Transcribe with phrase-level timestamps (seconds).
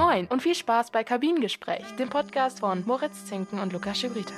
[0.00, 4.32] Moin und viel Spaß bei Kabinengespräch, dem Podcast von Moritz Zinken und Lukas Schibrita.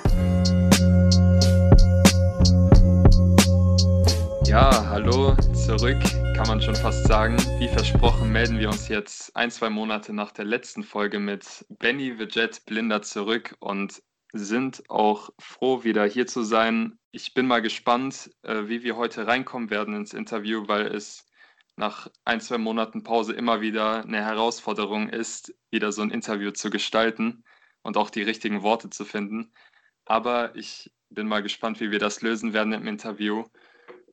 [4.45, 6.01] Ja, hallo, zurück,
[6.35, 7.37] kann man schon fast sagen.
[7.59, 12.13] Wie versprochen melden wir uns jetzt ein, zwei Monate nach der letzten Folge mit Benny
[12.19, 14.03] the Jet Blinder zurück und
[14.33, 16.99] sind auch froh, wieder hier zu sein.
[17.11, 21.25] Ich bin mal gespannt, äh, wie wir heute reinkommen werden ins Interview, weil es
[21.75, 26.69] nach ein, zwei Monaten Pause immer wieder eine Herausforderung ist, wieder so ein Interview zu
[26.69, 27.43] gestalten
[27.81, 29.51] und auch die richtigen Worte zu finden.
[30.05, 33.45] Aber ich bin mal gespannt, wie wir das lösen werden im Interview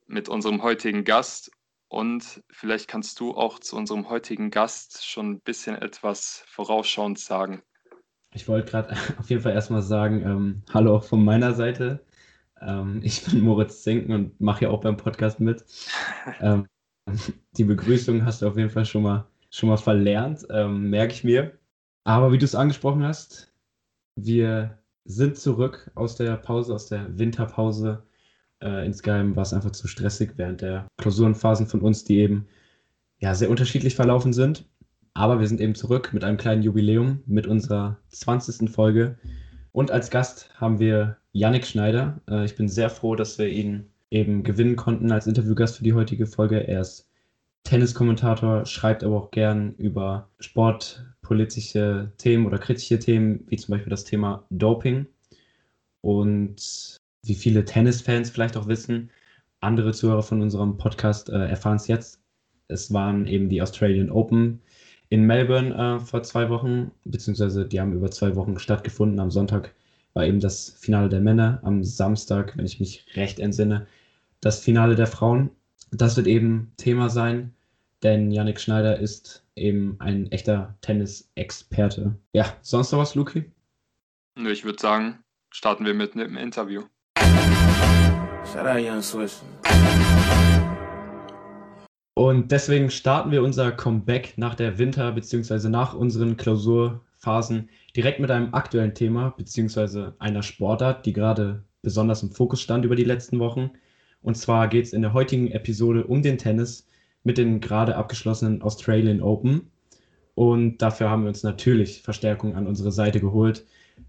[0.06, 1.51] mit unserem heutigen Gast.
[1.88, 7.62] Und vielleicht kannst du auch zu unserem heutigen Gast schon ein bisschen etwas vorausschauend sagen.
[8.32, 12.04] Ich wollte gerade auf jeden Fall erstmal sagen, ähm, hallo auch von meiner Seite.
[12.60, 15.65] Ähm, ich bin Moritz Zinken und mache ja auch beim Podcast mit.
[16.40, 16.66] Ähm,
[17.56, 21.24] die Begrüßung hast du auf jeden Fall schon mal, schon mal verlernt, ähm, merke ich
[21.24, 21.52] mir.
[22.05, 23.52] Aber wie du es angesprochen hast,
[24.16, 28.02] wir sind zurück aus der Pause, aus der Winterpause.
[28.62, 32.46] Äh, insgeheim war es einfach zu stressig während der Klausurenphasen von uns, die eben
[33.18, 34.65] ja, sehr unterschiedlich verlaufen sind.
[35.15, 38.70] Aber wir sind eben zurück mit einem kleinen Jubiläum, mit unserer 20.
[38.70, 39.18] Folge.
[39.73, 42.20] Und als Gast haben wir Yannick Schneider.
[42.29, 45.95] Äh, ich bin sehr froh, dass wir ihn eben gewinnen konnten als Interviewgast für die
[45.95, 46.66] heutige Folge.
[46.66, 47.09] Er ist
[47.65, 54.05] Tenniskommentator, schreibt aber auch gern über sportpolitische Themen oder kritische Themen, wie zum Beispiel das
[54.05, 55.07] Thema Doping.
[56.03, 59.11] Und wie viele Tennisfans vielleicht auch wissen,
[59.61, 62.23] andere Zuhörer von unserem Podcast äh, erfahren es jetzt.
[62.69, 64.61] Es waren eben die Australian Open
[65.11, 69.21] in Melbourne äh, vor zwei Wochen, beziehungsweise die haben über zwei Wochen stattgefunden.
[69.21, 69.75] Am Sonntag
[70.15, 73.87] war eben das Finale der Männer, am Samstag, wenn ich mich recht entsinne,
[74.41, 75.50] das Finale der Frauen.
[75.91, 77.55] Das wird eben Thema sein,
[78.03, 82.16] denn Yannick Schneider ist eben ein echter Tennis-Experte.
[82.32, 83.44] Ja, sonst noch was, Luki?
[84.37, 85.19] Ich würde sagen,
[85.50, 86.84] starten wir mit einem Interview.
[92.14, 95.69] Und deswegen starten wir unser Comeback nach der Winter- bzw.
[95.69, 100.12] nach unseren Klausurphasen direkt mit einem aktuellen Thema bzw.
[100.19, 103.70] einer Sportart, die gerade besonders im Fokus stand über die letzten Wochen.
[104.22, 106.86] Und zwar geht es in der heutigen Episode um den Tennis
[107.22, 109.70] mit den gerade abgeschlossenen Australian Open.
[110.34, 113.66] Und dafür haben wir uns natürlich Verstärkung an unsere Seite geholt.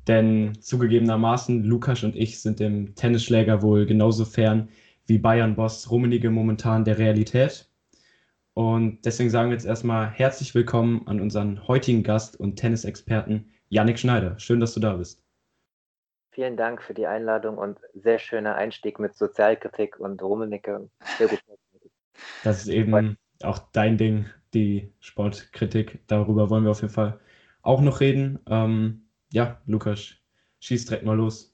[0.07, 4.69] Denn zugegebenermaßen, Lukas und ich sind dem Tennisschläger wohl genauso fern
[5.07, 7.69] wie Bayern-Boss Rummenigge momentan der Realität.
[8.53, 13.99] Und deswegen sagen wir jetzt erstmal herzlich willkommen an unseren heutigen Gast und Tennisexperten Yannick
[13.99, 14.37] Schneider.
[14.39, 15.21] Schön, dass du da bist.
[16.31, 20.89] Vielen Dank für die Einladung und sehr schöner Einstieg mit Sozialkritik und Rummenigge.
[21.17, 21.41] Sehr gut.
[22.43, 25.99] Das ist eben auch dein Ding, die Sportkritik.
[26.07, 27.19] Darüber wollen wir auf jeden Fall
[27.63, 28.39] auch noch reden.
[28.47, 30.15] Ähm, ja, Lukas,
[30.61, 31.53] schieß direkt mal los.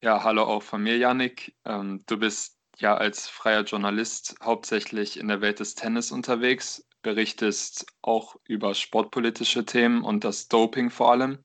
[0.00, 1.56] Ja, hallo auch von mir, Yannick.
[1.64, 7.86] Ähm, du bist ja als freier Journalist hauptsächlich in der Welt des Tennis unterwegs, berichtest
[8.02, 11.44] auch über sportpolitische Themen und das Doping vor allem.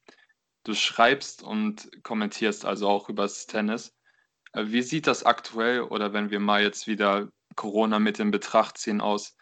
[0.63, 3.93] Du schreibst und kommentierst also auch über das Tennis.
[4.53, 8.77] Äh, wie sieht das aktuell oder wenn wir mal jetzt wieder Corona mit in Betracht
[8.77, 9.35] ziehen aus?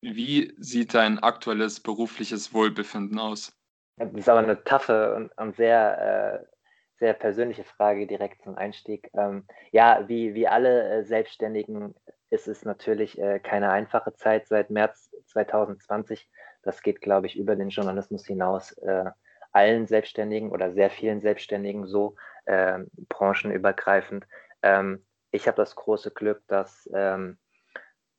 [0.00, 3.52] Wie sieht dein aktuelles berufliches Wohlbefinden aus?
[3.96, 6.46] Das ist aber eine taffe und, sehr, äh,
[6.98, 9.10] sehr persönliche Frage direkt zum Einstieg.
[9.14, 11.94] Ähm, ja, wie, wie alle äh, Selbstständigen
[12.28, 16.28] ist es natürlich äh, keine einfache Zeit seit März 2020.
[16.62, 18.76] Das geht, glaube ich, über den Journalismus hinaus
[19.56, 24.26] allen Selbstständigen oder sehr vielen Selbstständigen so, äh, branchenübergreifend.
[24.62, 27.38] Ähm, ich habe das große Glück, dass ähm,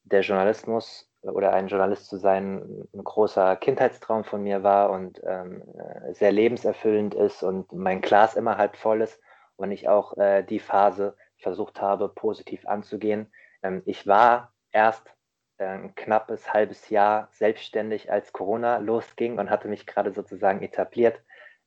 [0.03, 5.63] der Journalismus oder ein Journalist zu sein ein großer Kindheitstraum von mir war und ähm,
[6.11, 9.19] sehr lebenserfüllend ist und mein Glas immer halb voll ist
[9.57, 13.31] und ich auch äh, die Phase versucht habe, positiv anzugehen.
[13.61, 15.13] Ähm, ich war erst
[15.59, 21.19] ein knappes halbes Jahr selbstständig, als Corona losging und hatte mich gerade sozusagen etabliert.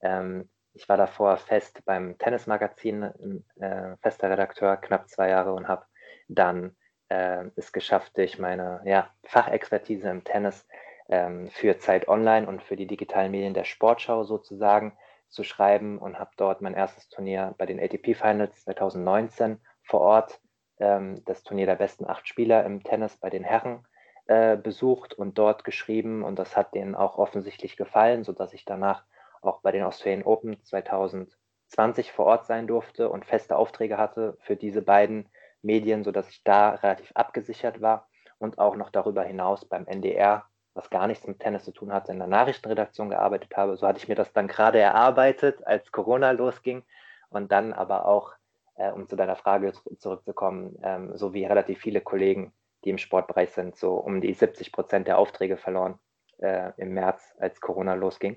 [0.02, 5.84] Ähm, ich war davor fest beim Tennismagazin, äh, fester Redakteur, knapp zwei Jahre und habe
[6.28, 6.76] dann
[7.08, 10.66] äh, es geschafft, durch meine ja, Fachexpertise im Tennis
[11.08, 14.96] ähm, für Zeit Online und für die digitalen Medien der Sportschau sozusagen
[15.28, 20.40] zu schreiben und habe dort mein erstes Turnier bei den ATP Finals 2019 vor Ort
[20.78, 23.86] ähm, das Turnier der besten acht Spieler im Tennis bei den Herren
[24.26, 29.04] äh, besucht und dort geschrieben und das hat denen auch offensichtlich gefallen, sodass ich danach
[29.40, 34.56] auch bei den Australian Open 2020 vor Ort sein durfte und feste Aufträge hatte für
[34.56, 35.28] diese beiden
[35.62, 38.08] Medien, sodass ich da relativ abgesichert war
[38.38, 40.44] und auch noch darüber hinaus beim NDR,
[40.74, 43.76] was gar nichts mit Tennis zu tun hatte, in der Nachrichtenredaktion gearbeitet habe.
[43.76, 46.82] So hatte ich mir das dann gerade erarbeitet, als Corona losging.
[47.28, 48.32] Und dann aber auch,
[48.74, 52.52] äh, um zu deiner Frage zurückzukommen, ähm, so wie relativ viele Kollegen,
[52.84, 55.98] die im Sportbereich sind, so um die 70 Prozent der Aufträge verloren
[56.38, 58.36] äh, im März, als Corona losging.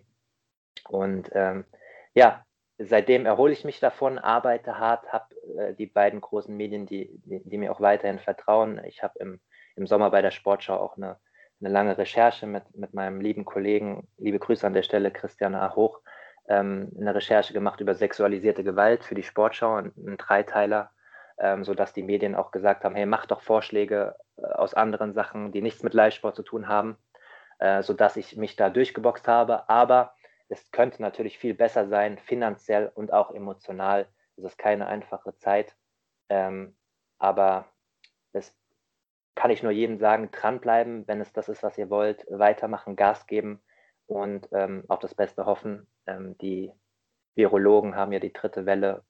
[0.89, 1.65] Und ähm,
[2.13, 2.45] ja,
[2.77, 7.41] seitdem erhole ich mich davon, arbeite hart, habe äh, die beiden großen Medien, die, die,
[7.43, 8.81] die, mir auch weiterhin vertrauen.
[8.85, 9.39] Ich habe im,
[9.75, 11.19] im Sommer bei der Sportschau auch eine,
[11.61, 15.75] eine lange Recherche mit, mit meinem lieben Kollegen, liebe Grüße an der Stelle, Christian A.
[15.75, 16.01] Hoch,
[16.47, 20.91] ähm, eine Recherche gemacht über sexualisierte Gewalt für die Sportschau, ein, ein Dreiteiler,
[21.37, 25.51] ähm, sodass die Medien auch gesagt haben, hey, mach doch Vorschläge äh, aus anderen Sachen,
[25.51, 26.97] die nichts mit Live-Sport zu tun haben,
[27.59, 29.69] äh, sodass ich mich da durchgeboxt habe.
[29.69, 30.13] Aber
[30.53, 34.07] es könnte natürlich viel besser sein, finanziell und auch emotional.
[34.37, 35.75] Es ist keine einfache Zeit.
[36.29, 36.75] Ähm,
[37.17, 37.65] aber
[38.33, 38.55] es
[39.35, 43.25] kann ich nur jedem sagen, dranbleiben, wenn es das ist, was ihr wollt, weitermachen, Gas
[43.25, 43.61] geben
[44.05, 45.87] und ähm, auf das Beste hoffen.
[46.05, 46.71] Ähm, die
[47.33, 49.03] Virologen haben ja die dritte Welle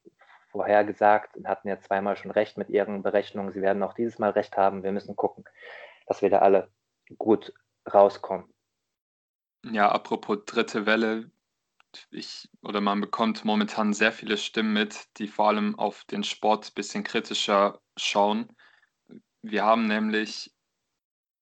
[0.50, 3.52] vorhergesagt und hatten ja zweimal schon recht mit ihren Berechnungen.
[3.52, 4.82] Sie werden auch dieses Mal recht haben.
[4.82, 5.44] Wir müssen gucken,
[6.06, 6.70] dass wir da alle
[7.18, 7.52] gut
[7.92, 8.54] rauskommen.
[9.72, 11.30] Ja, apropos dritte Welle,
[12.10, 16.68] ich oder man bekommt momentan sehr viele Stimmen mit, die vor allem auf den Sport
[16.68, 18.48] ein bisschen kritischer schauen.
[19.42, 20.52] Wir haben nämlich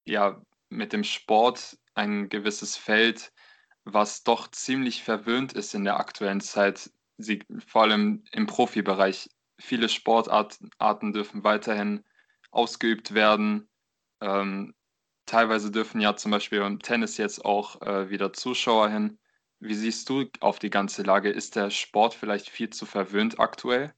[0.04, 3.32] ja mit dem Sport ein gewisses Feld,
[3.84, 9.28] was doch ziemlich verwöhnt ist in der aktuellen Zeit, Sie, vor allem im Profibereich.
[9.58, 12.04] Viele Sportarten dürfen weiterhin
[12.50, 13.68] ausgeübt werden.
[14.20, 14.74] Ähm,
[15.26, 19.18] teilweise dürfen ja zum Beispiel im Tennis jetzt auch äh, wieder Zuschauer hin.
[19.64, 21.30] Wie siehst du auf die ganze Lage?
[21.30, 23.92] Ist der Sport vielleicht viel zu verwöhnt aktuell?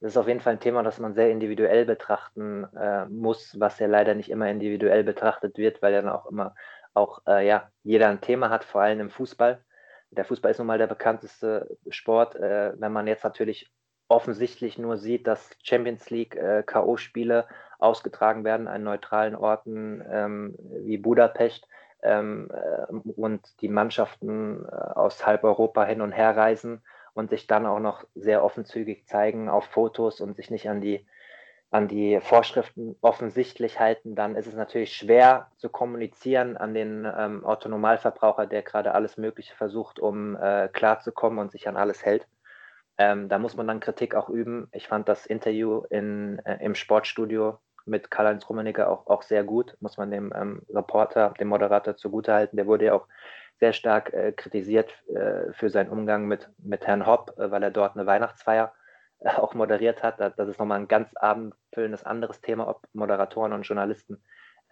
[0.00, 3.78] Das ist auf jeden Fall ein Thema, das man sehr individuell betrachten äh, muss, was
[3.78, 6.54] ja leider nicht immer individuell betrachtet wird, weil ja dann auch immer
[6.92, 9.64] auch äh, ja, jeder ein Thema hat, vor allem im Fußball.
[10.10, 12.36] Der Fußball ist nun mal der bekannteste Sport.
[12.36, 13.72] Äh, wenn man jetzt natürlich
[14.08, 17.46] offensichtlich nur sieht, dass Champions League äh, K.O.-Spiele
[17.78, 21.66] ausgetragen werden an neutralen Orten ähm, wie Budapest
[22.02, 26.82] ähm, äh, und die Mannschaften äh, aus halb Europa hin und her reisen
[27.14, 31.06] und sich dann auch noch sehr offenzügig zeigen auf Fotos und sich nicht an die
[31.70, 37.44] an die Vorschriften offensichtlich halten, dann ist es natürlich schwer zu kommunizieren an den ähm,
[37.44, 42.26] Autonomalverbraucher, der gerade alles Mögliche versucht, um äh, klarzukommen und sich an alles hält.
[42.98, 44.68] Ähm, da muss man dann Kritik auch üben.
[44.72, 49.76] Ich fand das Interview in, äh, im Sportstudio mit Karl-Heinz Rummenigge auch, auch sehr gut,
[49.80, 52.56] muss man dem ähm, Reporter, dem Moderator zugutehalten.
[52.56, 53.06] Der wurde ja auch
[53.58, 57.70] sehr stark äh, kritisiert äh, für seinen Umgang mit, mit Herrn Hopp, äh, weil er
[57.70, 58.72] dort eine Weihnachtsfeier
[59.36, 60.18] auch moderiert hat.
[60.18, 64.22] Das ist nochmal ein ganz abendfüllendes anderes Thema, ob Moderatoren und Journalisten.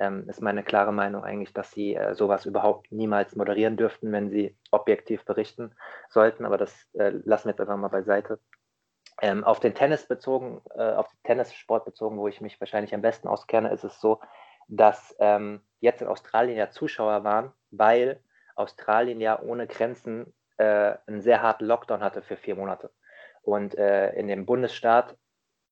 [0.00, 4.30] Ähm, ist meine klare Meinung eigentlich, dass sie äh, sowas überhaupt niemals moderieren dürften, wenn
[4.30, 5.74] sie objektiv berichten
[6.08, 6.44] sollten.
[6.44, 8.38] Aber das äh, lassen wir jetzt einfach mal beiseite.
[9.20, 13.02] Ähm, auf den Tennis bezogen, äh, auf den Tennissport bezogen, wo ich mich wahrscheinlich am
[13.02, 14.20] besten auskenne, ist es so,
[14.68, 18.20] dass ähm, jetzt in Australien ja Zuschauer waren, weil
[18.54, 22.90] Australien ja ohne Grenzen äh, einen sehr harten Lockdown hatte für vier Monate.
[23.42, 25.16] Und äh, in dem Bundesstaat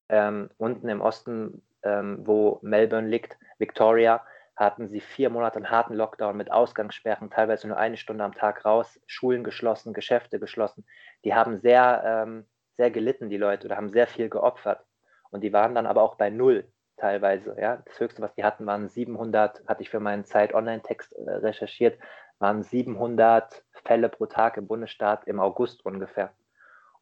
[0.08, 4.24] ähm, unten im Osten, ähm, wo Melbourne liegt, Victoria,
[4.56, 8.64] hatten sie vier Monate einen harten Lockdown mit Ausgangssperren, teilweise nur eine Stunde am Tag
[8.64, 10.86] raus, Schulen geschlossen, Geschäfte geschlossen.
[11.24, 14.84] Die haben sehr, ähm, sehr gelitten, die Leute, oder haben sehr viel geopfert.
[15.30, 17.56] Und die waren dann aber auch bei Null teilweise.
[17.58, 17.82] Ja?
[17.84, 21.98] Das Höchste, was die hatten, waren 700, hatte ich für meinen Zeit-Online-Text äh, recherchiert,
[22.38, 26.32] waren 700 Fälle pro Tag im Bundesstaat im August ungefähr.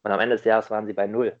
[0.03, 1.39] Und am Ende des Jahres waren sie bei null.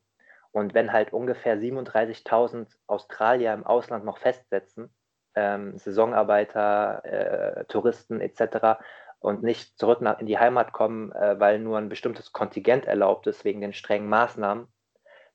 [0.51, 4.93] Und wenn halt ungefähr 37.000 Australier im Ausland noch festsetzen,
[5.35, 8.79] ähm, Saisonarbeiter, äh, Touristen etc.,
[9.19, 13.27] und nicht zurück nach, in die Heimat kommen, äh, weil nur ein bestimmtes Kontingent erlaubt
[13.27, 14.67] ist wegen den strengen Maßnahmen,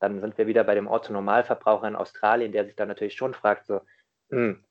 [0.00, 3.66] dann sind wir wieder bei dem Otto-Normalverbraucher in Australien, der sich dann natürlich schon fragt,
[3.66, 3.80] so,
[4.30, 4.64] hm,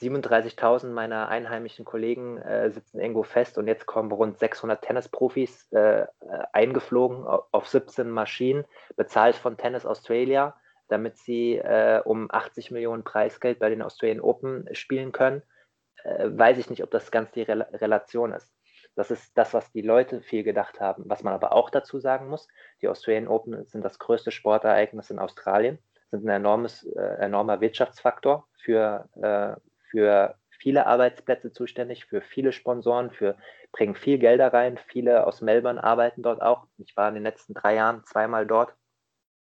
[0.00, 6.06] 37.000 meiner einheimischen Kollegen äh, sitzen irgendwo fest und jetzt kommen rund 600 Tennisprofis äh,
[6.52, 8.64] eingeflogen auf 17 Maschinen,
[8.96, 10.56] bezahlt von Tennis Australia,
[10.88, 15.42] damit sie äh, um 80 Millionen Preisgeld bei den Australian Open spielen können.
[16.04, 18.52] Äh, weiß ich nicht, ob das ganz die Re Relation ist.
[18.94, 21.04] Das ist das, was die Leute viel gedacht haben.
[21.06, 22.48] Was man aber auch dazu sagen muss,
[22.82, 25.78] die Australian Open sind das größte Sportereignis in Australien,
[26.10, 29.58] sind ein enormes, äh, enormer Wirtschaftsfaktor für, äh,
[29.90, 33.36] für viele Arbeitsplätze zuständig, für viele Sponsoren, für
[33.72, 34.78] bringen viel Gelder rein.
[34.78, 36.66] Viele aus Melbourne arbeiten dort auch.
[36.78, 38.74] Ich war in den letzten drei Jahren zweimal dort,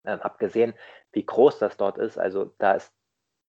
[0.06, 0.74] ähm, habe gesehen,
[1.12, 2.18] wie groß das dort ist.
[2.18, 2.94] Also da ist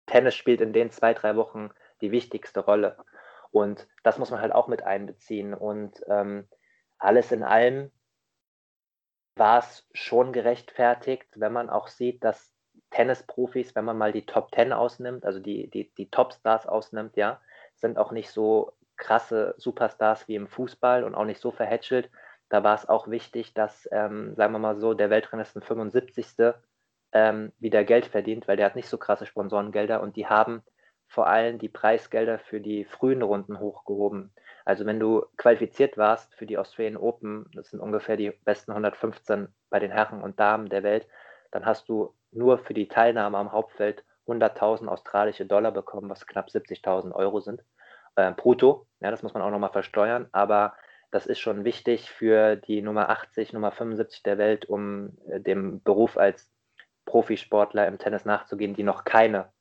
[0.07, 1.69] Tennis spielt in den zwei, drei Wochen
[2.05, 2.97] die wichtigste Rolle.
[3.51, 5.53] Und das muss man halt auch mit einbeziehen.
[5.53, 6.47] Und ähm,
[6.97, 7.91] alles in allem
[9.35, 12.53] war es schon gerechtfertigt, wenn man auch sieht, dass
[12.91, 17.41] Tennisprofis, wenn man mal die Top Ten ausnimmt, also die, die, die Topstars ausnimmt, ja,
[17.75, 22.09] sind auch nicht so krasse Superstars wie im Fußball und auch nicht so verhätschelt.
[22.49, 26.27] Da war es auch wichtig, dass, ähm, sagen wir mal so, der Weltranglisten 75.
[27.11, 30.63] Ähm, wieder Geld verdient, weil der hat nicht so krasse Sponsorengelder und die haben
[31.07, 34.33] vor allem die Preisgelder für die frühen Runden hochgehoben.
[34.65, 39.47] Also wenn du qualifiziert warst für die Australian Open, das sind ungefähr die besten 115
[39.69, 41.07] bei den Herren und Damen der Welt,
[41.51, 46.49] dann hast du nur für die Teilnahme am Hauptfeld 100.000 australische Dollar bekommen, was knapp
[46.49, 47.63] 70.000 Euro sind,
[48.15, 48.87] äh, brutto.
[48.99, 50.73] Ja, das muss man auch nochmal versteuern, aber
[51.11, 55.81] das ist schon wichtig für die Nummer 80, Nummer 75 der Welt, um äh, dem
[55.83, 56.51] Beruf als
[57.05, 59.53] Profisportler im Tennis nachzugehen, die noch keine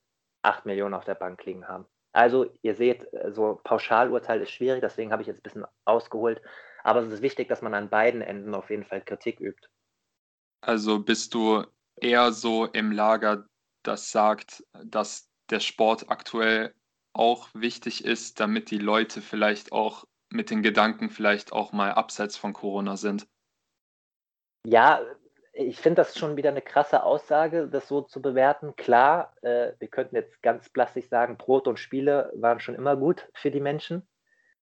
[0.45, 1.87] 8 Millionen auf der Bank liegen haben.
[2.13, 6.41] Also ihr seht, so Pauschalurteil ist schwierig, deswegen habe ich jetzt ein bisschen ausgeholt.
[6.85, 9.69] Aber es ist wichtig, dass man an beiden Enden auf jeden Fall Kritik übt.
[10.61, 11.65] Also bist du
[11.97, 13.47] eher so im Lager,
[13.83, 16.75] das sagt, dass der Sport aktuell
[17.13, 22.37] auch wichtig ist, damit die Leute vielleicht auch mit den Gedanken vielleicht auch mal abseits
[22.37, 23.27] von Corona sind?
[24.67, 25.01] Ja,
[25.55, 28.75] ich finde das schon wieder eine krasse Aussage, das so zu bewerten.
[28.77, 33.29] Klar, äh, wir könnten jetzt ganz plastisch sagen, Brot und Spiele waren schon immer gut
[33.35, 34.07] für die Menschen.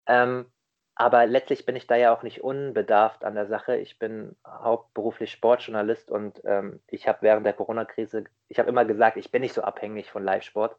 [0.06, 0.50] Ähm,
[0.94, 3.76] aber letztlich bin ich da ja auch nicht unbedarft an der Sache.
[3.76, 9.16] Ich bin hauptberuflich Sportjournalist und ähm, ich habe während der Corona-Krise, ich habe immer gesagt,
[9.16, 10.76] ich bin nicht so abhängig von Live-Sport.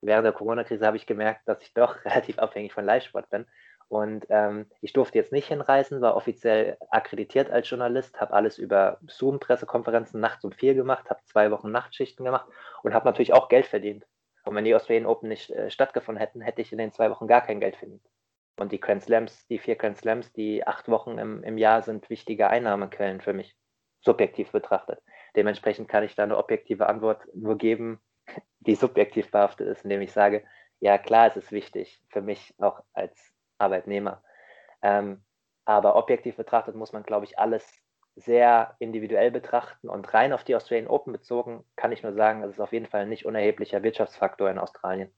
[0.00, 3.46] Während der Corona-Krise habe ich gemerkt, dass ich doch relativ abhängig von Live-Sport bin.
[3.90, 9.00] Und ähm, ich durfte jetzt nicht hinreisen, war offiziell akkreditiert als Journalist, habe alles über
[9.08, 12.48] Zoom-Pressekonferenzen nachts um vier gemacht, habe zwei Wochen Nachtschichten gemacht
[12.84, 14.06] und habe natürlich auch Geld verdient.
[14.44, 17.26] Und wenn die Australian Open nicht äh, stattgefunden hätten, hätte ich in den zwei Wochen
[17.26, 18.06] gar kein Geld verdient.
[18.60, 22.08] Und die Grand Slams, die vier Grand Slams, die acht Wochen im, im Jahr sind
[22.10, 23.56] wichtige Einnahmequellen für mich,
[24.02, 25.02] subjektiv betrachtet.
[25.34, 28.00] Dementsprechend kann ich da eine objektive Antwort nur geben,
[28.60, 30.44] die subjektiv behaftet ist, indem ich sage,
[30.78, 33.29] ja klar, es ist wichtig für mich auch als
[33.60, 34.22] Arbeitnehmer.
[34.82, 35.22] Ähm,
[35.64, 37.64] aber objektiv betrachtet muss man, glaube ich, alles
[38.16, 42.52] sehr individuell betrachten und rein auf die Australian Open bezogen kann ich nur sagen, es
[42.52, 45.10] ist auf jeden Fall ein nicht unerheblicher Wirtschaftsfaktor in Australien.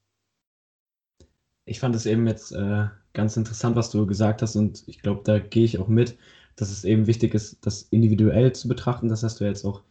[1.64, 5.22] Ich fand es eben jetzt äh, ganz interessant, was du gesagt hast und ich glaube,
[5.24, 6.18] da gehe ich auch mit,
[6.56, 9.08] dass es eben wichtig ist, das individuell zu betrachten.
[9.08, 9.82] Das hast du jetzt auch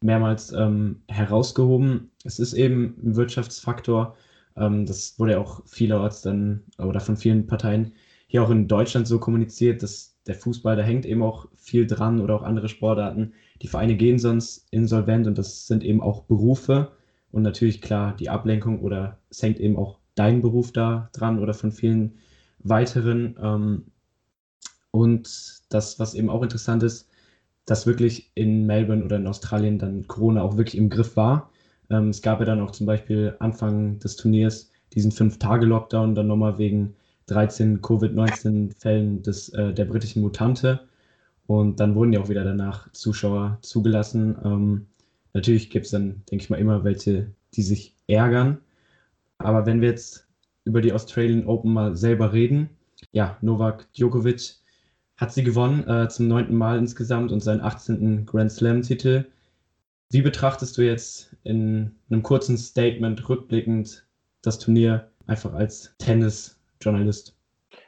[0.00, 2.10] mehrmals ähm, herausgehoben.
[2.24, 4.16] Es ist eben ein Wirtschaftsfaktor
[4.56, 7.92] ähm, das wurde ja auch vielerorts dann oder von vielen Parteien
[8.26, 12.20] hier auch in Deutschland so kommuniziert, dass der Fußball, da hängt eben auch viel dran
[12.20, 13.32] oder auch andere Sportarten.
[13.62, 16.92] Die Vereine gehen sonst insolvent und das sind eben auch Berufe
[17.32, 21.54] und natürlich klar die Ablenkung oder es hängt eben auch dein Beruf da dran oder
[21.54, 22.18] von vielen
[22.60, 23.36] weiteren.
[23.42, 23.84] Ähm,
[24.90, 27.08] und das, was eben auch interessant ist,
[27.64, 31.50] dass wirklich in Melbourne oder in Australien dann Corona auch wirklich im Griff war.
[31.90, 36.58] Ähm, es gab ja dann auch zum Beispiel Anfang des Turniers diesen Fünf-Tage-Lockdown, dann nochmal
[36.58, 36.94] wegen
[37.26, 40.80] 13 Covid-19-Fällen äh, der britischen Mutante.
[41.46, 44.36] Und dann wurden ja auch wieder danach Zuschauer zugelassen.
[44.44, 44.86] Ähm,
[45.32, 48.58] natürlich gibt es dann, denke ich mal, immer welche, die sich ärgern.
[49.38, 50.26] Aber wenn wir jetzt
[50.64, 52.70] über die Australian Open mal selber reden,
[53.12, 54.56] ja, Novak Djokovic
[55.16, 58.26] hat sie gewonnen, äh, zum neunten Mal insgesamt und seinen 18.
[58.26, 59.26] Grand Slam-Titel.
[60.12, 64.04] Wie betrachtest du jetzt in einem kurzen Statement rückblickend
[64.42, 67.36] das Turnier einfach als Tennisjournalist?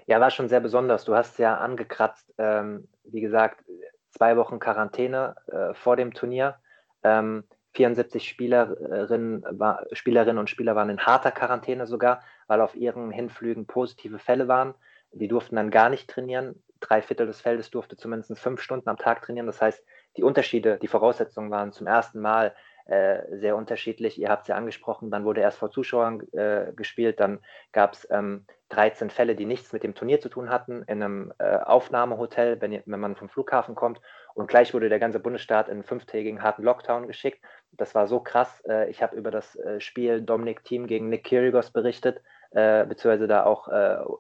[0.07, 1.05] Ja, war schon sehr besonders.
[1.05, 3.65] Du hast ja angekratzt, ähm, wie gesagt,
[4.11, 6.57] zwei Wochen Quarantäne äh, vor dem Turnier.
[7.03, 13.11] Ähm, 74 Spielerinnen, war, Spielerinnen und Spieler waren in harter Quarantäne sogar, weil auf ihren
[13.11, 14.75] Hinflügen positive Fälle waren.
[15.13, 16.63] Die durften dann gar nicht trainieren.
[16.79, 19.47] Drei Viertel des Feldes durfte zumindest fünf Stunden am Tag trainieren.
[19.47, 19.83] Das heißt,
[20.17, 22.55] die Unterschiede, die Voraussetzungen waren zum ersten Mal
[22.87, 24.19] äh, sehr unterschiedlich.
[24.19, 27.39] Ihr habt es ja angesprochen, dann wurde erst vor Zuschauern äh, gespielt, dann
[27.71, 31.33] gab es ähm, 13 Fälle, die nichts mit dem Turnier zu tun hatten, in einem
[31.39, 34.01] äh, Aufnahmehotel, wenn, wenn man vom Flughafen kommt.
[34.35, 37.45] Und gleich wurde der ganze Bundesstaat in einen fünftägigen harten Lockdown geschickt.
[37.73, 38.63] Das war so krass.
[38.67, 43.29] Äh, ich habe über das äh, Spiel Dominik Team gegen Nick Kyrgios berichtet, äh, beziehungsweise
[43.29, 43.69] da auch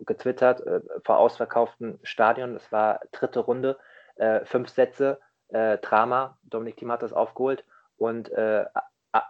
[0.06, 0.62] getwittert,
[1.04, 2.54] vor ausverkauftem Stadion.
[2.54, 3.78] Das war dritte Runde,
[4.44, 5.18] fünf Sätze
[5.52, 6.38] äh, Drama.
[6.44, 7.64] Dominik Thiem hat das aufgeholt.
[7.96, 8.64] Und äh,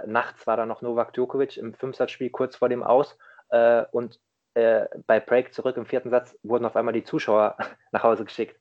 [0.06, 3.18] nachts war dann noch Novak Djokovic im Fünfsatzspiel kurz vor dem Aus.
[3.50, 4.18] Äh, und
[4.54, 7.56] äh, bei Break zurück im vierten Satz wurden auf einmal die Zuschauer
[7.92, 8.58] nach Hause geschickt.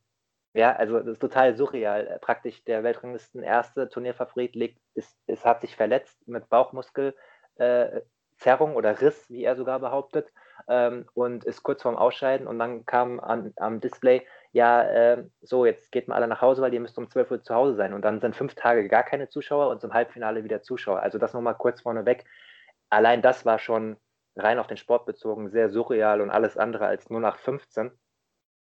[0.54, 2.08] Ja, also das ist total surreal.
[2.08, 7.16] Äh, praktisch der Weltranglisten erste Turnierfavorit liegt, ist, ist, hat sich verletzt mit Bauchmuskelzerrung
[7.60, 10.32] äh, oder Riss, wie er sogar behauptet.
[10.68, 15.66] ähm, und ist kurz vorm Ausscheiden und dann kam an, am Display, ja, äh, so,
[15.66, 17.94] jetzt geht mal alle nach Hause, weil ihr müsst um 12 Uhr zu Hause sein.
[17.94, 21.02] Und dann sind fünf Tage gar keine Zuschauer und zum Halbfinale wieder Zuschauer.
[21.02, 22.26] Also das nochmal kurz vorneweg.
[22.90, 23.98] Allein das war schon
[24.36, 27.92] rein auf den Sport bezogen sehr surreal und alles andere als nur nach 15.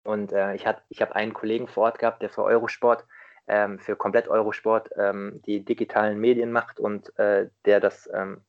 [0.04, 3.04] Und äh, ich, ich habe einen Kollegen vor Ort gehabt, der für Eurosport,
[3.48, 8.42] ähm, für komplett Eurosport ähm, die digitalen Medien macht und äh, der das ähm,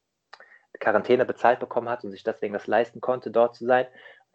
[0.80, 3.88] Quarantäne bezahlt bekommen hat und sich deswegen das leisten konnte, dort zu sein.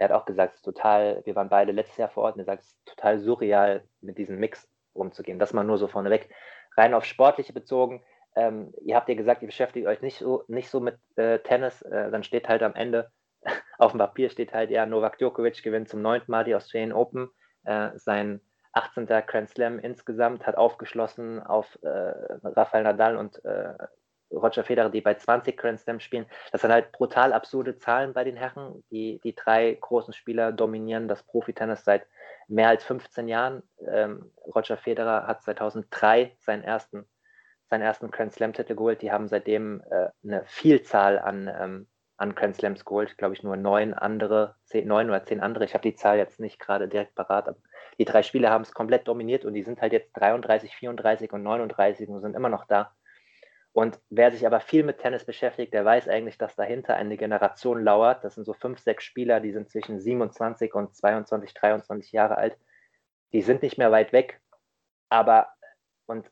[0.02, 2.40] Er hat auch gesagt, es ist total, wir waren beide letztes Jahr vor Ort und
[2.40, 5.38] er sagt, es ist total surreal, mit diesem Mix umzugehen.
[5.38, 6.28] Das mal nur so vorneweg.
[6.76, 8.02] Rein auf Sportliche bezogen,
[8.34, 11.82] ähm, ihr habt ja gesagt, ihr beschäftigt euch nicht so, nicht so mit äh, Tennis,
[11.82, 13.12] äh, dann steht halt am Ende,
[13.78, 17.30] auf dem Papier steht halt, ja, Novak Djokovic gewinnt zum neunten Mal die Australian Open,
[17.62, 18.40] äh, sein
[18.72, 19.06] 18.
[19.06, 21.88] Grand Slam insgesamt, hat aufgeschlossen auf äh,
[22.42, 23.74] Rafael Nadal und äh,
[24.32, 26.26] Roger Federer, die bei 20 Grand Slam spielen.
[26.50, 28.82] Das sind halt brutal absurde Zahlen bei den Herren.
[28.90, 32.06] Die, die drei großen Spieler dominieren das Profitennis seit
[32.48, 33.62] mehr als 15 Jahren.
[33.86, 37.06] Ähm, Roger Federer hat 2003 seinen ersten
[37.72, 39.00] seinen ersten Grand Slam-Titel geholt.
[39.00, 41.86] Die haben seitdem äh, eine Vielzahl an, ähm,
[42.18, 43.16] an Grand Slams geholt.
[43.16, 45.64] Glaube ich, nur neun andere, zehn, neun oder zehn andere.
[45.64, 47.56] Ich habe die Zahl jetzt nicht gerade direkt parat, aber
[47.98, 51.42] die drei Spieler haben es komplett dominiert und die sind halt jetzt 33, 34 und
[51.42, 52.94] 39 und sind immer noch da.
[53.74, 57.82] Und wer sich aber viel mit Tennis beschäftigt, der weiß eigentlich, dass dahinter eine Generation
[57.82, 58.22] lauert.
[58.22, 62.58] Das sind so fünf, sechs Spieler, die sind zwischen 27 und 22, 23 Jahre alt.
[63.32, 64.42] Die sind nicht mehr weit weg.
[65.08, 65.48] Aber,
[66.06, 66.30] und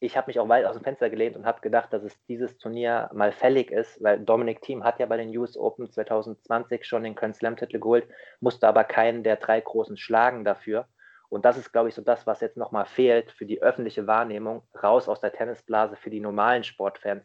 [0.00, 2.56] ich habe mich auch weit aus dem Fenster gelehnt und habe gedacht, dass es dieses
[2.58, 7.04] Turnier mal fällig ist, weil Dominic Thiem hat ja bei den US Open 2020 schon
[7.04, 8.08] den Grand Slam-Titel geholt,
[8.40, 10.88] musste aber keinen der drei Großen schlagen dafür.
[11.34, 14.62] Und das ist, glaube ich, so das, was jetzt nochmal fehlt für die öffentliche Wahrnehmung,
[14.80, 17.24] raus aus der Tennisblase für die normalen Sportfans.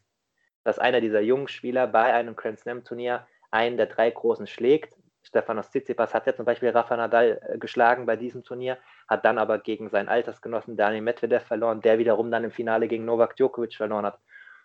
[0.64, 5.70] Dass einer dieser jungen Spieler bei einem Grand Slam-Turnier einen der drei Großen schlägt, Stefanos
[5.70, 9.60] Tsitsipas hat ja zum Beispiel Rafa Nadal äh, geschlagen bei diesem Turnier, hat dann aber
[9.60, 14.08] gegen seinen Altersgenossen Daniel Medvedev verloren, der wiederum dann im Finale gegen Novak Djokovic verloren
[14.08, 14.20] hat.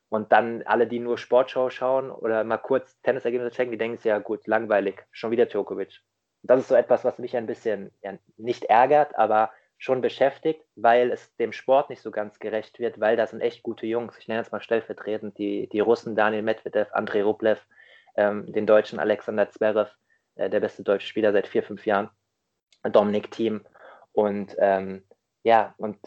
[0.09, 4.07] Und dann alle, die nur Sportschau schauen oder mal kurz Tennisergebnisse checken, die denken sich,
[4.07, 6.01] ja gut, langweilig, schon wieder Djokovic.
[6.47, 11.11] Das ist so etwas, was mich ein bisschen ja, nicht ärgert, aber schon beschäftigt, weil
[11.11, 14.17] es dem Sport nicht so ganz gerecht wird, weil das sind echt gute Jungs.
[14.19, 17.61] Ich nenne jetzt mal stellvertretend die, die Russen Daniel Medvedev, Andrei Rublev,
[18.17, 19.91] ähm, den Deutschen Alexander Zverev,
[20.37, 22.11] äh, der beste deutsche Spieler seit vier, fünf Jahren,
[22.83, 23.65] Dominik Thiem
[24.13, 25.05] und ähm,
[25.43, 25.99] ja, und,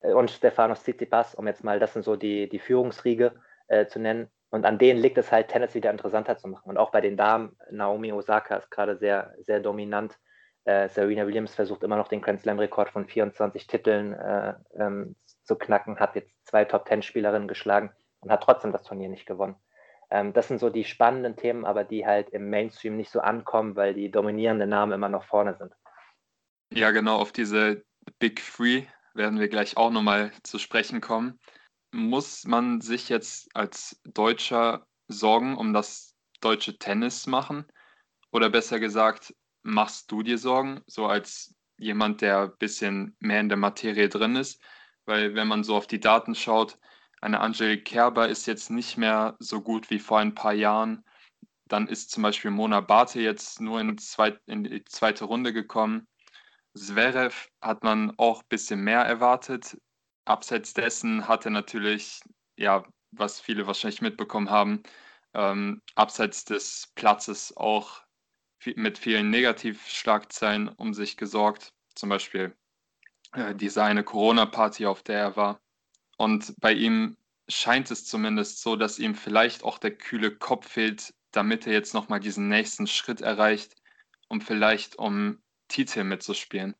[0.00, 3.34] äh, und Stefanos Tsitsipas, um jetzt mal, das sind so die, die Führungsriege
[3.68, 4.30] äh, zu nennen.
[4.50, 6.68] Und an denen liegt es halt, Tennis wieder interessanter zu machen.
[6.68, 10.18] Und auch bei den Damen, Naomi Osaka ist gerade sehr, sehr dominant.
[10.64, 15.56] Äh, Serena Williams versucht immer noch den Grand Slam-Rekord von 24 Titeln äh, ähm, zu
[15.56, 19.56] knacken, hat jetzt zwei Top-10-Spielerinnen geschlagen und hat trotzdem das Turnier nicht gewonnen.
[20.10, 23.76] Ähm, das sind so die spannenden Themen, aber die halt im Mainstream nicht so ankommen,
[23.76, 25.72] weil die dominierenden Namen immer noch vorne sind.
[26.72, 27.84] Ja, genau, auf diese
[28.18, 28.84] Big Three
[29.14, 31.38] werden wir gleich auch nochmal zu sprechen kommen.
[31.92, 37.66] Muss man sich jetzt als Deutscher Sorgen um das deutsche Tennis machen?
[38.30, 43.48] Oder besser gesagt, machst du dir Sorgen, so als jemand, der ein bisschen mehr in
[43.48, 44.62] der Materie drin ist?
[45.04, 46.78] Weil wenn man so auf die Daten schaut,
[47.20, 51.04] eine Angelique Kerber ist jetzt nicht mehr so gut wie vor ein paar Jahren.
[51.66, 56.06] Dann ist zum Beispiel Mona Barthe jetzt nur in, zweit, in die zweite Runde gekommen.
[56.74, 59.76] Zverev hat man auch ein bisschen mehr erwartet.
[60.24, 62.20] Abseits dessen hatte natürlich,
[62.56, 64.82] ja, was viele wahrscheinlich mitbekommen haben,
[65.34, 68.02] ähm, abseits des Platzes auch
[68.76, 71.72] mit vielen Negativschlagzeilen um sich gesorgt.
[71.94, 72.54] Zum Beispiel
[73.32, 75.60] äh, diese eine Corona-Party, auf der er war.
[76.16, 77.16] Und bei ihm
[77.48, 81.94] scheint es zumindest so, dass ihm vielleicht auch der kühle Kopf fehlt, damit er jetzt
[81.94, 83.74] nochmal diesen nächsten Schritt erreicht,
[84.28, 86.74] um vielleicht um Titel mitzuspielen.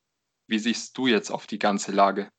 [0.47, 2.31] Wie siehst du jetzt auf die ganze Lage?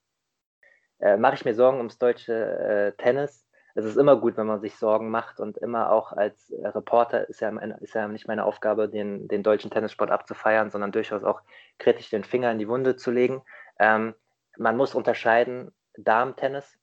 [1.01, 3.45] Äh, Mache ich mir Sorgen ums deutsche äh, Tennis?
[3.73, 7.39] Es ist immer gut, wenn man sich Sorgen macht und immer auch als Reporter ist
[7.39, 11.41] ja, ist ja nicht meine Aufgabe, den, den deutschen Tennissport abzufeiern, sondern durchaus auch
[11.79, 13.41] kritisch den Finger in die Wunde zu legen.
[13.79, 14.13] Ähm,
[14.57, 16.77] man muss unterscheiden Damen-Tennis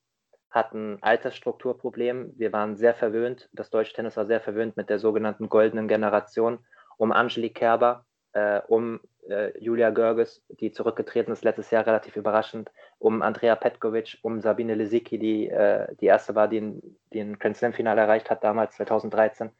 [0.49, 2.33] hat ein Altersstrukturproblem.
[2.37, 6.65] Wir waren sehr verwöhnt, das deutsche Tennis war sehr verwöhnt mit der sogenannten goldenen Generation
[6.97, 8.05] um Angelique Kerber,
[8.39, 14.17] äh, um äh, Julia Görges, die zurückgetreten ist letztes Jahr relativ überraschend, um Andrea Petkovic,
[14.21, 18.75] um Sabine Lisicki, die äh, die erste war, die, ein Grand Slam-Finale erreicht hat, damals
[18.75, 19.51] 2013.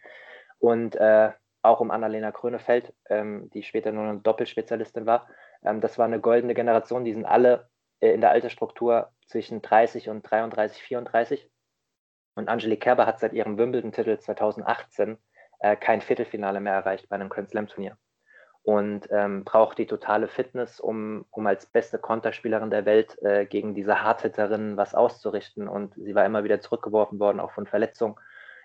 [0.59, 5.27] Und äh, auch um Annalena Krönefeld, ähm, die später nur eine Doppelspezialistin war.
[5.63, 10.09] Ähm, das war eine goldene Generation, die sind alle äh, in der Altersstruktur zwischen 30
[10.09, 11.49] und 33, 34.
[12.35, 15.17] Und Angelique Kerber hat seit ihrem Wimbledon-Titel 2018
[15.59, 17.97] äh, kein Viertelfinale mehr erreicht bei einem Grand Slam Turnier
[18.63, 23.73] und ähm, braucht die totale Fitness, um, um als beste Konterspielerin der Welt äh, gegen
[23.73, 25.67] diese Hardhitterin was auszurichten.
[25.67, 28.15] Und sie war immer wieder zurückgeworfen worden, auch von Verletzungen.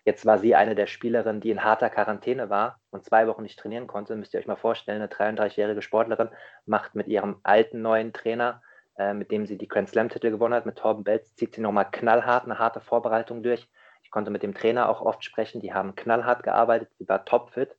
[0.05, 3.59] Jetzt war sie eine der Spielerinnen, die in harter Quarantäne war und zwei Wochen nicht
[3.59, 4.17] trainieren konnte.
[4.17, 6.29] Müsst ihr euch mal vorstellen, eine 33-jährige Sportlerin
[6.67, 8.61] macht mit ihrem alten neuen Trainer,
[8.99, 11.91] äh, mit dem sie die Grand Slam-Titel gewonnen hat, mit Torben Belz, zieht sie nochmal
[11.91, 13.67] knallhart eine harte Vorbereitung durch.
[14.03, 17.75] Ich konnte mit dem Trainer auch oft sprechen, die haben knallhart gearbeitet, sie war topfit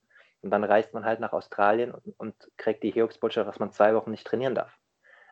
[0.45, 3.95] und dann reist man halt nach Australien und, und kriegt die Hiobsbotschaft, dass man zwei
[3.95, 4.77] Wochen nicht trainieren darf.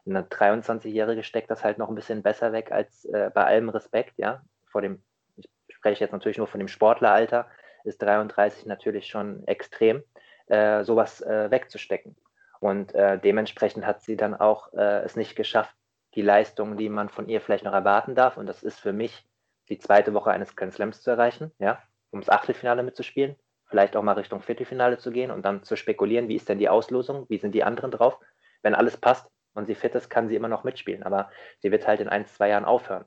[0.08, 4.18] Eine 23-Jährige steckt das halt noch ein bisschen besser weg als äh, bei allem Respekt,
[4.18, 4.42] ja.
[4.66, 5.04] Vor dem,
[5.36, 7.48] ich spreche jetzt natürlich nur von dem Sportleralter,
[7.84, 10.04] ist 33 natürlich schon extrem,
[10.48, 12.16] äh, sowas äh, wegzustecken.
[12.60, 15.76] Und äh, dementsprechend hat sie dann auch äh, es nicht geschafft,
[16.16, 19.28] die Leistung, die man von ihr vielleicht noch erwarten darf, und das ist für mich
[19.70, 23.36] die zweite Woche eines Grand Slams zu erreichen, ja, um das Achtelfinale mitzuspielen,
[23.74, 26.70] vielleicht auch mal Richtung Viertelfinale zu gehen und dann zu spekulieren, wie ist denn die
[26.70, 28.20] Auslosung, wie sind die anderen drauf.
[28.62, 31.88] Wenn alles passt und sie fit ist, kann sie immer noch mitspielen, aber sie wird
[31.88, 33.06] halt in ein, zwei Jahren aufhören.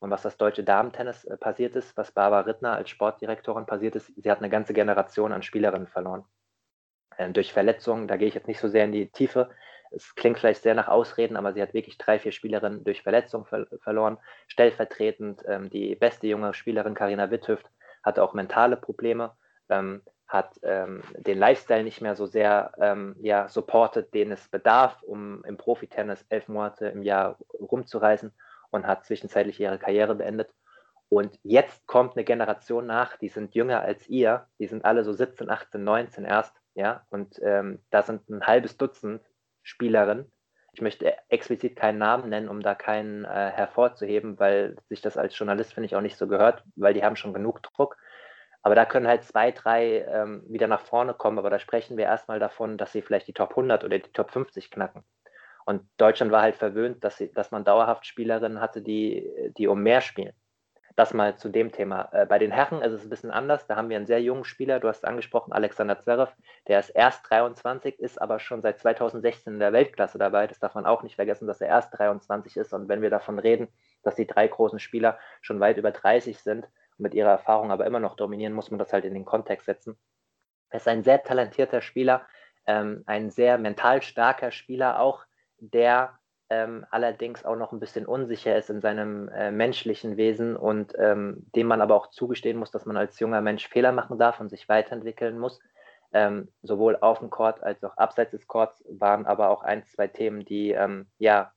[0.00, 4.12] Und was das deutsche Damentennis äh, passiert ist, was Barbara Rittner als Sportdirektorin passiert ist,
[4.16, 6.24] sie hat eine ganze Generation an Spielerinnen verloren.
[7.16, 9.50] Äh, durch Verletzungen, da gehe ich jetzt nicht so sehr in die Tiefe.
[9.92, 13.44] Es klingt vielleicht sehr nach Ausreden, aber sie hat wirklich drei, vier Spielerinnen durch Verletzungen
[13.44, 14.18] ver verloren.
[14.48, 17.70] Stellvertretend ähm, die beste junge Spielerin Karina Witthüft
[18.02, 19.36] hatte auch mentale Probleme
[19.70, 25.02] ähm, hat ähm, den Lifestyle nicht mehr so sehr ähm, ja, supportet, den es bedarf,
[25.02, 28.32] um im Profitennis elf Monate im Jahr rumzureisen
[28.70, 30.54] und hat zwischenzeitlich ihre Karriere beendet.
[31.08, 35.12] Und jetzt kommt eine Generation nach, die sind jünger als ihr, die sind alle so
[35.12, 39.20] 17, 18, 19 erst, ja, und ähm, da sind ein halbes Dutzend
[39.62, 40.30] Spielerinnen.
[40.72, 45.36] Ich möchte explizit keinen Namen nennen, um da keinen äh, hervorzuheben, weil sich das als
[45.36, 47.96] Journalist, finde ich, auch nicht so gehört, weil die haben schon genug Druck.
[48.62, 51.38] Aber da können halt zwei, drei ähm, wieder nach vorne kommen.
[51.38, 54.30] Aber da sprechen wir erstmal davon, dass sie vielleicht die Top 100 oder die Top
[54.30, 55.04] 50 knacken.
[55.64, 59.82] Und Deutschland war halt verwöhnt, dass, sie, dass man dauerhaft Spielerinnen hatte, die, die um
[59.82, 60.34] mehr spielen.
[60.96, 62.08] Das mal zu dem Thema.
[62.12, 63.66] Äh, bei den Herren ist es ein bisschen anders.
[63.66, 66.32] Da haben wir einen sehr jungen Spieler, du hast angesprochen, Alexander Zverev.
[66.68, 70.46] Der ist erst 23, ist aber schon seit 2016 in der Weltklasse dabei.
[70.46, 72.74] Das darf man auch nicht vergessen, dass er erst 23 ist.
[72.74, 73.68] Und wenn wir davon reden,
[74.02, 76.68] dass die drei großen Spieler schon weit über 30 sind,
[77.00, 79.98] mit ihrer Erfahrung aber immer noch dominieren, muss man das halt in den Kontext setzen.
[80.70, 82.26] Er ist ein sehr talentierter Spieler,
[82.66, 85.24] ähm, ein sehr mental starker Spieler auch,
[85.58, 86.18] der
[86.50, 91.46] ähm, allerdings auch noch ein bisschen unsicher ist in seinem äh, menschlichen Wesen und ähm,
[91.54, 94.48] dem man aber auch zugestehen muss, dass man als junger Mensch Fehler machen darf und
[94.48, 95.60] sich weiterentwickeln muss.
[96.12, 100.08] Ähm, sowohl auf dem Court als auch abseits des Courts waren aber auch ein, zwei
[100.08, 101.52] Themen, die ähm, ja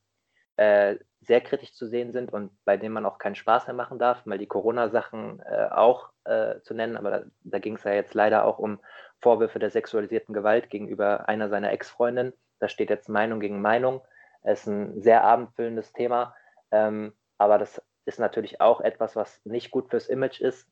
[0.56, 0.96] äh,
[1.26, 4.26] sehr kritisch zu sehen sind und bei denen man auch keinen Spaß mehr machen darf,
[4.26, 8.14] mal die Corona-Sachen äh, auch äh, zu nennen, aber da, da ging es ja jetzt
[8.14, 8.80] leider auch um
[9.20, 12.32] Vorwürfe der sexualisierten Gewalt gegenüber einer seiner Ex-Freundinnen.
[12.60, 14.02] Da steht jetzt Meinung gegen Meinung.
[14.42, 16.34] Es ist ein sehr abendfüllendes Thema,
[16.70, 20.68] ähm, aber das ist natürlich auch etwas, was nicht gut fürs Image ist,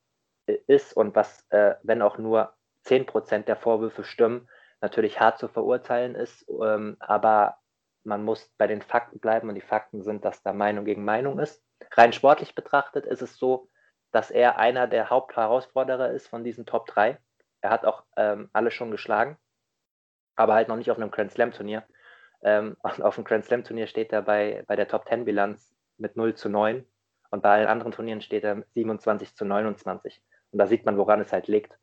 [0.46, 2.52] äh, ist und was, äh, wenn auch nur
[2.84, 4.48] 10% der Vorwürfe stimmen,
[4.80, 7.56] natürlich hart zu verurteilen ist, ähm, aber
[8.04, 11.38] man muss bei den Fakten bleiben und die Fakten sind, dass da Meinung gegen Meinung
[11.38, 11.62] ist.
[11.92, 13.68] Rein sportlich betrachtet ist es so,
[14.12, 17.18] dass er einer der Hauptherausforderer ist von diesen Top 3.
[17.60, 19.38] Er hat auch ähm, alle schon geschlagen,
[20.36, 21.84] aber halt noch nicht auf einem Grand Slam Turnier.
[22.42, 26.16] Ähm, auf dem Grand Slam Turnier steht er bei, bei der Top 10 Bilanz mit
[26.16, 26.84] 0 zu 9
[27.30, 30.22] und bei allen anderen Turnieren steht er 27 zu 29.
[30.50, 31.78] Und da sieht man, woran es halt liegt.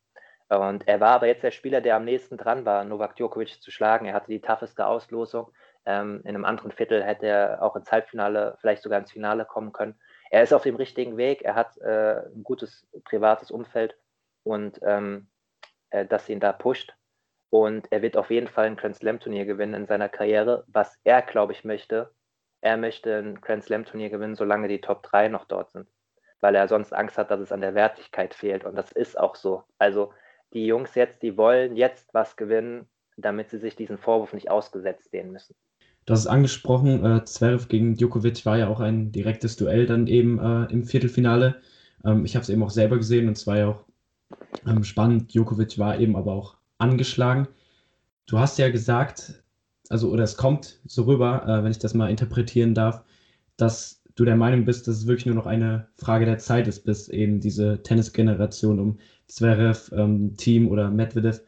[0.48, 3.72] Und er war aber jetzt der Spieler, der am nächsten dran war, Novak Djokovic zu
[3.72, 4.06] schlagen.
[4.06, 5.52] Er hatte die tougheste Auslosung.
[5.90, 9.72] Ähm, in einem anderen Viertel hätte er auch ins Halbfinale, vielleicht sogar ins Finale kommen
[9.72, 10.00] können.
[10.30, 13.98] Er ist auf dem richtigen Weg, er hat äh, ein gutes privates Umfeld
[14.44, 15.30] und ähm,
[15.90, 16.94] äh, das ihn da pusht.
[17.50, 21.24] Und er wird auf jeden Fall ein Grand Slam-Turnier gewinnen in seiner Karriere, was er,
[21.24, 22.14] glaube ich, möchte.
[22.62, 25.90] Er möchte ein Grand Slam-Turnier gewinnen, solange die Top 3 noch dort sind.
[26.40, 28.64] Weil er sonst Angst hat, dass es an der Wertigkeit fehlt.
[28.64, 29.64] Und das ist auch so.
[29.80, 30.14] Also
[30.54, 35.10] die Jungs jetzt, die wollen jetzt was gewinnen, damit sie sich diesen Vorwurf nicht ausgesetzt
[35.10, 35.56] sehen müssen.
[36.10, 40.08] Du hast es angesprochen, äh, Zverev gegen Djokovic war ja auch ein direktes Duell dann
[40.08, 41.58] eben äh, im Viertelfinale.
[42.04, 43.86] Ähm, ich habe es eben auch selber gesehen und es war ja auch
[44.66, 45.32] ähm, spannend.
[45.32, 47.48] Djokovic war eben aber auch angeschlagen.
[48.26, 49.44] Du hast ja gesagt,
[49.90, 53.04] also oder es kommt so rüber, äh, wenn ich das mal interpretieren darf,
[53.56, 56.86] dass du der Meinung bist, dass es wirklich nur noch eine Frage der Zeit ist,
[56.86, 61.44] bis eben diese Tennisgeneration um Zverev, ähm, Team oder Medvedev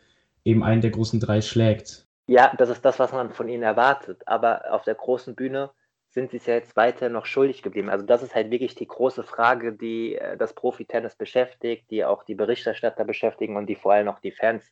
[0.45, 2.05] eben einen der großen drei schlägt.
[2.27, 4.21] Ja, das ist das, was man von ihnen erwartet.
[4.25, 5.71] Aber auf der großen Bühne
[6.09, 7.89] sind sie es ja jetzt weiter noch schuldig geblieben.
[7.89, 12.23] Also das ist halt wirklich die große Frage, die äh, das Profi-Tennis beschäftigt, die auch
[12.23, 14.71] die Berichterstatter beschäftigen und die vor allem auch die Fans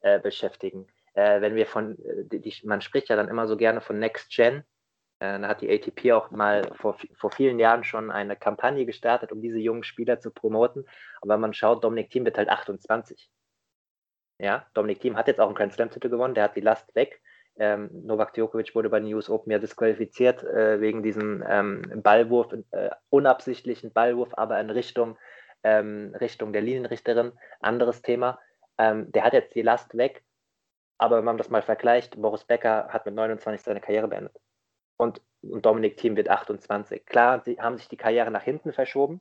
[0.00, 0.86] äh, beschäftigen.
[1.14, 4.30] Äh, wenn wir von, äh, die, man spricht ja dann immer so gerne von Next
[4.30, 4.62] Gen.
[5.18, 9.32] Äh, da hat die ATP auch mal vor, vor vielen Jahren schon eine Kampagne gestartet,
[9.32, 10.84] um diese jungen Spieler zu promoten.
[11.20, 13.28] Aber wenn man schaut, Dominik Thiem wird halt 28.
[14.38, 17.20] Ja, Dominik Thiem hat jetzt auch einen Grand Slam-Titel gewonnen, der hat die Last weg.
[17.58, 22.52] Ähm, Novak Djokovic wurde bei den US Open ja disqualifiziert äh, wegen diesem ähm, Ballwurf,
[22.70, 25.18] äh, unabsichtlichen Ballwurf, aber in Richtung,
[25.64, 27.32] ähm, Richtung der Linienrichterin.
[27.60, 28.38] Anderes Thema.
[28.78, 30.22] Ähm, der hat jetzt die Last weg,
[30.98, 34.36] aber wenn man das mal vergleicht, Boris Becker hat mit 29 seine Karriere beendet.
[34.96, 37.06] Und, und Dominik Thiem wird 28.
[37.06, 39.20] Klar, sie haben sich die Karriere nach hinten verschoben,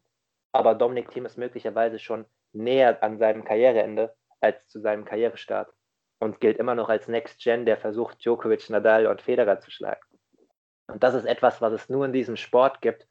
[0.51, 4.15] aber Dominik Thiem ist möglicherweise schon näher an seinem Karriereende
[4.47, 5.71] als zu seinem Karrierestart
[6.19, 10.01] und gilt immer noch als Next Gen, der versucht, Djokovic, Nadal und Federer zu schlagen.
[10.87, 13.07] Und das ist etwas, was es nur in diesem Sport gibt.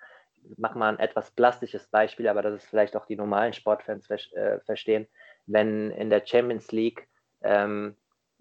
[0.51, 4.09] Ich mache mal ein etwas plastisches Beispiel, aber das ist vielleicht auch die normalen Sportfans
[4.11, 5.07] äh, verstehen.
[5.47, 7.07] Wenn in der Champions League,
[7.43, 7.97] ähm,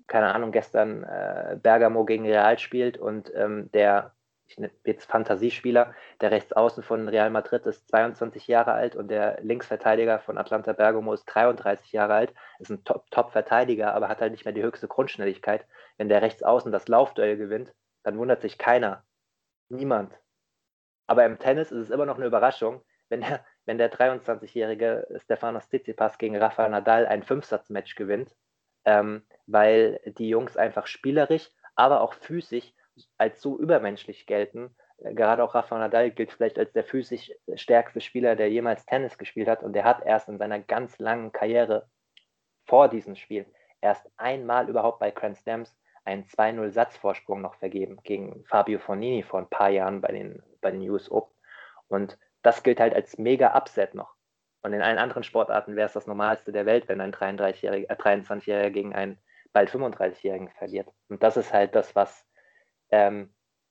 [0.07, 4.13] keine Ahnung, gestern äh, Bergamo gegen Real spielt und ähm, der
[4.47, 9.41] ich nenne jetzt Fantasiespieler, der Rechtsaußen von Real Madrid ist 22 Jahre alt und der
[9.41, 14.45] Linksverteidiger von Atlanta Bergamo ist 33 Jahre alt, ist ein Top-Verteidiger, aber hat halt nicht
[14.45, 15.65] mehr die höchste Grundschnelligkeit.
[15.97, 19.03] Wenn der Rechtsaußen das Laufduell gewinnt, dann wundert sich keiner.
[19.69, 20.13] Niemand.
[21.07, 25.67] Aber im Tennis ist es immer noch eine Überraschung, wenn der, wenn der 23-jährige Stefanos
[25.67, 28.35] Tsitsipas gegen Rafael Nadal ein Fünfsatzmatch gewinnt,
[28.85, 32.73] ähm, weil die Jungs einfach spielerisch, aber auch physisch
[33.17, 34.75] als so übermenschlich gelten.
[34.97, 39.17] Äh, gerade auch Rafa Nadal gilt vielleicht als der physisch stärkste Spieler, der jemals Tennis
[39.17, 39.63] gespielt hat.
[39.63, 41.87] Und der hat erst in seiner ganz langen Karriere
[42.65, 43.45] vor diesem Spiel
[43.81, 49.49] erst einmal überhaupt bei Grand Slams einen 2-0-Satzvorsprung noch vergeben gegen Fabio Fornini vor ein
[49.49, 51.33] paar Jahren bei den, bei den US Open.
[51.87, 54.15] Und das gilt halt als mega Upset noch.
[54.61, 57.95] Und in allen anderen Sportarten wäre es das Normalste der Welt, wenn ein 33-Jähriger, äh,
[57.95, 59.19] 23-Jähriger gegen einen
[59.53, 60.89] bald 35-Jährigen verliert.
[61.07, 62.24] Und das ist halt das, was
[62.95, 63.29] ähm,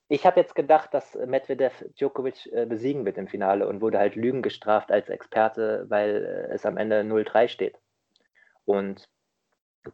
[0.08, 4.16] ich habe jetzt gedacht, dass Medvedev Djokovic äh, besiegen wird im Finale und wurde halt
[4.16, 7.78] Lügen gestraft als Experte, weil äh, es am Ende 0-3 steht.
[8.66, 9.08] Und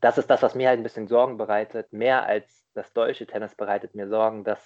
[0.00, 1.92] das ist das, was mir halt ein bisschen Sorgen bereitet.
[1.92, 4.60] Mehr als das deutsche Tennis bereitet mir Sorgen, dass,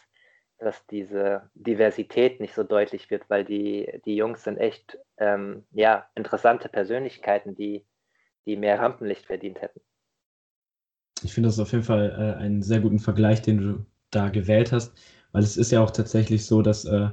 [0.58, 6.08] dass diese Diversität nicht so deutlich wird, weil die, die Jungs sind echt ähm, ja,
[6.14, 7.86] interessante Persönlichkeiten, die,
[8.46, 9.80] die mehr Rampenlicht verdient hätten.
[11.22, 14.72] Ich finde das auf jeden Fall äh, einen sehr guten Vergleich, den du da gewählt
[14.72, 14.92] hast,
[15.32, 17.08] weil es ist ja auch tatsächlich so, dass, äh,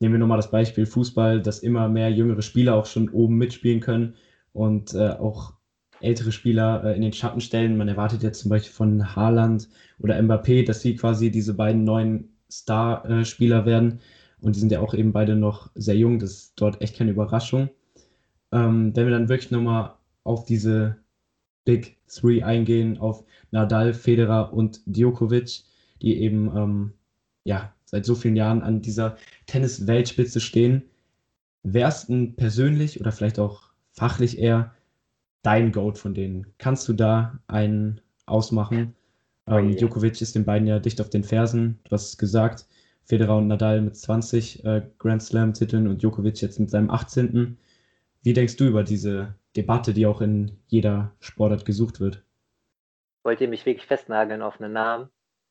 [0.00, 3.80] nehmen wir nochmal das Beispiel Fußball, dass immer mehr jüngere Spieler auch schon oben mitspielen
[3.80, 4.14] können
[4.52, 5.54] und äh, auch
[6.00, 7.76] ältere Spieler äh, in den Schatten stellen.
[7.76, 9.68] Man erwartet jetzt zum Beispiel von Haaland
[10.00, 14.00] oder Mbappé, dass sie quasi diese beiden neuen Star-Spieler werden.
[14.40, 16.18] Und die sind ja auch eben beide noch sehr jung.
[16.18, 17.70] Das ist dort echt keine Überraschung.
[18.50, 20.96] Ähm, wenn wir dann wirklich nochmal auf diese
[21.64, 25.62] Big Three eingehen, auf Nadal, Federer und Djokovic,
[26.02, 26.92] die eben ähm,
[27.44, 30.82] ja, seit so vielen Jahren an dieser Tennis-Weltspitze stehen.
[31.62, 34.74] Wärst du persönlich oder vielleicht auch fachlich eher
[35.42, 36.46] dein Goat von denen?
[36.58, 38.94] Kannst du da einen ausmachen?
[39.46, 41.78] Oh ähm, Djokovic ist den beiden ja dicht auf den Fersen.
[41.84, 42.66] Du hast es gesagt,
[43.04, 47.58] Federer und Nadal mit 20 äh, Grand Slam-Titeln und Djokovic jetzt mit seinem 18.
[48.22, 52.24] Wie denkst du über diese Debatte, die auch in jeder Sportart gesucht wird?
[53.24, 55.08] Wollt ihr mich wirklich festnageln auf einen Namen?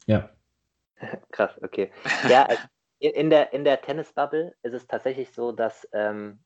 [0.08, 0.30] Ja.
[1.32, 1.92] Krass, okay.
[2.30, 2.62] Ja, also
[3.00, 6.44] in der, in der Tennisbubble ist es tatsächlich so, dass ähm,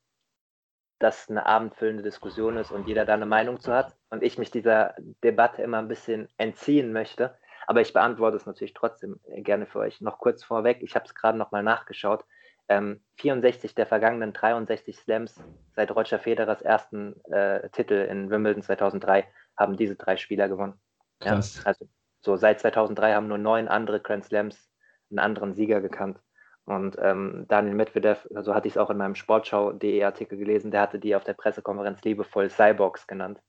[1.00, 4.52] das eine abendfüllende Diskussion ist und jeder da eine Meinung zu hat und ich mich
[4.52, 7.38] dieser Debatte immer ein bisschen entziehen möchte.
[7.68, 10.00] Aber ich beantworte es natürlich trotzdem gerne für euch.
[10.00, 12.24] Noch kurz vorweg, ich habe es gerade nochmal nachgeschaut.
[12.68, 15.44] Ähm, 64 der vergangenen 63 Slams
[15.76, 20.80] seit Roger Federers ersten äh, Titel in Wimbledon 2003 haben diese drei Spieler gewonnen.
[21.20, 21.58] Krass.
[21.58, 21.88] Ja, also
[22.26, 24.70] so seit 2003 haben nur neun andere Grand Slams
[25.10, 26.20] einen anderen Sieger gekannt.
[26.66, 30.82] Und ähm, Daniel Medvedev, so hatte ich es auch in meinem Sportschau.de Artikel gelesen, der
[30.82, 33.40] hatte die auf der Pressekonferenz liebevoll Cyborgs genannt.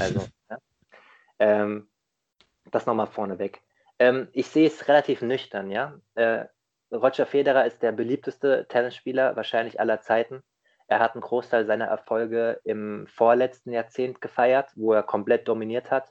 [0.00, 0.58] Also, ja.
[1.38, 1.88] ähm,
[2.70, 3.60] das nochmal vorneweg.
[3.98, 6.00] Ähm, ich sehe es relativ nüchtern, ja.
[6.14, 6.46] Äh,
[6.90, 10.42] Roger Federer ist der beliebteste Tennisspieler wahrscheinlich aller Zeiten.
[10.86, 16.10] Er hat einen Großteil seiner Erfolge im vorletzten Jahrzehnt gefeiert, wo er komplett dominiert hat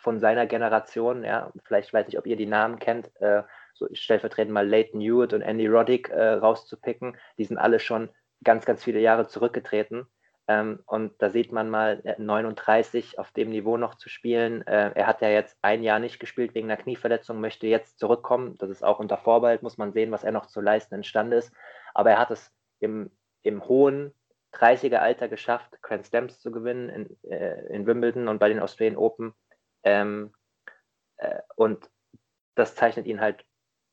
[0.00, 3.42] von seiner Generation, ja, vielleicht weiß ich, ob ihr die Namen kennt, äh,
[3.74, 8.08] so stellvertretend mal Leighton Hewitt und Andy Roddick äh, rauszupicken, die sind alle schon
[8.44, 10.06] ganz, ganz viele Jahre zurückgetreten.
[10.48, 14.66] Ähm, und da sieht man mal 39 äh, auf dem Niveau noch zu spielen.
[14.66, 18.56] Äh, er hat ja jetzt ein Jahr nicht gespielt wegen einer Knieverletzung, möchte jetzt zurückkommen.
[18.58, 21.52] Das ist auch unter Vorbehalt, muss man sehen, was er noch zu leisten imstande ist.
[21.92, 23.10] Aber er hat es im,
[23.42, 24.14] im hohen
[24.54, 28.96] 30er Alter geschafft, Grand Slams zu gewinnen in, äh, in Wimbledon und bei den Australian
[28.96, 29.34] Open.
[29.82, 30.32] Ähm,
[31.16, 31.90] äh, und
[32.54, 33.44] das zeichnet ihn halt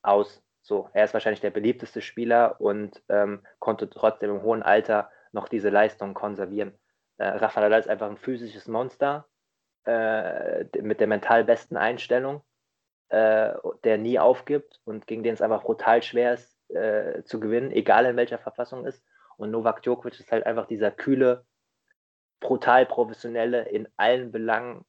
[0.01, 0.41] aus.
[0.61, 5.47] So, er ist wahrscheinlich der beliebteste Spieler und ähm, konnte trotzdem im hohen Alter noch
[5.47, 6.77] diese Leistung konservieren.
[7.17, 9.27] Äh, Rafa Nadal ist einfach ein physisches Monster
[9.85, 12.41] äh, mit der mental besten Einstellung,
[13.09, 17.71] äh, der nie aufgibt und gegen den es einfach brutal schwer ist äh, zu gewinnen,
[17.71, 19.03] egal in welcher Verfassung ist.
[19.37, 21.45] Und Novak Djokovic ist halt einfach dieser kühle,
[22.39, 24.85] brutal professionelle, in allen Belangen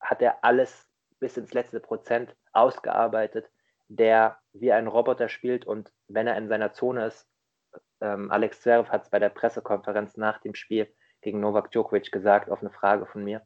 [0.00, 3.50] hat er alles bis ins letzte Prozent ausgearbeitet
[3.90, 7.28] der wie ein Roboter spielt und wenn er in seiner Zone ist,
[8.00, 10.88] ähm, Alex Zverev hat es bei der Pressekonferenz nach dem Spiel
[11.22, 13.42] gegen Novak Djokovic gesagt, auf eine Frage von mir.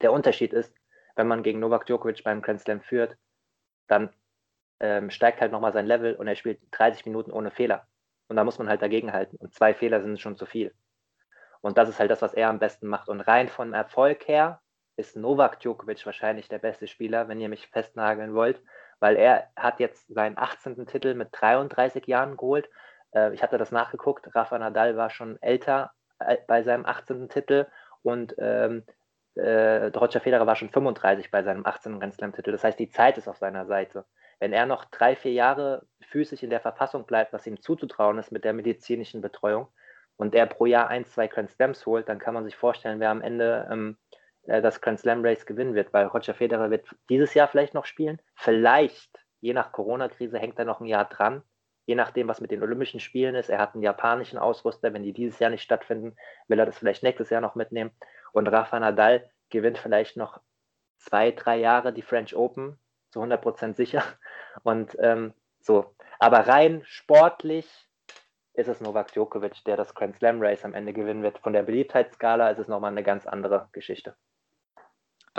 [0.00, 0.74] Der Unterschied ist,
[1.14, 3.18] wenn man gegen Novak Djokovic beim Grand Slam führt,
[3.86, 4.10] dann
[4.80, 7.86] ähm, steigt halt nochmal sein Level und er spielt 30 Minuten ohne Fehler.
[8.28, 9.38] Und da muss man halt dagegenhalten.
[9.38, 10.74] Und zwei Fehler sind schon zu viel.
[11.60, 13.10] Und das ist halt das, was er am besten macht.
[13.10, 14.62] Und rein von Erfolg her
[15.00, 18.60] ist Novak Djokovic wahrscheinlich der beste Spieler, wenn ihr mich festnageln wollt
[19.00, 20.86] weil er hat jetzt seinen 18.
[20.86, 22.70] Titel mit 33 Jahren geholt.
[23.12, 24.32] Äh, ich hatte das nachgeguckt.
[24.34, 27.28] Rafa Nadal war schon älter äh, bei seinem 18.
[27.28, 27.66] Titel
[28.02, 28.84] und ähm,
[29.34, 31.98] äh, Roger Federer war schon 35 bei seinem 18.
[31.98, 32.52] Grand Slam-Titel.
[32.52, 34.04] Das heißt, die Zeit ist auf seiner Seite.
[34.38, 38.32] Wenn er noch drei, vier Jahre physisch in der Verfassung bleibt, was ihm zuzutrauen ist
[38.32, 39.68] mit der medizinischen Betreuung,
[40.20, 43.08] und er pro Jahr ein, zwei Grand Slams holt, dann kann man sich vorstellen, wer
[43.08, 43.96] am Ende ähm,
[44.44, 47.86] äh, das Grand Slam Race gewinnen wird, weil Roger Federer wird dieses Jahr vielleicht noch
[47.86, 48.20] spielen.
[48.34, 51.42] Vielleicht, je nach Corona-Krise, hängt er noch ein Jahr dran.
[51.86, 53.50] Je nachdem, was mit den Olympischen Spielen ist.
[53.50, 54.92] Er hat einen japanischen Ausrüster.
[54.92, 56.14] Wenn die dieses Jahr nicht stattfinden,
[56.46, 57.90] will er das vielleicht nächstes Jahr noch mitnehmen.
[58.32, 60.40] Und Rafa Nadal gewinnt vielleicht noch
[60.98, 62.78] zwei, drei Jahre die French Open,
[63.10, 64.04] zu 100% sicher.
[64.62, 65.94] Und ähm, so.
[66.18, 67.66] Aber rein sportlich
[68.54, 71.38] ist es Novak Djokovic, der das Grand Slam Race am Ende gewinnen wird.
[71.38, 74.16] Von der Beliebtheitsskala ist es nochmal eine ganz andere Geschichte.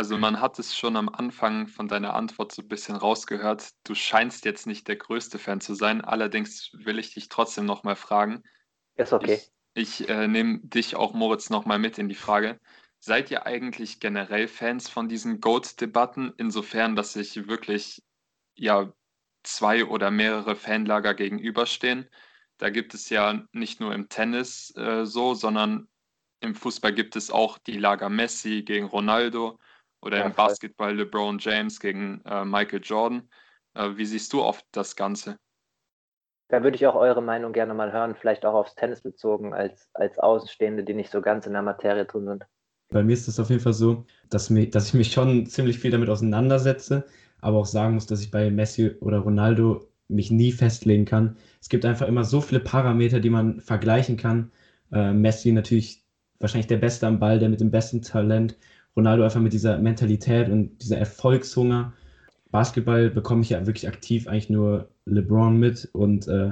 [0.02, 3.70] Also man hat es schon am Anfang von deiner Antwort so ein bisschen rausgehört.
[3.84, 6.02] Du scheinst jetzt nicht der größte Fan zu sein.
[6.02, 8.42] Allerdings will ich dich trotzdem nochmal fragen.
[8.96, 9.40] Ist okay.
[9.76, 12.60] Ich, ich äh, nehme dich auch, Moritz, nochmal mit in die Frage.
[12.98, 18.02] Seid ihr eigentlich generell Fans von diesen GOAT-Debatten, insofern, dass sich wirklich
[18.56, 18.92] ja
[19.44, 22.10] zwei oder mehrere Fanlager gegenüberstehen?
[22.58, 25.88] Da gibt es ja nicht nur im Tennis äh, so, sondern
[26.40, 29.60] im Fußball gibt es auch die Lager Messi gegen Ronaldo
[30.02, 30.48] oder ja, im voll.
[30.48, 33.30] Basketball LeBron James gegen äh, Michael Jordan.
[33.74, 35.38] Äh, wie siehst du auf das Ganze?
[36.50, 39.90] Da würde ich auch eure Meinung gerne mal hören, vielleicht auch aufs Tennis bezogen, als,
[39.94, 42.46] als Außenstehende, die nicht so ganz in der Materie drin sind.
[42.90, 45.80] Bei mir ist es auf jeden Fall so, dass, mir, dass ich mich schon ziemlich
[45.80, 47.06] viel damit auseinandersetze,
[47.40, 51.38] aber auch sagen muss, dass ich bei Messi oder Ronaldo mich nie festlegen kann.
[51.62, 54.52] Es gibt einfach immer so viele Parameter, die man vergleichen kann.
[54.92, 56.04] Äh, Messi natürlich
[56.40, 58.58] wahrscheinlich der Beste am Ball, der mit dem besten Talent
[58.96, 61.94] Ronaldo einfach mit dieser Mentalität und dieser Erfolgshunger.
[62.52, 66.52] Basketball bekomme ich ja wirklich aktiv eigentlich nur LeBron mit und äh,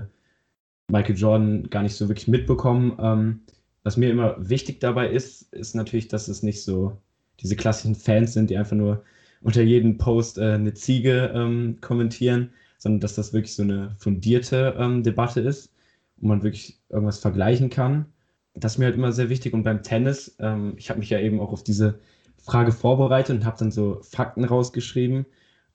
[0.90, 2.98] Michael Jordan gar nicht so wirklich mitbekommen.
[3.00, 3.42] Ähm,
[3.84, 6.98] was mir immer wichtig dabei ist, ist natürlich, dass es nicht so
[7.42, 9.04] diese klassischen Fans sind, die einfach nur
[9.42, 14.76] unter jedem Post äh, eine Ziege ähm, kommentieren, sondern dass das wirklich so eine fundierte
[14.78, 15.74] ähm, Debatte ist
[16.22, 18.06] und man wirklich irgendwas vergleichen kann.
[18.54, 19.54] Das ist mir halt immer sehr wichtig.
[19.54, 22.00] Und beim Tennis, ähm, ich habe mich ja eben auch auf diese
[22.44, 25.26] Frage vorbereitet und habe dann so Fakten rausgeschrieben,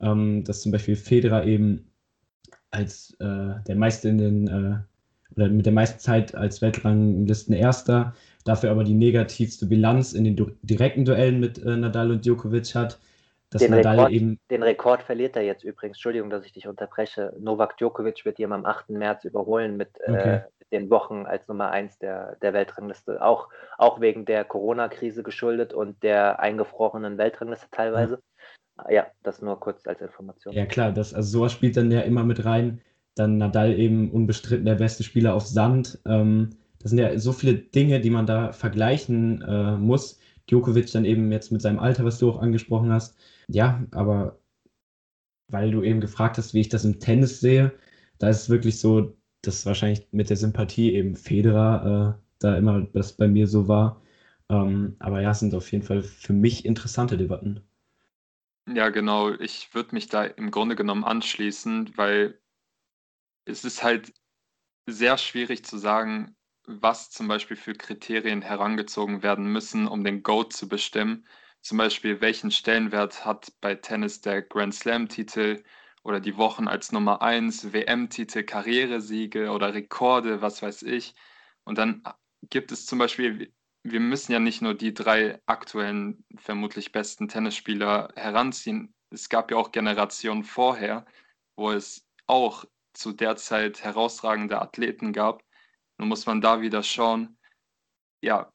[0.01, 1.91] ähm, dass zum Beispiel Federer eben
[2.71, 4.79] als äh, der meiste in den äh,
[5.37, 10.57] oder mit der meisten Zeit als Weltranglisten Erster, dafür aber die negativste Bilanz in den
[10.63, 12.99] direkten Duellen mit äh, Nadal und Djokovic hat.
[13.51, 15.97] Dass den, Nadal Rekord, eben den Rekord verliert er jetzt übrigens.
[15.97, 17.35] Entschuldigung, dass ich dich unterbreche.
[17.39, 18.91] Novak Djokovic wird ihn am 8.
[18.91, 20.41] März überholen mit, äh, okay.
[20.73, 23.23] Den Wochen als Nummer 1 der, der Weltrangliste.
[23.23, 23.49] Auch,
[23.79, 28.21] auch wegen der Corona-Krise geschuldet und der eingefrorenen Weltrangliste teilweise.
[28.79, 28.91] Ja.
[28.91, 30.55] ja, das nur kurz als Information.
[30.55, 32.81] Ja, klar, das, also sowas spielt dann ja immer mit rein.
[33.15, 36.01] Dann Nadal eben unbestritten der beste Spieler auf Sand.
[36.07, 36.51] Ähm,
[36.81, 40.19] das sind ja so viele Dinge, die man da vergleichen äh, muss.
[40.51, 43.17] Djokovic dann eben jetzt mit seinem Alter, was du auch angesprochen hast.
[43.49, 44.39] Ja, aber
[45.49, 47.73] weil du eben gefragt hast, wie ich das im Tennis sehe,
[48.19, 52.83] da ist es wirklich so, das wahrscheinlich mit der Sympathie eben Federer äh, da immer
[52.93, 54.03] das bei mir so war.
[54.49, 57.61] Ähm, aber ja, es sind auf jeden Fall für mich interessante Debatten.
[58.69, 59.33] Ja, genau.
[59.33, 62.41] Ich würde mich da im Grunde genommen anschließen, weil
[63.45, 64.13] es ist halt
[64.87, 66.37] sehr schwierig zu sagen,
[66.67, 71.27] was zum Beispiel für Kriterien herangezogen werden müssen, um den GOAT zu bestimmen.
[71.61, 75.63] Zum Beispiel, welchen Stellenwert hat bei Tennis der Grand Slam-Titel
[76.05, 81.15] oder die Wochen als Nummer 1, WM-Titel, Karrieresiege oder Rekorde, was weiß ich.
[81.65, 82.03] Und dann
[82.51, 83.53] gibt es zum Beispiel,
[83.83, 88.95] wir müssen ja nicht nur die drei aktuellen, vermutlich besten Tennisspieler heranziehen.
[89.11, 91.07] Es gab ja auch Generationen vorher,
[91.57, 95.43] wo es auch zu der Zeit herausragende Athleten gab.
[95.99, 97.39] Nun muss man da wieder schauen,
[98.23, 98.54] ja,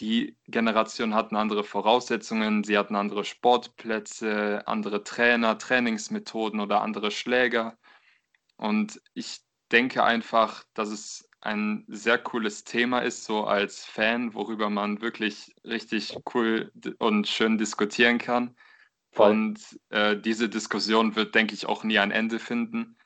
[0.00, 7.78] die Generation hatten andere Voraussetzungen, sie hatten andere Sportplätze, andere Trainer, Trainingsmethoden oder andere Schläger.
[8.56, 9.40] Und ich
[9.70, 15.54] denke einfach, dass es ein sehr cooles Thema ist, so als Fan, worüber man wirklich
[15.64, 18.56] richtig cool und schön diskutieren kann.
[19.12, 19.30] Voll.
[19.30, 22.96] Und äh, diese Diskussion wird, denke ich, auch nie ein Ende finden.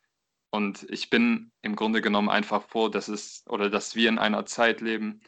[0.50, 4.46] Und ich bin im Grunde genommen einfach froh, dass es oder dass wir in einer
[4.46, 5.20] Zeit leben,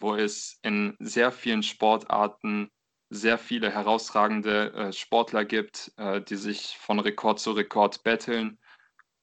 [0.00, 2.70] wo es in sehr vielen Sportarten
[3.10, 8.58] sehr viele herausragende äh, Sportler gibt, äh, die sich von Rekord zu Rekord betteln.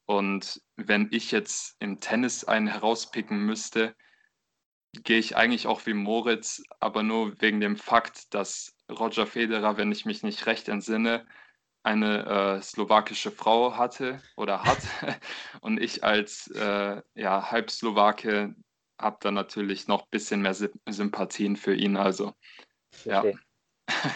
[0.07, 3.95] Und wenn ich jetzt im Tennis einen herauspicken müsste,
[5.03, 9.91] gehe ich eigentlich auch wie Moritz, aber nur wegen dem Fakt, dass Roger Federer, wenn
[9.91, 11.25] ich mich nicht recht entsinne,
[11.83, 12.25] eine
[12.57, 14.87] äh, slowakische Frau hatte oder hat
[15.61, 18.55] und ich als äh, ja, Halbslowake
[18.99, 21.97] habe dann natürlich noch ein bisschen mehr Sympathien für ihn.
[21.97, 22.33] Also,
[23.03, 23.23] ja.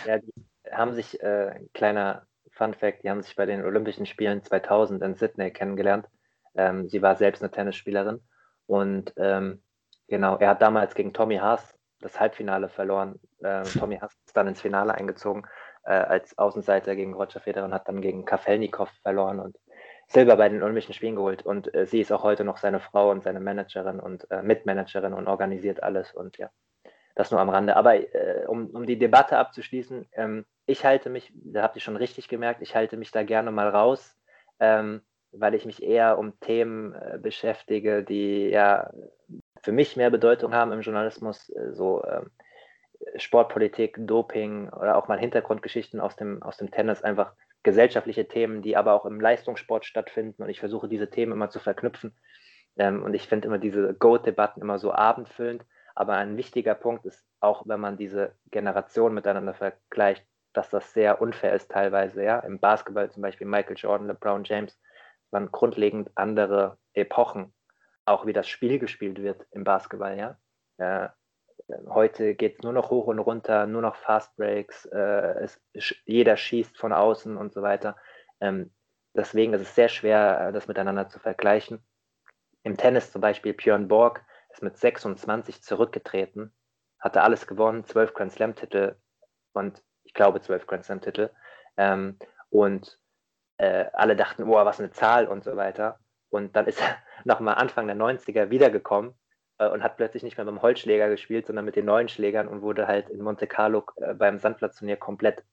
[0.05, 0.34] ja, die
[0.71, 5.15] haben sich, äh, kleiner Fun Fact, die haben sich bei den Olympischen Spielen 2000 in
[5.15, 6.07] Sydney kennengelernt.
[6.55, 8.21] Ähm, sie war selbst eine Tennisspielerin
[8.65, 9.63] und ähm,
[10.07, 13.19] genau, er hat damals gegen Tommy Haas das Halbfinale verloren.
[13.39, 15.47] Äh, Tommy Haas ist dann ins Finale eingezogen
[15.84, 19.55] äh, als Außenseiter gegen Roger Federer und hat dann gegen Kafelnikov verloren und
[20.10, 21.45] Silber bei den Olympischen Spielen geholt.
[21.45, 25.14] Und äh, sie ist auch heute noch seine Frau und seine Managerin und äh, Mitmanagerin
[25.14, 26.12] und organisiert alles.
[26.14, 26.49] Und ja,
[27.16, 27.76] das nur am Rande.
[27.76, 31.95] Aber äh, um, um die Debatte abzuschließen, ähm, ich halte mich, da habt ihr schon
[31.95, 34.18] richtig gemerkt, ich halte mich da gerne mal raus,
[34.60, 35.01] ähm,
[35.32, 38.89] weil ich mich eher um Themen äh, beschäftige, die ja
[39.62, 42.32] für mich mehr Bedeutung haben im Journalismus, äh, so ähm,
[43.16, 47.34] Sportpolitik, Doping oder auch mal Hintergrundgeschichten aus dem, aus dem Tennis, einfach
[47.64, 50.43] gesellschaftliche Themen, die aber auch im Leistungssport stattfinden.
[50.43, 52.16] Und ich versuche diese Themen immer zu verknüpfen.
[52.78, 55.66] Ähm, und ich finde immer diese Goat-Debatten immer so abendfüllend.
[55.95, 61.22] Aber ein wichtiger Punkt ist auch, wenn man diese Generationen miteinander vergleicht, dass das sehr
[61.22, 62.24] unfair ist teilweise.
[62.24, 62.39] Ja?
[62.39, 64.80] Im Basketball zum Beispiel Michael Jordan, LeBron James,
[65.32, 67.53] waren grundlegend andere Epochen,
[68.05, 70.18] auch wie das Spiel gespielt wird im Basketball.
[70.18, 70.38] Ja?
[70.78, 71.10] Äh,
[71.88, 75.61] Heute geht es nur noch hoch und runter, nur noch Fast Breaks, äh, es,
[76.05, 77.95] jeder schießt von außen und so weiter.
[78.41, 78.74] Ähm,
[79.13, 81.84] deswegen ist es sehr schwer, äh, das miteinander zu vergleichen.
[82.63, 86.53] Im Tennis zum Beispiel, Björn Borg ist mit 26 zurückgetreten,
[86.99, 88.95] hatte alles gewonnen, 12 Grand Slam-Titel
[89.53, 91.30] und ich glaube 12 Grand Slam-Titel.
[91.78, 92.17] Ähm,
[92.49, 92.99] und
[93.57, 95.99] äh, alle dachten, boah, was eine Zahl und so weiter.
[96.30, 99.18] Und dann ist er nochmal Anfang der 90er wiedergekommen
[99.68, 102.88] und hat plötzlich nicht mehr dem Holzschläger gespielt, sondern mit den neuen Schlägern und wurde
[102.88, 105.43] halt in Monte Carlo äh, beim Sandplatzturnier komplett,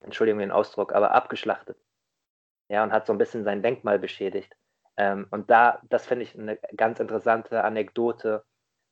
[0.00, 1.78] Entschuldigung den Ausdruck, aber abgeschlachtet.
[2.68, 4.54] Ja, und hat so ein bisschen sein Denkmal beschädigt.
[4.96, 8.44] Ähm, und da, das finde ich eine ganz interessante Anekdote,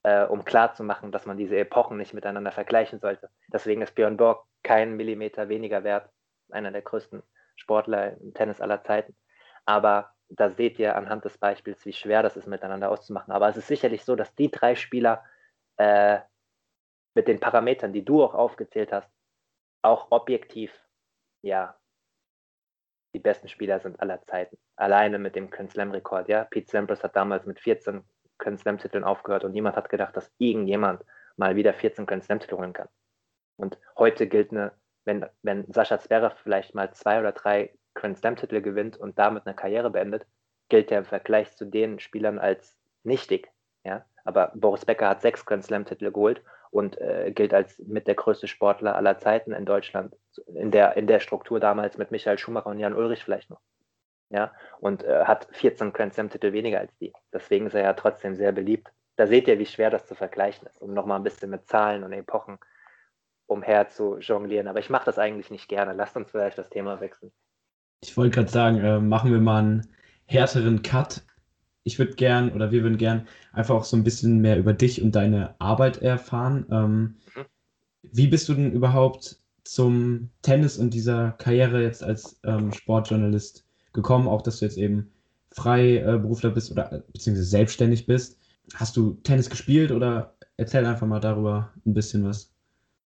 [0.02, 3.30] äh, um klarzumachen, dass man diese Epochen nicht miteinander vergleichen sollte.
[3.52, 6.08] Deswegen ist Björn Borg kein Millimeter weniger wert,
[6.50, 7.22] einer der größten
[7.56, 9.14] Sportler im Tennis aller Zeiten.
[9.64, 13.32] Aber da seht ihr anhand des Beispiels, wie schwer das ist, miteinander auszumachen.
[13.32, 15.24] Aber es ist sicherlich so, dass die drei Spieler
[15.76, 16.20] äh,
[17.14, 19.10] mit den Parametern, die du auch aufgezählt hast,
[19.82, 20.72] auch objektiv,
[21.42, 21.76] ja,
[23.14, 24.56] die besten Spieler sind aller Zeiten.
[24.76, 26.44] Alleine mit dem Grand Slam-Rekord, ja.
[26.44, 28.02] Pete Sampras hat damals mit 14
[28.38, 31.04] Grand Slam-Titeln aufgehört und niemand hat gedacht, dass irgendjemand
[31.36, 32.88] mal wieder 14 Grand Slam-Titel holen kann.
[33.56, 34.72] Und heute gilt eine,
[35.04, 39.54] wenn, wenn Sascha Zverev vielleicht mal zwei oder drei Grand Slam-Titel gewinnt und damit eine
[39.54, 40.26] Karriere beendet,
[40.68, 43.50] gilt er im Vergleich zu den Spielern als nichtig.
[43.84, 44.04] Ja?
[44.24, 48.48] Aber Boris Becker hat sechs Grand Slam-Titel geholt und äh, gilt als mit der größte
[48.48, 50.16] Sportler aller Zeiten in Deutschland,
[50.46, 53.60] in der, in der Struktur damals mit Michael Schumacher und Jan Ulrich vielleicht noch.
[54.30, 57.12] Ja, und äh, hat 14 Grand Slam-Titel weniger als die.
[57.32, 58.90] Deswegen ist er ja trotzdem sehr beliebt.
[59.16, 62.02] Da seht ihr, wie schwer das zu vergleichen ist, um nochmal ein bisschen mit Zahlen
[62.02, 62.58] und Epochen
[63.46, 64.68] umher zu jonglieren.
[64.68, 65.92] Aber ich mache das eigentlich nicht gerne.
[65.92, 67.30] Lasst uns vielleicht das Thema wechseln.
[68.02, 69.86] Ich wollte gerade sagen, äh, machen wir mal einen
[70.26, 71.22] härteren Cut.
[71.84, 75.02] Ich würde gern oder wir würden gern einfach auch so ein bisschen mehr über dich
[75.02, 76.66] und deine Arbeit erfahren.
[76.70, 77.46] Ähm, mhm.
[78.02, 84.26] Wie bist du denn überhaupt zum Tennis und dieser Karriere jetzt als ähm, Sportjournalist gekommen?
[84.26, 85.12] Auch, dass du jetzt eben
[85.52, 88.38] Freiberufler äh, bist oder beziehungsweise selbstständig bist.
[88.74, 92.52] hast du Tennis gespielt oder erzähl einfach mal darüber ein bisschen was.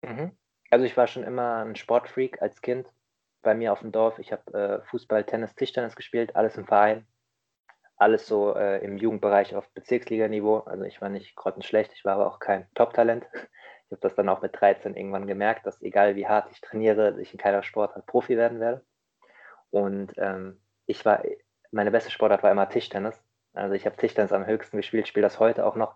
[0.02, 0.32] Mhm.
[0.72, 2.88] Also ich war schon immer ein Sportfreak als Kind
[3.42, 4.20] bei mir auf dem Dorf.
[4.20, 7.08] Ich habe äh, Fußball, Tennis, Tischtennis gespielt, alles im Verein.
[7.98, 10.60] Alles so äh, im Jugendbereich auf Bezirksliganiveau.
[10.60, 13.26] Also ich war nicht grottenschlecht, ich war aber auch kein Top-Talent.
[13.90, 17.20] Ich habe das dann auch mit 13 irgendwann gemerkt, dass egal wie hart ich trainiere,
[17.20, 18.86] ich in keiner Sportart Profi werden werde.
[19.72, 21.24] Und ähm, ich war,
[21.72, 23.20] meine beste Sportart war immer Tischtennis.
[23.54, 25.96] Also ich habe Tischtennis am höchsten gespielt, spiele das heute auch noch.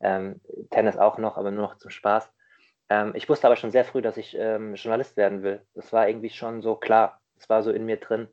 [0.00, 0.40] Ähm,
[0.70, 2.32] Tennis auch noch, aber nur noch zum Spaß.
[2.92, 5.62] Ähm, ich wusste aber schon sehr früh, dass ich ähm, Journalist werden will.
[5.74, 7.22] Das war irgendwie schon so klar.
[7.36, 8.28] Das war so in mir drin.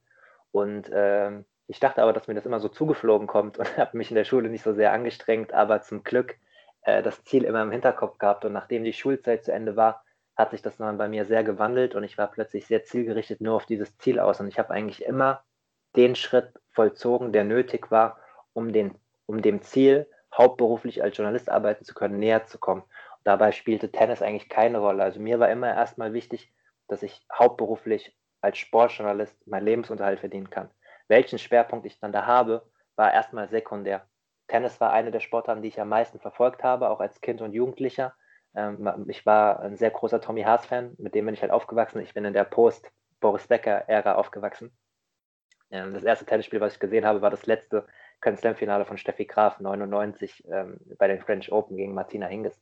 [0.52, 4.12] Und ähm, ich dachte aber, dass mir das immer so zugeflogen kommt und habe mich
[4.12, 6.36] in der Schule nicht so sehr angestrengt, aber zum Glück
[6.82, 8.44] äh, das Ziel immer im Hinterkopf gehabt.
[8.44, 10.04] Und nachdem die Schulzeit zu Ende war,
[10.36, 13.56] hat sich das dann bei mir sehr gewandelt und ich war plötzlich sehr zielgerichtet nur
[13.56, 14.42] auf dieses Ziel aus.
[14.42, 15.44] Und ich habe eigentlich immer
[15.96, 18.20] den Schritt vollzogen, der nötig war,
[18.54, 18.96] um, den,
[19.26, 20.08] um dem Ziel,
[20.38, 22.84] hauptberuflich als Journalist arbeiten zu können, näher zu kommen.
[23.24, 25.04] Dabei spielte Tennis eigentlich keine Rolle.
[25.04, 26.54] Also mir war immer erstmal wichtig,
[26.88, 30.70] dass ich hauptberuflich als Sportjournalist meinen Lebensunterhalt verdienen kann.
[31.08, 32.66] Welchen Schwerpunkt ich dann da habe,
[32.96, 34.08] war erstmal sekundär.
[34.48, 37.54] Tennis war eine der Sportarten, die ich am meisten verfolgt habe, auch als Kind und
[37.54, 38.14] Jugendlicher.
[38.56, 42.02] Ähm, ich war ein sehr großer Tommy Haas-Fan, mit dem bin ich halt aufgewachsen.
[42.02, 44.72] Ich bin in der Post-Boris Becker-Ära aufgewachsen.
[45.72, 47.88] Ähm, das erste Tennisspiel, was ich gesehen habe, war das letzte
[48.22, 52.60] Grand Slam-Finale von Steffi Graf 99 ähm, bei den French Open gegen Martina Hingis.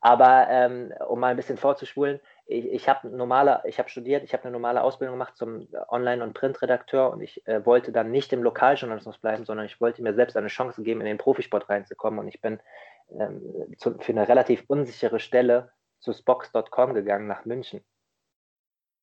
[0.00, 4.32] Aber ähm, um mal ein bisschen vorzuspulen, ich, ich habe normale, ich habe studiert, ich
[4.32, 8.32] habe eine normale Ausbildung gemacht zum Online- und Printredakteur und ich äh, wollte dann nicht
[8.32, 12.20] im Lokaljournalismus bleiben, sondern ich wollte mir selbst eine Chance geben, in den Profisport reinzukommen.
[12.20, 12.60] Und ich bin
[13.18, 15.70] ähm, zu, für eine relativ unsichere Stelle
[16.00, 17.84] zu Spox.com gegangen nach München.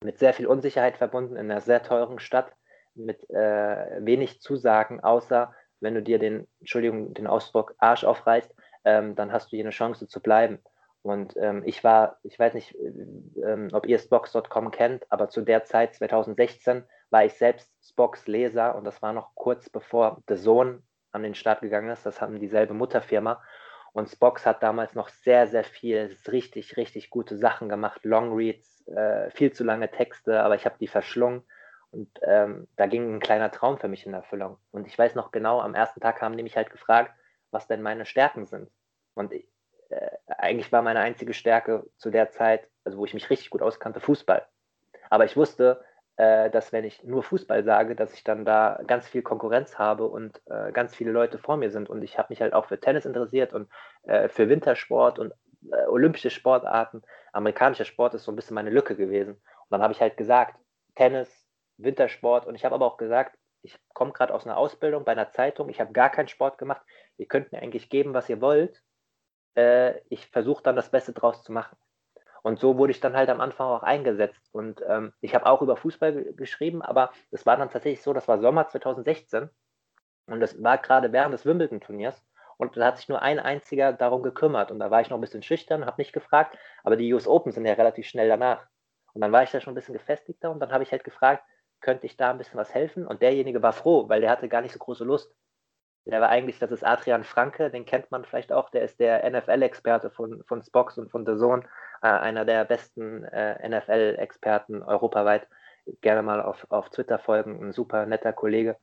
[0.04, 2.52] Mit sehr viel Unsicherheit verbunden in einer sehr teuren Stadt,
[2.94, 8.54] mit äh, wenig Zusagen, außer wenn du dir den, Entschuldigung, den Ausdruck Arsch aufreißt,
[8.86, 10.60] ähm, dann hast du hier eine Chance zu bleiben.
[11.06, 15.64] Und ähm, ich war, ich weiß nicht, ähm, ob ihr Spox.com kennt, aber zu der
[15.64, 20.82] Zeit, 2016, war ich selbst Spox-Leser und das war noch kurz bevor The Sohn
[21.12, 22.08] an den Start gegangen ist.
[22.08, 23.40] Das haben dieselbe Mutterfirma.
[23.94, 28.04] Und Spox hat damals noch sehr, sehr viel richtig, richtig gute Sachen gemacht.
[28.04, 31.44] Longreads, äh, viel zu lange Texte, aber ich habe die verschlungen.
[31.92, 34.58] Und ähm, da ging ein kleiner Traum für mich in Erfüllung.
[34.72, 37.14] Und ich weiß noch genau, am ersten Tag haben die mich halt gefragt,
[37.52, 38.72] was denn meine Stärken sind.
[39.14, 39.48] Und ich,
[39.90, 43.62] äh, eigentlich war meine einzige Stärke zu der Zeit, also wo ich mich richtig gut
[43.62, 44.46] auskannte, Fußball.
[45.10, 45.84] Aber ich wusste,
[46.18, 50.08] äh, dass wenn ich nur Fußball sage, dass ich dann da ganz viel Konkurrenz habe
[50.08, 51.90] und äh, ganz viele Leute vor mir sind.
[51.90, 53.70] Und ich habe mich halt auch für Tennis interessiert und
[54.04, 55.34] äh, für Wintersport und
[55.72, 57.04] äh, olympische Sportarten.
[57.34, 59.34] Amerikanischer Sport ist so ein bisschen meine Lücke gewesen.
[59.34, 60.56] Und dann habe ich halt gesagt,
[60.96, 61.30] Tennis,
[61.78, 62.46] Wintersport.
[62.46, 65.70] Und ich habe aber auch gesagt, ich komme gerade aus einer Ausbildung bei einer Zeitung,
[65.70, 66.82] ich habe gar keinen Sport gemacht.
[67.18, 68.84] Ihr könnt mir eigentlich geben, was ihr wollt
[69.56, 71.78] äh, ich versuche dann das Beste draus zu machen.
[72.44, 74.50] Und so wurde ich dann halt am Anfang auch eingesetzt.
[74.52, 78.28] Und ähm, ich habe auch über Fußball geschrieben, aber es war dann tatsächlich so, das
[78.28, 79.50] war Sommer 2016
[80.28, 82.24] und das war gerade während des Wimbledon-Turniers.
[82.58, 84.72] Und da hat sich nur ein einziger darum gekümmert.
[84.72, 87.52] Und da war ich noch ein bisschen schüchtern, habe nicht gefragt, aber die US Open
[87.52, 88.66] sind ja relativ schnell danach.
[89.14, 91.44] Und dann war ich da schon ein bisschen gefestigter und dann habe ich halt gefragt,
[91.82, 93.08] könnte ich da ein bisschen was helfen?
[93.08, 95.34] Und derjenige war froh, weil der hatte gar nicht so große Lust.
[96.06, 99.28] Der war eigentlich, das ist Adrian Franke, den kennt man vielleicht auch, der ist der
[99.30, 101.64] NFL-Experte von, von Spox und von The Zone,
[102.04, 105.48] äh, einer der besten äh, NFL-Experten europaweit.
[106.02, 108.78] Gerne mal auf, auf Twitter folgen, ein super netter Kollege,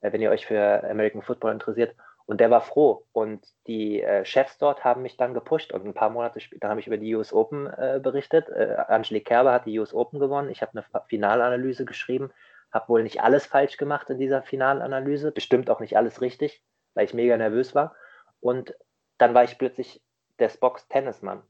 [0.00, 1.94] äh, wenn ihr euch für American Football interessiert.
[2.24, 3.04] Und der war froh.
[3.12, 5.72] Und die äh, Chefs dort haben mich dann gepusht.
[5.72, 8.48] Und ein paar Monate später habe ich über die US Open äh, berichtet.
[8.48, 10.48] Äh, Angelique Kerber hat die US Open gewonnen.
[10.48, 12.32] Ich habe eine Finalanalyse geschrieben
[12.72, 16.62] habe wohl nicht alles falsch gemacht in dieser Finalanalyse, bestimmt auch nicht alles richtig,
[16.94, 17.94] weil ich mega nervös war.
[18.40, 18.74] Und
[19.18, 20.02] dann war ich plötzlich
[20.38, 21.42] der Spox Tennismann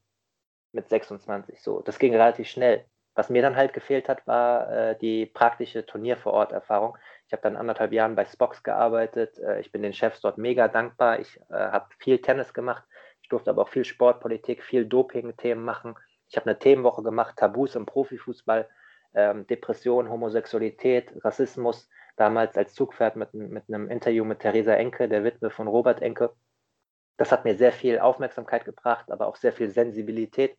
[0.73, 1.61] mit 26.
[1.61, 2.85] So, das ging relativ schnell.
[3.15, 6.97] Was mir dann halt gefehlt hat, war äh, die praktische Turnier vor Ort Erfahrung.
[7.27, 9.37] Ich habe dann anderthalb Jahren bei Spox gearbeitet.
[9.37, 11.19] Äh, ich bin den Chefs dort mega dankbar.
[11.19, 12.83] Ich äh, habe viel Tennis gemacht.
[13.21, 15.95] Ich durfte aber auch viel Sportpolitik, viel Doping-Themen machen.
[16.27, 18.67] Ich habe eine Themenwoche gemacht, Tabus im Profifußball
[19.13, 25.23] ähm, Depression, Homosexualität, Rassismus, damals als Zugpferd mit, mit einem Interview mit Theresa Enke, der
[25.23, 26.33] Witwe von Robert Enke.
[27.17, 30.57] Das hat mir sehr viel Aufmerksamkeit gebracht, aber auch sehr viel Sensibilität.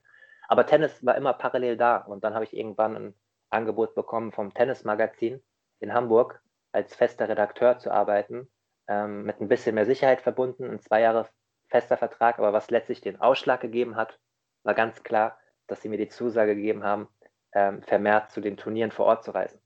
[0.49, 1.99] Aber Tennis war immer parallel da.
[1.99, 3.15] Und dann habe ich irgendwann ein
[3.51, 5.43] Angebot bekommen vom Tennismagazin
[5.81, 6.41] in Hamburg
[6.73, 8.51] als fester Redakteur zu arbeiten,
[8.89, 11.29] ähm, mit ein bisschen mehr Sicherheit verbunden, ein zwei Jahre
[11.69, 12.39] fester Vertrag.
[12.39, 14.19] Aber was letztlich den Ausschlag gegeben hat,
[14.65, 17.09] war ganz klar, dass sie mir die Zusage gegeben haben,
[17.55, 19.61] ähm, vermehrt zu den Turnieren vor Ort zu reisen.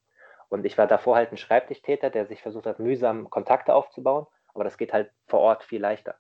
[0.48, 4.64] Und ich war davor halt ein Schreibtischtäter, der sich versucht hat, mühsam Kontakte aufzubauen, aber
[4.64, 6.16] das geht halt vor Ort viel leichter.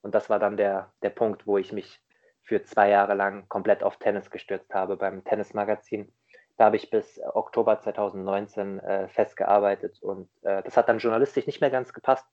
[0.00, 2.00] Und das war dann der, der Punkt, wo ich mich
[2.42, 6.12] für zwei Jahre lang komplett auf Tennis gestürzt habe beim Tennismagazin.
[6.56, 11.60] Da habe ich bis Oktober 2019 äh, festgearbeitet und äh, das hat dann journalistisch nicht
[11.60, 12.26] mehr ganz gepasst.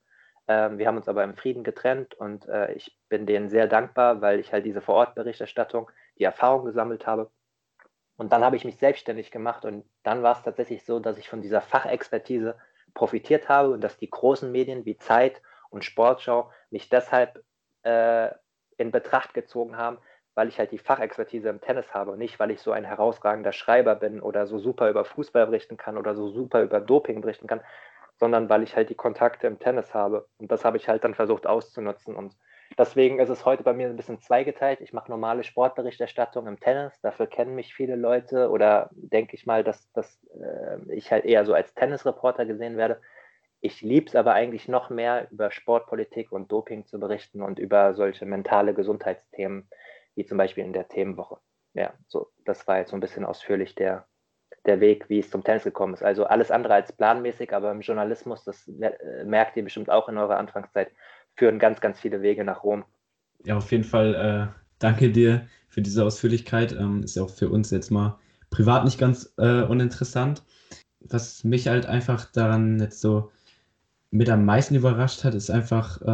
[0.47, 4.22] Ähm, wir haben uns aber im Frieden getrennt und äh, ich bin denen sehr dankbar,
[4.22, 7.32] weil ich halt diese Vorortberichterstattung, die Erfahrung gesammelt habe.
[8.20, 11.30] Und dann habe ich mich selbstständig gemacht und dann war es tatsächlich so, dass ich
[11.30, 12.57] von dieser Fachexpertise
[12.93, 17.41] profitiert habe und dass die großen Medien wie Zeit und Sportschau mich deshalb
[17.84, 18.28] äh,
[18.76, 19.99] in Betracht gezogen haben,
[20.36, 23.53] weil ich halt die Fachexpertise im Tennis habe und nicht, weil ich so ein herausragender
[23.53, 27.47] Schreiber bin oder so super über Fußball berichten kann oder so super über Doping berichten
[27.47, 27.61] kann,
[28.17, 30.28] sondern weil ich halt die Kontakte im Tennis habe.
[30.39, 32.17] Und das habe ich halt dann versucht auszunutzen.
[32.17, 32.36] Und
[32.80, 34.82] deswegen ist es heute bei mir ein bisschen zweigeteilt.
[34.82, 36.99] Ich mache normale Sportberichterstattung im Tennis.
[37.01, 41.45] Dafür kennen mich viele Leute oder denke ich mal, dass, dass äh, ich halt eher
[41.45, 43.01] so als Tennisreporter gesehen werde.
[43.61, 47.93] Ich liebe es aber eigentlich noch mehr, über Sportpolitik und Doping zu berichten und über
[47.93, 49.69] solche mentale Gesundheitsthemen,
[50.15, 51.38] wie zum Beispiel in der Themenwoche.
[51.73, 54.07] Ja, so, das war jetzt so ein bisschen ausführlich der,
[54.65, 56.03] der Weg, wie es zum Tennis gekommen ist.
[56.03, 60.17] Also alles andere als planmäßig, aber im Journalismus, das äh, merkt ihr bestimmt auch in
[60.17, 60.91] eurer Anfangszeit,
[61.39, 62.83] führen ganz, ganz viele Wege nach Rom.
[63.45, 66.73] Ja, auf jeden Fall äh, danke dir für diese Ausführlichkeit.
[66.73, 68.19] Ähm, ist ja auch für uns jetzt mal
[68.49, 70.43] privat nicht ganz äh, uninteressant.
[70.99, 73.31] Was mich halt einfach daran jetzt so
[74.11, 76.05] mit am meisten überrascht hat, ist einfach äh,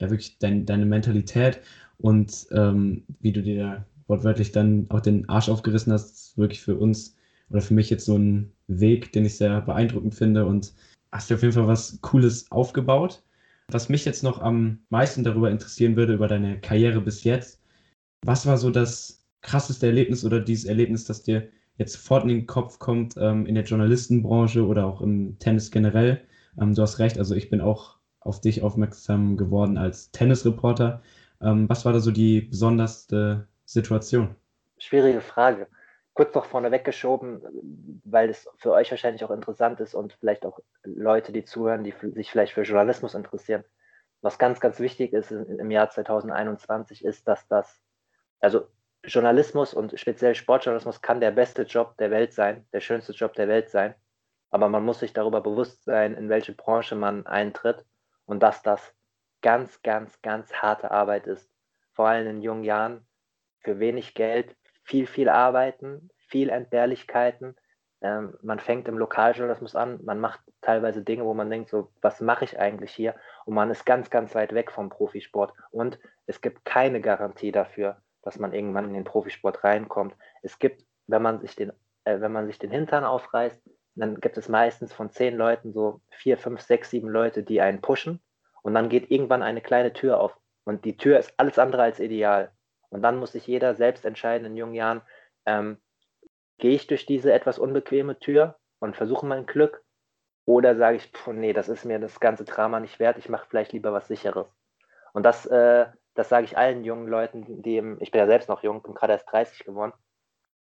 [0.00, 1.60] ja wirklich dein, deine Mentalität
[1.96, 6.76] und ähm, wie du dir wortwörtlich dann auch den Arsch aufgerissen hast, ist wirklich für
[6.76, 7.16] uns
[7.48, 10.74] oder für mich jetzt so ein Weg, den ich sehr beeindruckend finde und
[11.10, 13.22] hast dir auf jeden Fall was Cooles aufgebaut.
[13.68, 17.62] Was mich jetzt noch am meisten darüber interessieren würde, über deine Karriere bis jetzt,
[18.24, 21.48] was war so das krasseste Erlebnis oder dieses Erlebnis, das dir
[21.78, 26.20] jetzt sofort in den Kopf kommt ähm, in der Journalistenbranche oder auch im Tennis generell?
[26.60, 31.02] Ähm, du hast recht, also ich bin auch auf dich aufmerksam geworden als Tennisreporter.
[31.40, 34.34] Ähm, was war da so die besonderste Situation?
[34.78, 35.66] Schwierige Frage.
[36.14, 37.42] Kurz noch vorneweg geschoben,
[38.04, 41.94] weil es für euch wahrscheinlich auch interessant ist und vielleicht auch Leute, die zuhören, die
[42.14, 43.64] sich vielleicht für Journalismus interessieren.
[44.20, 47.80] Was ganz, ganz wichtig ist im Jahr 2021 ist, dass das,
[48.40, 48.68] also
[49.04, 53.48] Journalismus und speziell Sportjournalismus kann der beste Job der Welt sein, der schönste Job der
[53.48, 53.94] Welt sein.
[54.50, 57.84] Aber man muss sich darüber bewusst sein, in welche Branche man eintritt
[58.26, 58.94] und dass das
[59.40, 61.50] ganz, ganz, ganz harte Arbeit ist.
[61.92, 63.06] Vor allem in jungen Jahren
[63.58, 67.56] für wenig Geld, viel, viel arbeiten, viel Entbehrlichkeiten.
[68.00, 72.20] Ähm, man fängt im Lokaljournalismus an, man macht teilweise Dinge, wo man denkt, so, was
[72.20, 73.14] mache ich eigentlich hier?
[73.44, 75.52] Und man ist ganz, ganz weit weg vom Profisport.
[75.70, 80.16] Und es gibt keine Garantie dafür, dass man irgendwann in den Profisport reinkommt.
[80.42, 81.72] Es gibt, wenn man sich den,
[82.04, 83.60] äh, wenn man sich den Hintern aufreißt,
[83.94, 87.80] dann gibt es meistens von zehn Leuten so vier, fünf, sechs, sieben Leute, die einen
[87.80, 88.20] pushen.
[88.62, 90.36] Und dann geht irgendwann eine kleine Tür auf.
[90.64, 92.52] Und die Tür ist alles andere als ideal.
[92.92, 95.02] Und dann muss sich jeder selbst entscheiden in jungen Jahren,
[95.46, 95.78] ähm,
[96.58, 99.82] gehe ich durch diese etwas unbequeme Tür und versuche mein Glück?
[100.44, 103.46] Oder sage ich, pff, nee, das ist mir das ganze Drama nicht wert, ich mache
[103.48, 104.46] vielleicht lieber was Sicheres.
[105.12, 108.48] Und das, äh, das sage ich allen jungen Leuten, die im, ich bin ja selbst
[108.48, 109.92] noch jung, bin gerade erst 30 geworden.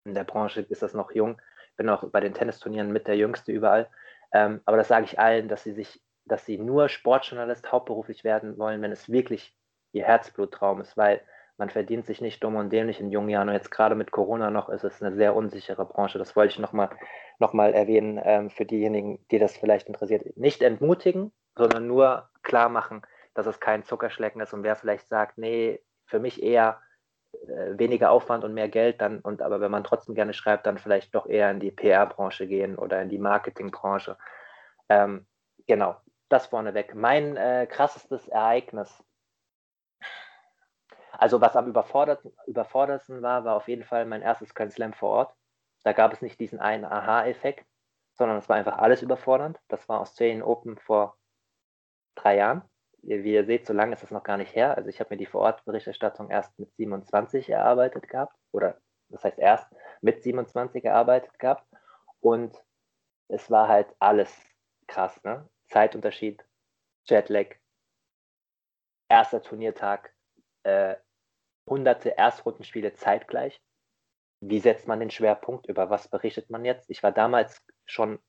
[0.06, 1.42] In der Branche ist das noch jung
[1.82, 3.90] bin auch bei den Tennisturnieren mit der Jüngste überall.
[4.34, 8.58] Ähm, aber das sage ich allen, dass sie sich, dass sie nur Sportjournalist hauptberuflich werden
[8.58, 9.56] wollen, wenn es wirklich
[9.92, 11.22] ihr Herzbluttraum ist, weil
[11.58, 13.50] man verdient sich nicht dumm und dämlich in jungen Jahren.
[13.50, 16.18] Und jetzt gerade mit Corona noch ist es eine sehr unsichere Branche.
[16.18, 16.90] Das wollte ich nochmal
[17.40, 20.38] noch mal erwähnen ähm, für diejenigen, die das vielleicht interessiert.
[20.38, 23.02] Nicht entmutigen, sondern nur klar machen,
[23.34, 24.54] dass es kein Zuckerschlecken ist.
[24.54, 26.82] Und wer vielleicht sagt, nee, für mich eher
[27.34, 30.78] äh, weniger Aufwand und mehr Geld dann und aber wenn man trotzdem gerne schreibt, dann
[30.78, 34.18] vielleicht doch eher in die PR-Branche gehen oder in die Marketingbranche.
[34.90, 35.26] Ähm,
[35.68, 35.96] genau,
[36.30, 36.94] das vorneweg.
[36.94, 39.04] Mein äh, krassestes Ereignis,
[41.22, 45.10] also was am überforderten, überfordersten war, war auf jeden Fall mein erstes Grand Slam vor
[45.10, 45.36] Ort.
[45.84, 47.66] Da gab es nicht diesen einen Aha-Effekt,
[48.14, 49.60] sondern es war einfach alles überfordernd.
[49.68, 51.18] Das war Australian Open vor
[52.16, 52.64] drei Jahren
[53.02, 54.78] wie ihr seht, so lange ist das noch gar nicht her.
[54.78, 58.36] Also ich habe mir die Vorortberichterstattung erst mit 27 erarbeitet gehabt.
[58.52, 59.68] Oder das heißt erst
[60.02, 61.66] mit 27 erarbeitet gehabt.
[62.20, 62.56] Und
[63.28, 64.36] es war halt alles
[64.88, 65.50] krass, ne?
[65.68, 66.46] Zeitunterschied,
[67.06, 67.56] Jetlag,
[69.10, 70.14] erster Turniertag,
[70.64, 70.96] äh,
[71.66, 73.62] hunderte Erstrundenspiele zeitgleich.
[74.42, 75.68] Wie setzt man den Schwerpunkt?
[75.68, 76.90] Über was berichtet man jetzt?
[76.90, 78.20] Ich war damals schon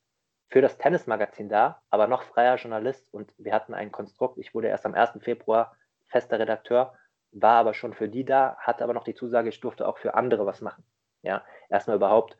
[0.49, 4.37] für das Tennismagazin da, aber noch freier Journalist und wir hatten ein Konstrukt.
[4.37, 5.23] Ich wurde erst am 1.
[5.23, 5.75] Februar
[6.05, 6.95] fester Redakteur,
[7.31, 10.13] war aber schon für die da, hatte aber noch die Zusage, ich durfte auch für
[10.13, 10.85] andere was machen.
[11.23, 12.37] Ja, erstmal überhaupt,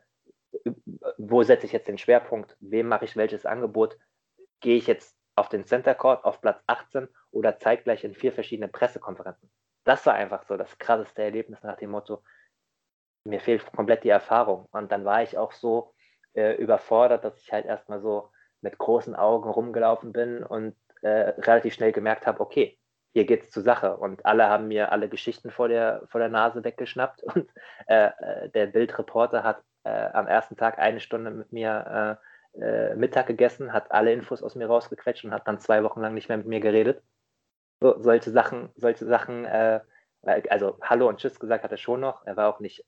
[1.18, 2.56] wo setze ich jetzt den Schwerpunkt?
[2.60, 3.98] Wem mache ich welches Angebot?
[4.60, 8.72] Gehe ich jetzt auf den Center Court auf Platz 18 oder zeitgleich in vier verschiedenen
[8.72, 9.50] Pressekonferenzen.
[9.84, 12.24] Das war einfach so das krasseste Erlebnis nach dem Motto,
[13.26, 14.68] mir fehlt komplett die Erfahrung.
[14.72, 15.94] Und dann war ich auch so
[16.34, 18.32] äh, überfordert, dass ich halt erstmal so
[18.62, 22.78] mit großen Augen rumgelaufen bin und äh, relativ schnell gemerkt habe, okay,
[23.14, 23.98] hier geht es zur Sache.
[23.98, 27.24] Und alle haben mir alle Geschichten vor der, vor der Nase weggeschnappt.
[27.36, 27.50] Und
[27.88, 32.20] äh, äh, der Bildreporter hat äh, am ersten Tag eine Stunde mit mir
[32.54, 36.14] äh, Mittag gegessen, hat alle Infos aus mir rausgequetscht und hat dann zwei Wochen lang
[36.14, 37.02] nicht mehr mit mir geredet.
[37.84, 39.82] So, solche Sachen, solche Sachen, äh,
[40.50, 42.26] also Hallo und Tschüss gesagt hat er schon noch.
[42.26, 42.86] Er war auch nicht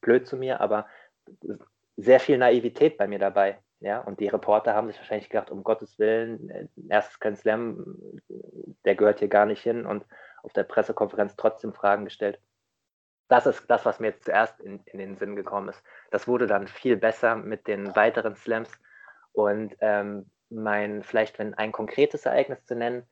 [0.00, 0.86] blöd zu mir, aber
[1.96, 3.58] sehr viel Naivität bei mir dabei.
[3.80, 7.98] Ja, und die Reporter haben sich wahrscheinlich gedacht, um Gottes Willen, äh, erstes Grand Slam,
[8.84, 10.04] der gehört hier gar nicht hin und
[10.42, 12.40] auf der Pressekonferenz trotzdem Fragen gestellt.
[13.28, 15.82] Das ist das, was mir jetzt zuerst in, in den Sinn gekommen ist.
[16.10, 18.70] Das wurde dann viel besser mit den weiteren Slams.
[19.32, 23.06] Und ähm, mein, vielleicht wenn ein konkretes Ereignis zu nennen,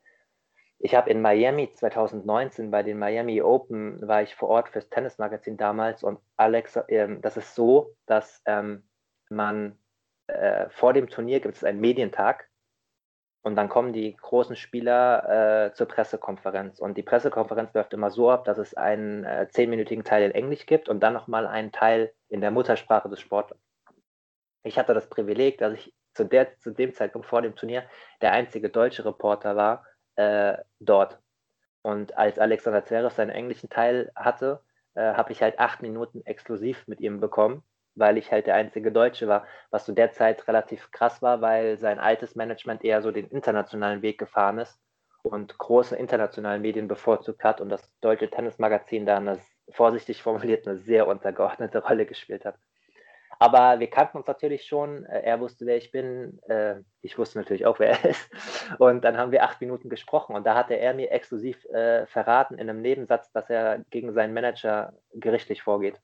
[0.84, 5.56] ich habe in Miami 2019 bei den Miami Open war ich vor Ort fürs Tennismagazin
[5.56, 8.86] damals und Alex, ähm, das ist so, dass ähm,
[9.30, 9.78] man
[10.26, 12.50] äh, vor dem Turnier gibt es einen Medientag
[13.40, 16.80] und dann kommen die großen Spieler äh, zur Pressekonferenz.
[16.80, 20.66] Und die Pressekonferenz läuft immer so ab, dass es einen äh, zehnminütigen Teil in Englisch
[20.66, 23.58] gibt und dann nochmal einen Teil in der Muttersprache des Sportlers.
[24.64, 27.84] Ich hatte das Privileg, dass ich zu, der, zu dem Zeitpunkt vor dem Turnier
[28.20, 31.18] der einzige deutsche Reporter war äh, dort.
[31.82, 34.60] Und als Alexander Zverev seinen englischen Teil hatte,
[34.94, 37.62] äh, habe ich halt acht Minuten exklusiv mit ihm bekommen
[37.94, 41.78] weil ich halt der einzige Deutsche war, was zu der Zeit relativ krass war, weil
[41.78, 44.78] sein altes Management eher so den internationalen Weg gefahren ist
[45.22, 49.38] und große internationale Medien bevorzugt hat und das deutsche Tennismagazin da eine,
[49.70, 52.56] vorsichtig formuliert eine sehr untergeordnete Rolle gespielt hat.
[53.38, 55.04] Aber wir kannten uns natürlich schon.
[55.06, 56.40] Äh, er wusste, wer ich bin.
[56.48, 58.30] Äh, ich wusste natürlich auch, wer er ist.
[58.78, 60.34] Und dann haben wir acht Minuten gesprochen.
[60.34, 64.34] Und da hatte er mir exklusiv äh, verraten in einem Nebensatz, dass er gegen seinen
[64.34, 66.00] Manager gerichtlich vorgeht.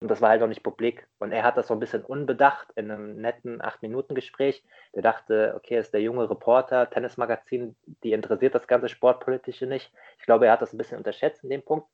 [0.00, 1.08] Und das war halt noch nicht publik.
[1.18, 4.62] Und er hat das so ein bisschen unbedacht in einem netten 8-Minuten-Gespräch.
[4.94, 9.92] Der dachte, okay, ist der junge Reporter, Tennismagazin, die interessiert das ganze Sportpolitische nicht.
[10.18, 11.88] Ich glaube, er hat das ein bisschen unterschätzt in dem Punkt.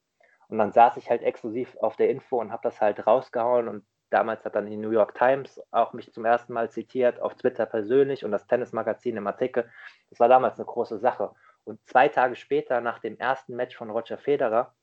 [0.49, 3.69] Und dann saß ich halt exklusiv auf der Info und habe das halt rausgehauen.
[3.69, 7.35] Und damals hat dann die New York Times auch mich zum ersten Mal zitiert, auf
[7.35, 9.69] Twitter persönlich und das Tennismagazin im Artikel.
[10.09, 11.33] Das war damals eine große Sache.
[11.65, 14.75] Und zwei Tage später, nach dem ersten Match von Roger Federer,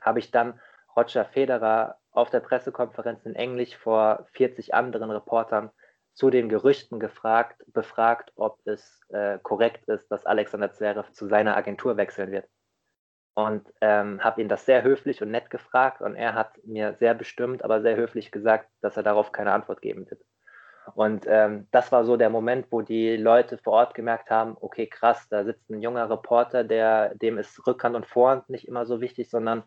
[0.00, 0.60] habe ich dann
[0.96, 5.70] Roger Federer auf der Pressekonferenz in Englisch vor 40 anderen Reportern
[6.14, 11.56] zu den Gerüchten gefragt, befragt, ob es äh, korrekt ist, dass Alexander Zverev zu seiner
[11.56, 12.48] Agentur wechseln wird.
[13.34, 17.14] Und ähm, habe ihn das sehr höflich und nett gefragt und er hat mir sehr
[17.14, 20.22] bestimmt, aber sehr höflich gesagt, dass er darauf keine Antwort geben wird.
[20.94, 24.86] Und ähm, das war so der Moment, wo die Leute vor Ort gemerkt haben, okay,
[24.86, 29.00] krass, da sitzt ein junger Reporter, der, dem ist Rückhand und Vorhand nicht immer so
[29.00, 29.62] wichtig, sondern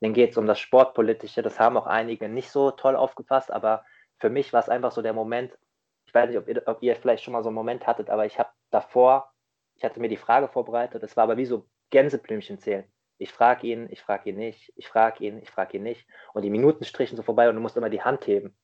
[0.00, 1.42] denen geht es um das Sportpolitische.
[1.42, 3.84] Das haben auch einige nicht so toll aufgefasst, aber
[4.18, 5.58] für mich war es einfach so der Moment,
[6.06, 8.24] ich weiß nicht, ob ihr, ob ihr vielleicht schon mal so einen Moment hattet, aber
[8.26, 9.32] ich habe davor,
[9.74, 12.84] ich hatte mir die Frage vorbereitet, es war aber wie so Gänseblümchen zählen.
[13.20, 16.06] Ich frage ihn, ich frage ihn nicht, ich frage ihn, ich frage ihn nicht.
[16.32, 18.56] Und die Minuten strichen so vorbei und du musst immer die Hand heben.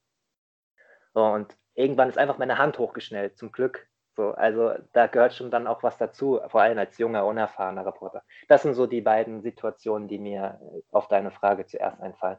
[1.13, 3.87] Und irgendwann ist einfach meine Hand hochgeschnellt, zum Glück.
[4.15, 8.23] So, also da gehört schon dann auch was dazu, vor allem als junger, unerfahrener Reporter.
[8.49, 12.39] Das sind so die beiden Situationen, die mir äh, auf deine Frage zuerst einfallen.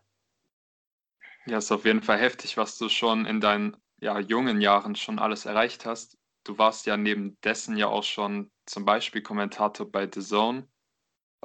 [1.45, 5.19] Ja, ist auf jeden Fall heftig, was du schon in deinen ja, jungen Jahren schon
[5.19, 6.17] alles erreicht hast.
[6.43, 10.67] Du warst ja neben dessen ja auch schon zum Beispiel Kommentator bei The Zone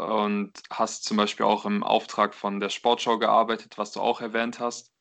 [0.07, 4.61] und hast zum Beispiel auch im Auftrag von der Sportschau gearbeitet, was du auch erwähnt
[4.61, 4.93] hast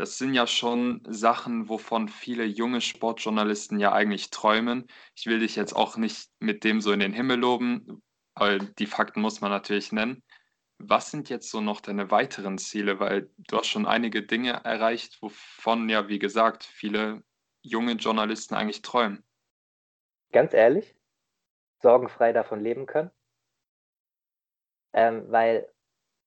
[0.00, 4.86] das sind ja schon Sachen, wovon viele junge Sportjournalisten ja eigentlich träumen.
[5.14, 8.02] Ich will dich jetzt auch nicht mit dem so in den Himmel loben,
[8.34, 10.22] weil die Fakten muss man natürlich nennen.
[10.78, 12.98] Was sind jetzt so noch deine weiteren Ziele?
[12.98, 17.22] Weil du hast schon einige Dinge erreicht, wovon ja, wie gesagt, viele
[17.60, 19.22] junge Journalisten eigentlich träumen.
[20.32, 20.94] Ganz ehrlich,
[21.82, 23.10] sorgenfrei davon leben können.
[24.92, 25.68] Ähm, weil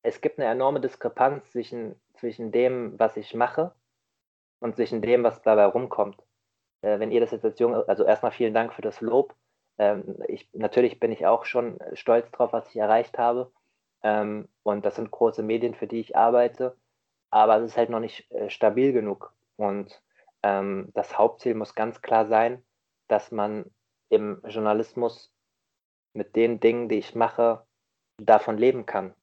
[0.04, 3.74] es gibt eine enorme Diskrepanz zwischen zwischen dem, was ich mache
[4.60, 6.18] und zwischen dem, was dabei rumkommt.
[6.82, 9.36] Äh, wenn ihr das jetzt als jung, also erstmal vielen Dank für das Lob.
[9.78, 13.52] Ähm, ich, natürlich bin ich auch schon stolz drauf, was ich erreicht habe.
[14.04, 16.78] Ähm, und das sind große Medien, für die ich arbeite.
[17.30, 19.34] Aber es ist halt noch nicht äh, stabil genug.
[19.58, 20.02] Und
[20.44, 22.64] ähm, das Hauptziel muss ganz klar sein,
[23.08, 23.66] dass man
[24.10, 25.34] im Journalismus
[26.14, 27.66] mit den Dingen, die ich mache,
[28.26, 29.14] davon leben kann.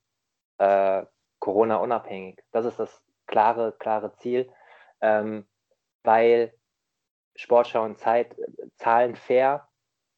[0.59, 1.05] Äh,
[1.39, 2.43] Corona-unabhängig.
[2.53, 4.53] Das ist das klare, klare Ziel,
[5.01, 5.47] ähm,
[6.03, 6.53] weil
[7.37, 8.37] Sportschau und Zeit
[8.77, 9.69] zahlen fair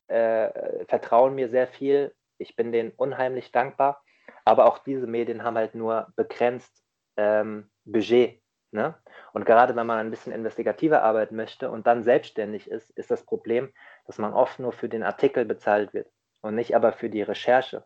[0.08, 2.14] äh, vertrauen mir sehr viel.
[2.38, 4.02] Ich bin denen unheimlich dankbar.
[4.44, 6.84] Aber auch diese Medien haben halt nur begrenzt
[7.16, 8.42] ähm, Budget.
[8.72, 8.94] Ne?
[9.32, 13.24] Und gerade wenn man ein bisschen investigativer arbeiten möchte und dann selbstständig ist, ist das
[13.24, 13.72] Problem,
[14.06, 16.10] dass man oft nur für den Artikel bezahlt wird
[16.40, 17.84] und nicht aber für die Recherche.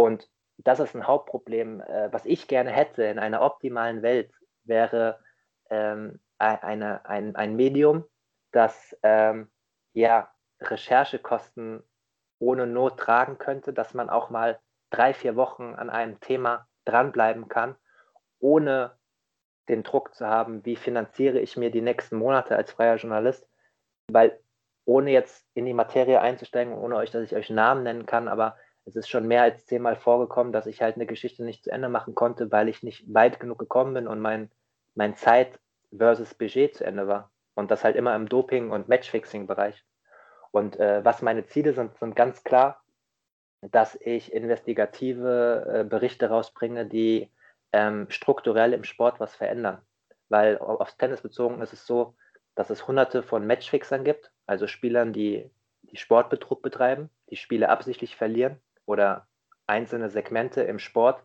[0.00, 1.82] Und das ist ein Hauptproblem.
[1.82, 4.32] Äh, was ich gerne hätte in einer optimalen Welt,
[4.64, 5.22] wäre
[5.68, 8.06] ähm, eine, ein, ein Medium,
[8.50, 9.50] das ähm,
[9.92, 11.82] ja, Recherchekosten
[12.38, 17.48] ohne Not tragen könnte, dass man auch mal drei, vier Wochen an einem Thema dranbleiben
[17.48, 17.76] kann,
[18.38, 18.96] ohne
[19.68, 23.46] den Druck zu haben, wie finanziere ich mir die nächsten Monate als freier Journalist,
[24.10, 24.40] weil
[24.86, 28.56] ohne jetzt in die Materie einzusteigen, ohne euch, dass ich euch Namen nennen kann, aber
[28.84, 31.88] es ist schon mehr als zehnmal vorgekommen, dass ich halt eine Geschichte nicht zu Ende
[31.88, 34.50] machen konnte, weil ich nicht weit genug gekommen bin und mein,
[34.94, 35.58] mein Zeit
[35.96, 37.30] versus Budget zu Ende war.
[37.54, 39.84] Und das halt immer im Doping- und Matchfixing-Bereich.
[40.50, 42.82] Und äh, was meine Ziele sind, sind ganz klar,
[43.60, 47.30] dass ich investigative äh, Berichte rausbringe, die
[47.72, 49.82] ähm, strukturell im Sport was verändern.
[50.28, 52.14] Weil aufs Tennis bezogen ist es so,
[52.54, 55.50] dass es hunderte von Matchfixern gibt, also Spielern, die,
[55.82, 59.26] die Sportbetrug betreiben, die Spiele absichtlich verlieren oder
[59.66, 61.22] einzelne Segmente im Sport,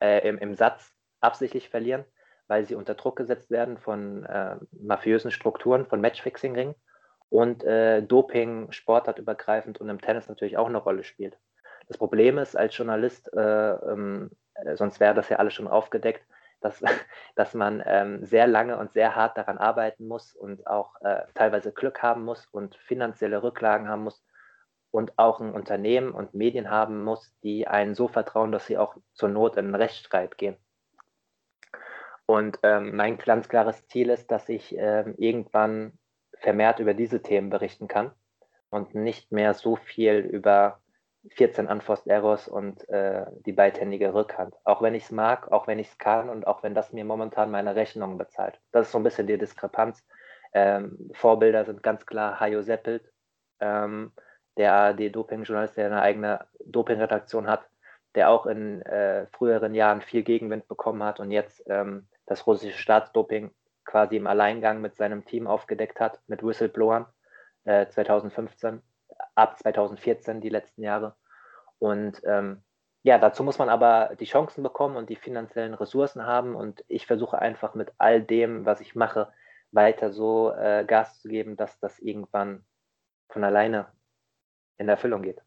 [0.00, 2.04] äh, im, im Satz absichtlich verlieren,
[2.46, 6.74] weil sie unter Druck gesetzt werden von äh, mafiösen Strukturen, von Matchfixing-Ringen
[7.28, 11.38] und äh, Doping sportartübergreifend und im Tennis natürlich auch eine Rolle spielt.
[11.88, 16.24] Das Problem ist als Journalist, äh, ähm, äh, sonst wäre das ja alles schon aufgedeckt,
[16.60, 16.82] dass,
[17.34, 21.72] dass man ähm, sehr lange und sehr hart daran arbeiten muss und auch äh, teilweise
[21.72, 24.22] Glück haben muss und finanzielle Rücklagen haben muss
[24.96, 28.96] und auch ein Unternehmen und Medien haben muss, die einen so vertrauen, dass sie auch
[29.12, 30.56] zur Not in einen Rechtsstreit gehen.
[32.24, 35.98] Und ähm, mein ganz klares Ziel ist, dass ich ähm, irgendwann
[36.38, 38.10] vermehrt über diese Themen berichten kann
[38.70, 40.80] und nicht mehr so viel über
[41.32, 44.54] 14 Unforced Errors und äh, die beidhändige Rückhand.
[44.64, 47.04] Auch wenn ich es mag, auch wenn ich es kann und auch wenn das mir
[47.04, 48.58] momentan meine Rechnungen bezahlt.
[48.72, 50.02] Das ist so ein bisschen die Diskrepanz.
[50.54, 53.12] Ähm, Vorbilder sind ganz klar Hajo Seppelt,
[53.60, 54.12] ähm,
[54.56, 57.68] der ARD-Doping-Journalist, der eine eigene Doping-Redaktion hat,
[58.14, 62.78] der auch in äh, früheren Jahren viel Gegenwind bekommen hat und jetzt ähm, das russische
[62.78, 63.50] Staatsdoping
[63.84, 67.06] quasi im Alleingang mit seinem Team aufgedeckt hat, mit Whistleblowern
[67.64, 68.82] äh, 2015
[69.34, 71.14] ab 2014 die letzten Jahre.
[71.78, 72.62] Und ähm,
[73.02, 76.56] ja, dazu muss man aber die Chancen bekommen und die finanziellen Ressourcen haben.
[76.56, 79.32] Und ich versuche einfach mit all dem, was ich mache,
[79.70, 82.64] weiter so äh, Gas zu geben, dass das irgendwann
[83.28, 83.86] von alleine
[84.78, 85.40] in Erfüllung geht.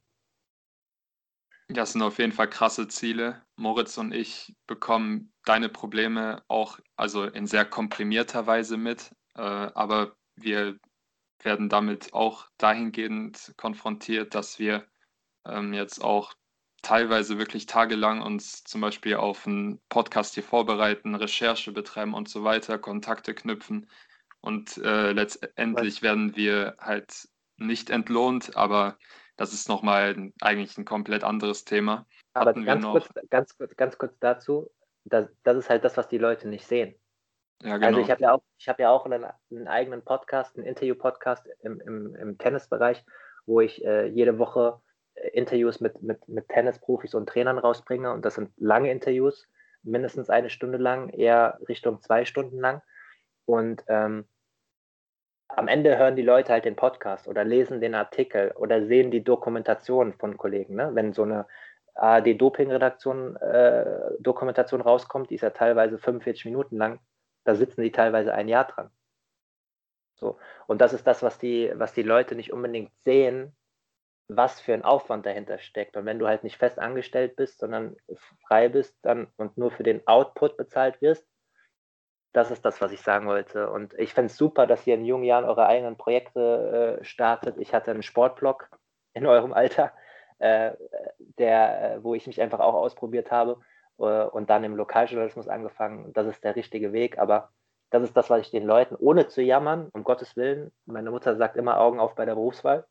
[1.67, 3.43] Das sind auf jeden Fall krasse Ziele.
[3.55, 10.15] Moritz und ich bekommen deine Probleme auch also in sehr komprimierter Weise mit, äh, aber
[10.36, 10.80] wir
[11.43, 14.88] werden damit auch dahingehend konfrontiert, dass wir
[15.45, 16.34] ähm, jetzt auch
[16.82, 22.43] teilweise wirklich tagelang uns zum Beispiel auf einen Podcast hier vorbereiten, Recherche betreiben und so
[22.43, 23.89] weiter, Kontakte knüpfen.
[24.41, 27.27] Und äh, letztendlich werden wir halt
[27.60, 28.97] nicht entlohnt, aber
[29.38, 32.05] das ist nochmal eigentlich ein komplett anderes Thema.
[32.34, 34.70] Aber ganz kurz, ganz, ganz kurz dazu,
[35.05, 36.95] das, das ist halt das, was die Leute nicht sehen.
[37.62, 37.88] Ja, genau.
[37.88, 41.47] Also ich habe ja auch, ich habe ja auch einen, einen, eigenen Podcast, einen Interview-Podcast
[41.62, 43.03] im, im, im Tennisbereich,
[43.45, 44.80] wo ich äh, jede Woche
[45.16, 48.12] äh, Interviews mit, mit, mit Tennisprofis und Trainern rausbringe.
[48.12, 49.47] Und das sind lange Interviews,
[49.84, 52.82] mindestens eine Stunde lang, eher Richtung zwei Stunden lang.
[53.45, 54.26] Und ähm,
[55.60, 59.26] am Ende hören die Leute halt den Podcast oder lesen den Artikel oder sehen die
[59.26, 60.76] Dokumentation von Kollegen.
[60.76, 60.91] Ne?
[60.93, 61.47] Wenn so eine
[61.95, 66.99] ARD-Doping-Redaktion äh, Dokumentation rauskommt, die ist ja teilweise 45 Minuten lang,
[67.43, 68.89] da sitzen die teilweise ein Jahr dran.
[70.16, 70.39] So.
[70.66, 73.53] Und das ist das, was die, was die Leute nicht unbedingt sehen,
[74.30, 75.97] was für ein Aufwand dahinter steckt.
[75.97, 77.97] Und wenn du halt nicht fest angestellt bist, sondern
[78.47, 81.28] frei bist dann und nur für den Output bezahlt wirst,
[82.32, 83.69] das ist das, was ich sagen wollte.
[83.69, 87.57] Und ich fände es super, dass ihr in jungen Jahren eure eigenen Projekte äh, startet.
[87.57, 88.69] Ich hatte einen Sportblog
[89.13, 89.91] in eurem Alter,
[90.38, 90.71] äh,
[91.17, 93.59] der, äh, wo ich mich einfach auch ausprobiert habe
[93.97, 96.13] äh, und dann im Lokaljournalismus angefangen.
[96.13, 97.49] Das ist der richtige Weg, aber
[97.89, 101.36] das ist das, was ich den Leuten, ohne zu jammern, um Gottes Willen, meine Mutter
[101.36, 102.86] sagt immer Augen auf bei der Berufswahl.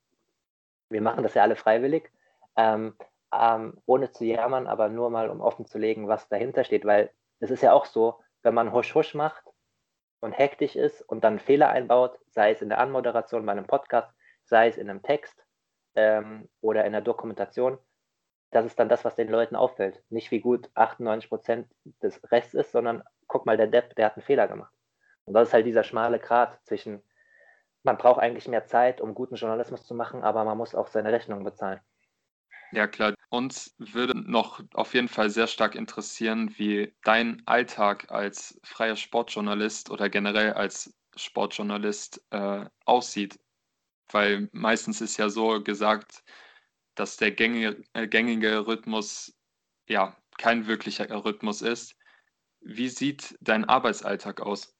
[0.90, 2.10] Wir machen das ja alle freiwillig,
[2.56, 2.94] ähm,
[3.32, 7.10] ähm, ohne zu jammern, aber nur mal, um offen zu legen, was dahinter steht, weil
[7.38, 9.44] es ist ja auch so, wenn man husch-husch macht
[10.20, 14.12] und hektisch ist und dann Fehler einbaut, sei es in der Anmoderation bei einem Podcast,
[14.44, 15.44] sei es in einem Text
[15.94, 17.78] ähm, oder in der Dokumentation,
[18.50, 20.02] das ist dann das, was den Leuten auffällt.
[20.08, 21.68] Nicht wie gut 98 Prozent
[22.02, 24.72] des Rests ist, sondern guck mal, der Depp, der hat einen Fehler gemacht.
[25.24, 27.02] Und das ist halt dieser schmale Grat zwischen
[27.82, 31.12] man braucht eigentlich mehr Zeit, um guten Journalismus zu machen, aber man muss auch seine
[31.12, 31.80] Rechnung bezahlen.
[32.70, 33.14] Ja, klar.
[33.30, 39.90] Uns würde noch auf jeden Fall sehr stark interessieren, wie dein Alltag als freier Sportjournalist
[39.90, 43.38] oder generell als Sportjournalist äh, aussieht.
[44.12, 46.24] Weil meistens ist ja so gesagt,
[46.96, 49.34] dass der gängige, äh, gängige Rhythmus
[49.88, 51.96] ja kein wirklicher Rhythmus ist.
[52.60, 54.77] Wie sieht dein Arbeitsalltag aus?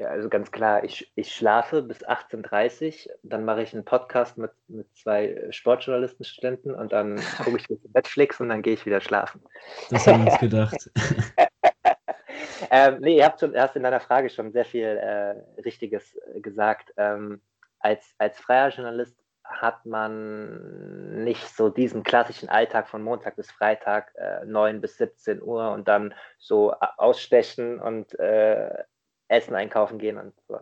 [0.00, 4.38] Ja, also ganz klar, ich, ich schlafe bis 18.30 Uhr, dann mache ich einen Podcast
[4.38, 9.02] mit, mit zwei Sportjournalistenstudenten und dann gucke ich ein Netflix und dann gehe ich wieder
[9.02, 9.42] schlafen.
[9.90, 10.90] Das haben wir uns gedacht.
[12.70, 16.40] ähm, nee, ihr habt schon, hast in deiner Frage schon sehr viel äh, Richtiges äh,
[16.40, 16.94] gesagt.
[16.96, 17.42] Ähm,
[17.78, 24.14] als, als freier Journalist hat man nicht so diesen klassischen Alltag von Montag bis Freitag,
[24.14, 28.70] äh, 9 bis 17 Uhr und dann so äh, ausstechen und äh,
[29.30, 30.58] Essen einkaufen gehen und so.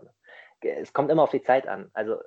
[0.60, 2.18] Es kommt immer auf die Zeit an, also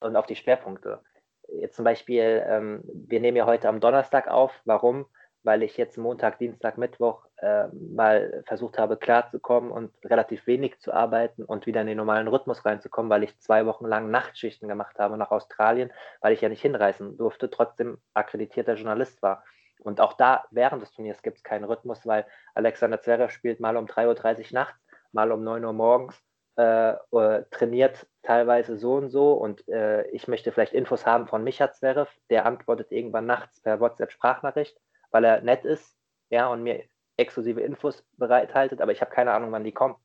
[0.00, 1.00] und auf die Schwerpunkte.
[1.48, 4.52] Jetzt zum Beispiel, ähm, wir nehmen ja heute am Donnerstag auf.
[4.64, 5.06] Warum?
[5.42, 10.92] Weil ich jetzt Montag, Dienstag, Mittwoch äh, mal versucht habe, klarzukommen und relativ wenig zu
[10.92, 14.98] arbeiten und wieder in den normalen Rhythmus reinzukommen, weil ich zwei Wochen lang Nachtschichten gemacht
[14.98, 19.44] habe nach Australien, weil ich ja nicht hinreisen durfte, trotzdem akkreditierter Journalist war.
[19.80, 23.76] Und auch da während des Turniers gibt es keinen Rhythmus, weil Alexander Zverev spielt mal
[23.76, 26.20] um 3.30 Uhr nachts mal um 9 Uhr morgens,
[26.56, 31.44] äh, äh, trainiert teilweise so und so und äh, ich möchte vielleicht Infos haben von
[31.44, 34.78] Micha Zverev, der antwortet irgendwann nachts per WhatsApp-Sprachnachricht,
[35.10, 35.96] weil er nett ist,
[36.30, 36.84] ja, und mir
[37.16, 39.96] exklusive Infos bereithaltet, aber ich habe keine Ahnung, wann die kommen.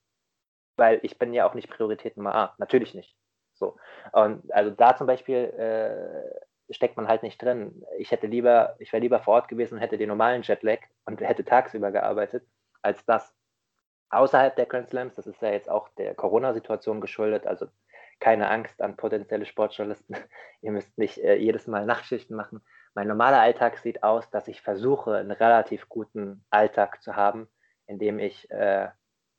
[0.78, 2.56] Weil ich bin ja auch nicht Priorität Nummer A.
[2.58, 3.16] Natürlich nicht.
[3.54, 3.78] So.
[4.12, 7.86] Und also da zum Beispiel äh, steckt man halt nicht drin.
[7.98, 11.22] Ich hätte lieber, ich wäre lieber vor Ort gewesen und hätte den normalen Jetlag und
[11.22, 12.46] hätte tagsüber gearbeitet,
[12.82, 13.34] als das
[14.10, 15.16] außerhalb der Grand Slams.
[15.16, 17.48] Das ist ja jetzt auch der Corona-Situation geschuldet.
[17.48, 17.68] Also
[18.20, 20.16] keine Angst an potenzielle Sportjournalisten.
[20.62, 22.62] Ihr müsst nicht äh, jedes Mal Nachtschichten machen.
[22.94, 27.50] Mein normaler Alltag sieht aus, dass ich versuche, einen relativ guten Alltag zu haben,
[27.88, 28.88] indem ich äh,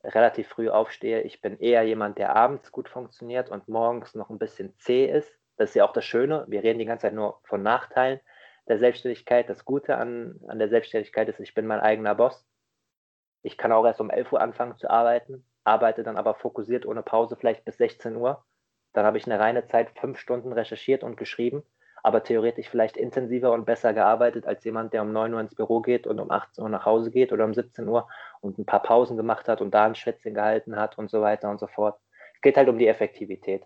[0.03, 1.21] relativ früh aufstehe.
[1.21, 5.39] Ich bin eher jemand, der abends gut funktioniert und morgens noch ein bisschen zäh ist.
[5.57, 6.45] Das ist ja auch das Schöne.
[6.47, 8.19] Wir reden die ganze Zeit nur von Nachteilen
[8.67, 9.49] der Selbstständigkeit.
[9.49, 12.45] Das Gute an, an der Selbstständigkeit ist, ich bin mein eigener Boss.
[13.41, 17.03] Ich kann auch erst um 11 Uhr anfangen zu arbeiten, arbeite dann aber fokussiert ohne
[17.03, 18.43] Pause vielleicht bis 16 Uhr.
[18.93, 21.63] Dann habe ich eine reine Zeit fünf Stunden recherchiert und geschrieben,
[22.03, 25.81] aber theoretisch vielleicht intensiver und besser gearbeitet als jemand, der um 9 Uhr ins Büro
[25.81, 28.07] geht und um 18 Uhr nach Hause geht oder um 17 Uhr
[28.41, 31.49] und ein paar Pausen gemacht hat und da ein Schwätzchen gehalten hat und so weiter
[31.49, 31.99] und so fort.
[32.35, 33.63] Es geht halt um die Effektivität.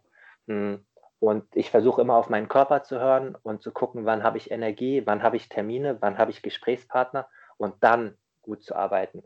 [0.48, 0.84] Hm.
[1.20, 4.50] Und ich versuche immer auf meinen Körper zu hören und zu gucken, wann habe ich
[4.50, 9.22] Energie, wann habe ich Termine, wann habe ich Gesprächspartner und dann gut zu arbeiten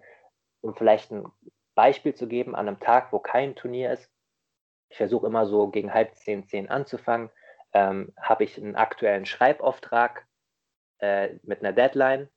[0.66, 1.26] um vielleicht ein
[1.76, 4.10] Beispiel zu geben, an einem Tag, wo kein Turnier ist,
[4.90, 7.30] ich versuche immer so gegen halb zehn, zehn anzufangen,
[7.74, 10.26] ähm, habe ich einen aktuellen Schreibauftrag
[11.00, 12.30] äh, mit einer Deadline,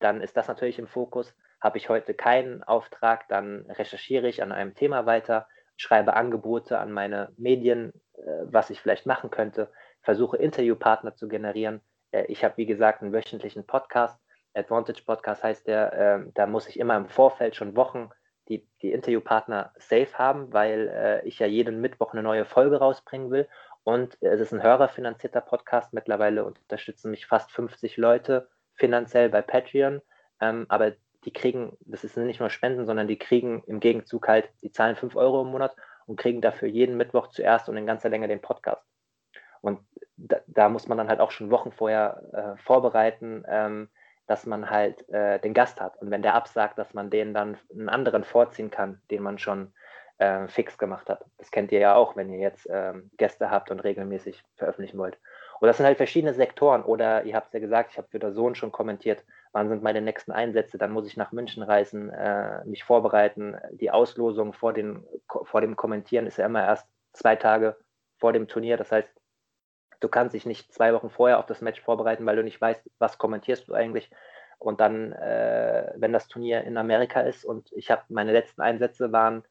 [0.00, 1.34] dann ist das natürlich im Fokus.
[1.60, 6.92] Habe ich heute keinen Auftrag, dann recherchiere ich an einem Thema weiter, schreibe Angebote an
[6.92, 9.70] meine Medien, äh, was ich vielleicht machen könnte,
[10.02, 11.80] versuche Interviewpartner zu generieren.
[12.12, 14.18] Äh, ich habe, wie gesagt, einen wöchentlichen Podcast,
[14.54, 18.10] Advantage Podcast heißt der, äh, da muss ich immer im Vorfeld schon Wochen
[18.48, 23.30] die, die Interviewpartner safe haben, weil äh, ich ja jeden Mittwoch eine neue Folge rausbringen
[23.30, 23.48] will.
[23.84, 25.92] Und es ist ein hörerfinanzierter Podcast.
[25.92, 30.02] Mittlerweile unterstützen mich fast 50 Leute finanziell bei Patreon.
[30.40, 30.92] Ähm, aber
[31.24, 34.96] die kriegen, das ist nicht nur Spenden, sondern die kriegen im Gegenzug halt, die zahlen
[34.96, 35.74] 5 Euro im Monat
[36.06, 38.86] und kriegen dafür jeden Mittwoch zuerst und in ganzer Länge den Podcast.
[39.60, 39.80] Und
[40.16, 43.44] da, da muss man dann halt auch schon Wochen vorher äh, vorbereiten.
[43.48, 43.88] Ähm,
[44.28, 45.96] dass man halt äh, den Gast hat.
[46.00, 49.72] Und wenn der absagt, dass man den dann einen anderen vorziehen kann, den man schon
[50.18, 51.24] äh, fix gemacht hat.
[51.38, 55.18] Das kennt ihr ja auch, wenn ihr jetzt ähm, Gäste habt und regelmäßig veröffentlichen wollt.
[55.60, 56.82] Und das sind halt verschiedene Sektoren.
[56.82, 59.82] Oder ihr habt es ja gesagt, ich habe für der Sohn schon kommentiert, wann sind
[59.82, 63.56] meine nächsten Einsätze, dann muss ich nach München reisen, äh, mich vorbereiten.
[63.72, 65.04] Die Auslosung vor, den,
[65.44, 67.76] vor dem Kommentieren ist ja immer erst zwei Tage
[68.18, 68.76] vor dem Turnier.
[68.76, 69.08] Das heißt,
[70.00, 72.88] Du kannst dich nicht zwei Wochen vorher auf das Match vorbereiten, weil du nicht weißt,
[72.98, 74.10] was kommentierst du eigentlich.
[74.58, 79.12] Und dann, äh, wenn das Turnier in Amerika ist und ich habe meine letzten Einsätze
[79.12, 79.44] waren,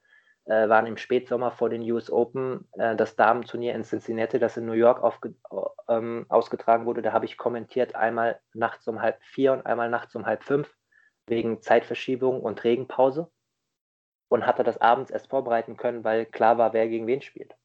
[0.45, 4.65] äh, waren im Spätsommer vor den US Open, äh, das Damenturnier in Cincinnati, das in
[4.65, 5.35] New York aufge
[5.89, 10.15] ähm, ausgetragen wurde, da habe ich kommentiert, einmal nachts um halb vier und einmal nachts
[10.15, 10.73] um halb fünf,
[11.25, 13.29] wegen Zeitverschiebung und Regenpause.
[14.29, 17.55] Und hatte das abends erst vorbereiten können, weil klar war, wer gegen wen spielt.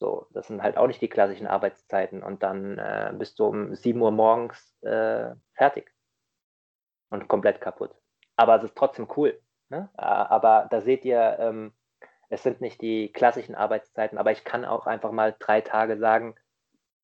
[0.00, 3.74] So, das sind halt auch nicht die klassischen Arbeitszeiten und dann äh, bist du um
[3.74, 5.92] 7 Uhr morgens äh, fertig
[7.10, 7.94] und komplett kaputt.
[8.36, 9.40] Aber es ist trotzdem cool.
[9.68, 9.90] Ne?
[9.94, 11.74] Aber da seht ihr, ähm,
[12.30, 16.36] Es sind nicht die klassischen Arbeitszeiten, aber ich kann auch einfach mal drei Tage sagen,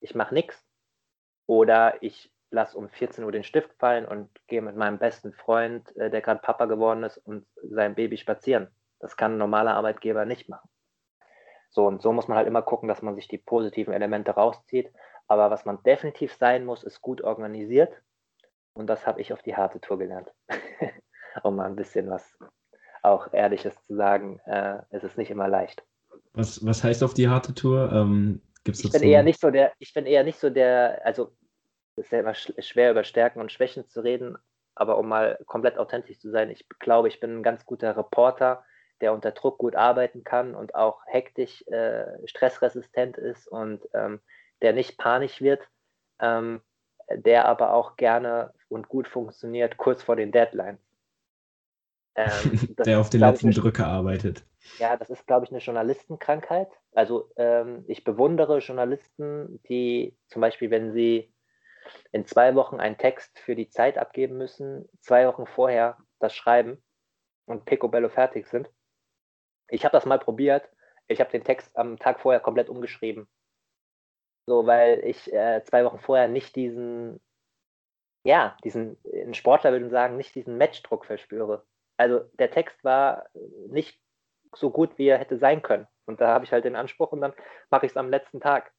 [0.01, 0.65] ich mache nichts
[1.47, 5.95] oder ich lasse um 14 Uhr den Stift fallen und gehe mit meinem besten Freund,
[5.97, 8.69] äh, der gerade Papa geworden ist, und seinem Baby spazieren.
[9.01, 10.69] Das kann ein normaler Arbeitgeber nicht machen.
[11.71, 14.91] So und so muss man halt immer gucken, dass man sich die positiven Elemente rauszieht.
[15.29, 17.93] Aber was man definitiv sein muss, ist gut organisiert.
[18.75, 20.33] Und das habe ich auf die harte Tour gelernt.
[21.43, 22.37] um mal ein bisschen was
[23.03, 25.85] auch Ehrliches zu sagen, äh, es ist nicht immer leicht.
[26.33, 27.91] Was, was heißt auf die harte Tour?
[27.93, 31.33] Ähm, gibt's ich bin eher nicht so der, ich bin eher nicht so der, also
[31.97, 34.37] es ist ja immer schwer über Stärken und Schwächen zu reden,
[34.75, 38.65] aber um mal komplett authentisch zu sein, ich glaube, ich bin ein ganz guter Reporter,
[39.01, 44.21] der unter Druck gut arbeiten kann und auch hektisch, äh, stressresistent ist und ähm,
[44.63, 45.61] der nicht panisch wird,
[46.21, 46.63] ähm,
[47.11, 50.81] der aber auch gerne und gut funktioniert kurz vor den Deadlines.
[52.15, 54.45] Ähm, der auf den letzten ich, Drücker arbeitet.
[54.79, 56.69] Ja, das ist, glaube ich, eine Journalistenkrankheit.
[56.93, 61.33] Also ähm, ich bewundere Journalisten, die zum Beispiel, wenn sie
[62.13, 66.83] in zwei Wochen einen Text für die Zeit abgeben müssen, zwei Wochen vorher das schreiben
[67.45, 68.69] und picobello fertig sind.
[69.69, 70.69] Ich habe das mal probiert.
[71.09, 73.29] Ich habe den Text am Tag vorher komplett umgeschrieben.
[74.47, 77.21] So, weil ich äh, zwei Wochen vorher nicht diesen,
[78.25, 81.65] ja, diesen, ein Sportler würde sagen, nicht diesen Matchdruck verspüre.
[81.97, 83.27] Also der Text war
[83.69, 84.01] nicht
[84.55, 85.87] so gut, wie er hätte sein können.
[86.07, 87.33] Und da habe ich halt den Anspruch und dann
[87.71, 88.73] mache ich es am letzten Tag.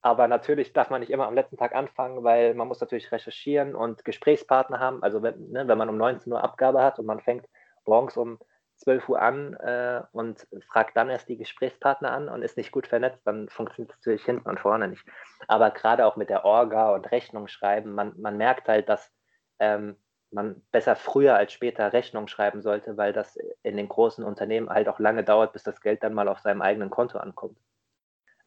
[0.00, 3.74] Aber natürlich darf man nicht immer am letzten Tag anfangen, weil man muss natürlich recherchieren
[3.74, 5.02] und Gesprächspartner haben.
[5.02, 7.46] Also wenn, ne, wenn man um 19 Uhr Abgabe hat und man fängt
[7.86, 8.38] morgens um
[8.76, 12.86] 12 Uhr an äh, und fragt dann erst die Gesprächspartner an und ist nicht gut
[12.86, 15.04] vernetzt, dann funktioniert es natürlich hinten und vorne nicht.
[15.48, 19.12] Aber gerade auch mit der Orga und Rechnung schreiben, man, man merkt halt, dass
[19.58, 19.96] ähm,
[20.34, 24.88] man besser früher als später Rechnung schreiben sollte, weil das in den großen Unternehmen halt
[24.88, 27.56] auch lange dauert, bis das Geld dann mal auf seinem eigenen Konto ankommt.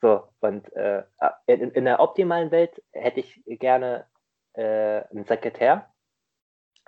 [0.01, 1.03] So, und äh,
[1.47, 4.05] in, in, der optimalen Welt hätte ich gerne
[4.53, 5.89] äh, einen Sekretär,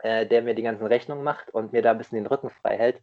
[0.03, 2.77] äh, der mir die ganzen Rechnungen macht und mir da ein bisschen den Rücken frei
[2.77, 3.01] hält.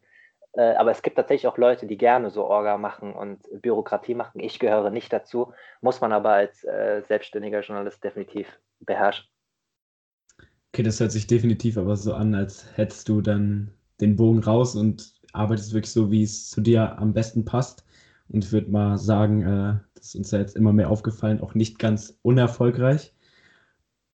[0.56, 4.40] Äh, aber es gibt tatsächlich auch Leute, die gerne so Orga machen und Bürokratie machen.
[4.40, 5.52] Ich gehöre nicht dazu,
[5.82, 8.48] muss man aber als äh, selbstständiger Journalist definitiv
[8.80, 9.26] beherrschen.
[10.72, 14.76] Okay, das hört sich definitiv aber so an, als hättest du dann den Bogen raus
[14.76, 17.84] und arbeitest wirklich so, wie es zu dir am besten passt.
[18.28, 21.54] Und ich würde mal sagen, äh, das ist uns ja jetzt immer mehr aufgefallen, auch
[21.54, 23.14] nicht ganz unerfolgreich.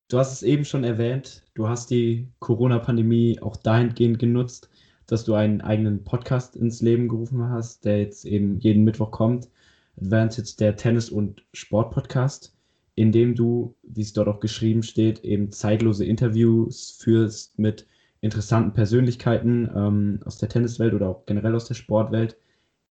[0.09, 4.69] Du hast es eben schon erwähnt, du hast die Corona-Pandemie auch dahingehend genutzt,
[5.07, 9.49] dass du einen eigenen Podcast ins Leben gerufen hast, der jetzt eben jeden Mittwoch kommt.
[9.97, 12.53] Advantage der Tennis- und Sport-Podcast
[12.95, 17.87] in dem du, wie es dort auch geschrieben steht, eben zeitlose Interviews führst mit
[18.21, 22.37] interessanten Persönlichkeiten ähm, aus der Tenniswelt oder auch generell aus der Sportwelt.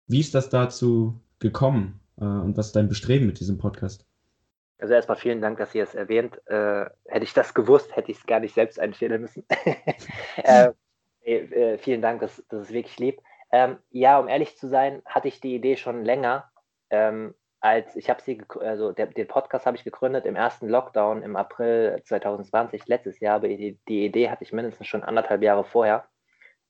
[0.09, 4.05] Wie ist das dazu gekommen äh, und was ist dein Bestreben mit diesem Podcast?
[4.79, 6.41] Also erstmal vielen Dank, dass ihr es erwähnt.
[6.47, 9.45] Äh, hätte ich das gewusst, hätte ich es gar nicht selbst einstellen müssen.
[10.37, 10.73] äh,
[11.25, 13.21] äh, vielen Dank, das, das ist wirklich lieb.
[13.51, 16.51] Ähm, ja, um ehrlich zu sein, hatte ich die Idee schon länger.
[16.91, 21.23] Ähm, als ich habe sie, also der, den Podcast habe ich gegründet im ersten Lockdown
[21.23, 25.65] im April 2020, letztes Jahr, aber die, die Idee hatte ich mindestens schon anderthalb Jahre
[25.65, 26.09] vorher.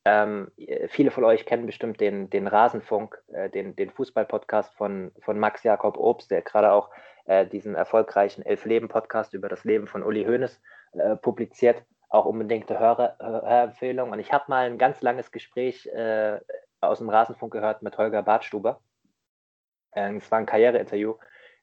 [0.05, 0.51] Ähm,
[0.89, 5.63] viele von euch kennen bestimmt den, den Rasenfunk, äh, den, den Fußball-Podcast von, von Max
[5.63, 6.91] Jakob Obst, der gerade auch
[7.25, 10.61] äh, diesen erfolgreichen Elf-Leben-Podcast über das Leben von Uli Hoeneß
[10.95, 11.85] äh, publiziert.
[12.13, 14.11] Auch unbedingte Hörer, Hörempfehlung.
[14.11, 16.41] Und ich habe mal ein ganz langes Gespräch äh,
[16.81, 18.81] aus dem Rasenfunk gehört mit Holger Bartstuber
[19.95, 21.15] ähm, es war ein Karriereinterview,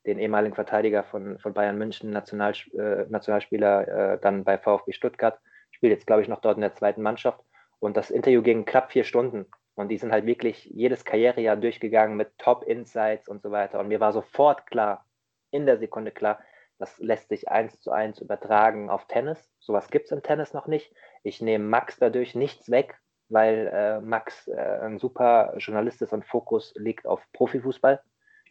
[0.06, 5.40] den ehemaligen Verteidiger von, von Bayern München, National, äh, Nationalspieler, äh, dann bei VfB Stuttgart,
[5.72, 7.40] spielt jetzt, glaube ich, noch dort in der zweiten Mannschaft.
[7.80, 9.46] Und das Interview ging knapp vier Stunden.
[9.76, 13.80] Und die sind halt wirklich jedes Karrierejahr durchgegangen mit Top-Insights und so weiter.
[13.80, 15.06] Und mir war sofort klar,
[15.52, 16.40] in der Sekunde klar,
[16.80, 19.52] das lässt sich eins zu eins übertragen auf Tennis.
[19.60, 20.92] Sowas gibt es im Tennis noch nicht.
[21.24, 22.98] Ich nehme Max dadurch nichts weg,
[23.28, 28.02] weil äh, Max äh, ein super Journalist ist und Fokus liegt auf Profifußball.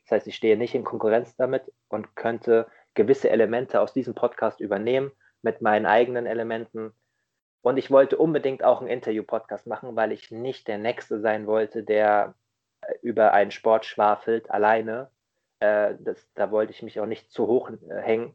[0.04, 4.60] Das heißt, ich stehe nicht in Konkurrenz damit und könnte gewisse Elemente aus diesem Podcast
[4.60, 5.10] übernehmen
[5.42, 6.92] mit meinen eigenen Elementen.
[7.62, 11.82] Und ich wollte unbedingt auch einen Interview-Podcast machen, weil ich nicht der Nächste sein wollte,
[11.82, 12.34] der
[12.82, 15.10] äh, über einen Sport schwafelt, alleine.
[15.60, 18.34] Äh, das, da wollte ich mich auch nicht zu hoch äh, hängen.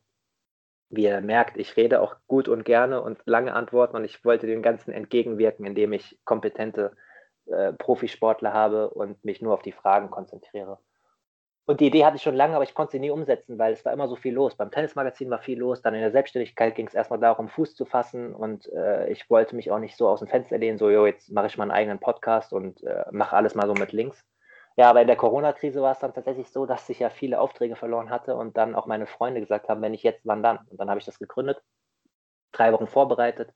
[0.89, 4.45] Wie ihr merkt, ich rede auch gut und gerne und lange antworten und ich wollte
[4.45, 6.95] dem Ganzen entgegenwirken, indem ich kompetente
[7.45, 10.79] äh, Profisportler habe und mich nur auf die Fragen konzentriere.
[11.65, 13.85] Und die Idee hatte ich schon lange, aber ich konnte sie nie umsetzen, weil es
[13.85, 14.55] war immer so viel los.
[14.55, 17.85] Beim Tennismagazin war viel los, dann in der Selbstständigkeit ging es erstmal darum, Fuß zu
[17.85, 21.05] fassen und äh, ich wollte mich auch nicht so aus dem Fenster lehnen, so, jo,
[21.05, 24.25] jetzt mache ich mal einen eigenen Podcast und äh, mache alles mal so mit links.
[24.75, 27.75] Ja, aber in der Corona-Krise war es dann tatsächlich so, dass ich ja viele Aufträge
[27.75, 30.59] verloren hatte und dann auch meine Freunde gesagt haben, wenn nicht jetzt, wann dann?
[30.69, 31.61] Und dann habe ich das gegründet,
[32.51, 33.53] drei Wochen vorbereitet.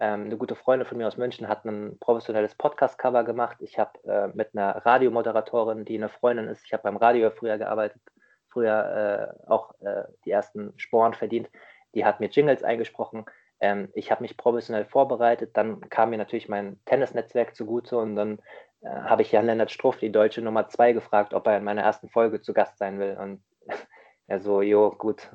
[0.00, 3.56] Ähm, eine gute Freundin von mir aus München hat ein professionelles Podcast-Cover gemacht.
[3.60, 7.58] Ich habe äh, mit einer Radiomoderatorin, die eine Freundin ist, ich habe beim Radio früher
[7.58, 8.00] gearbeitet,
[8.48, 11.50] früher äh, auch äh, die ersten Sporen verdient.
[11.94, 13.24] Die hat mir Jingles eingesprochen.
[13.60, 15.56] Ähm, ich habe mich professionell vorbereitet.
[15.56, 18.38] Dann kam mir natürlich mein Tennisnetzwerk zugute und dann
[18.82, 22.08] äh, habe ich Jan-Lennart Struff, die deutsche Nummer zwei, gefragt, ob er in meiner ersten
[22.08, 23.16] Folge zu Gast sein will.
[23.20, 23.42] Und
[24.26, 25.30] er so, jo, gut,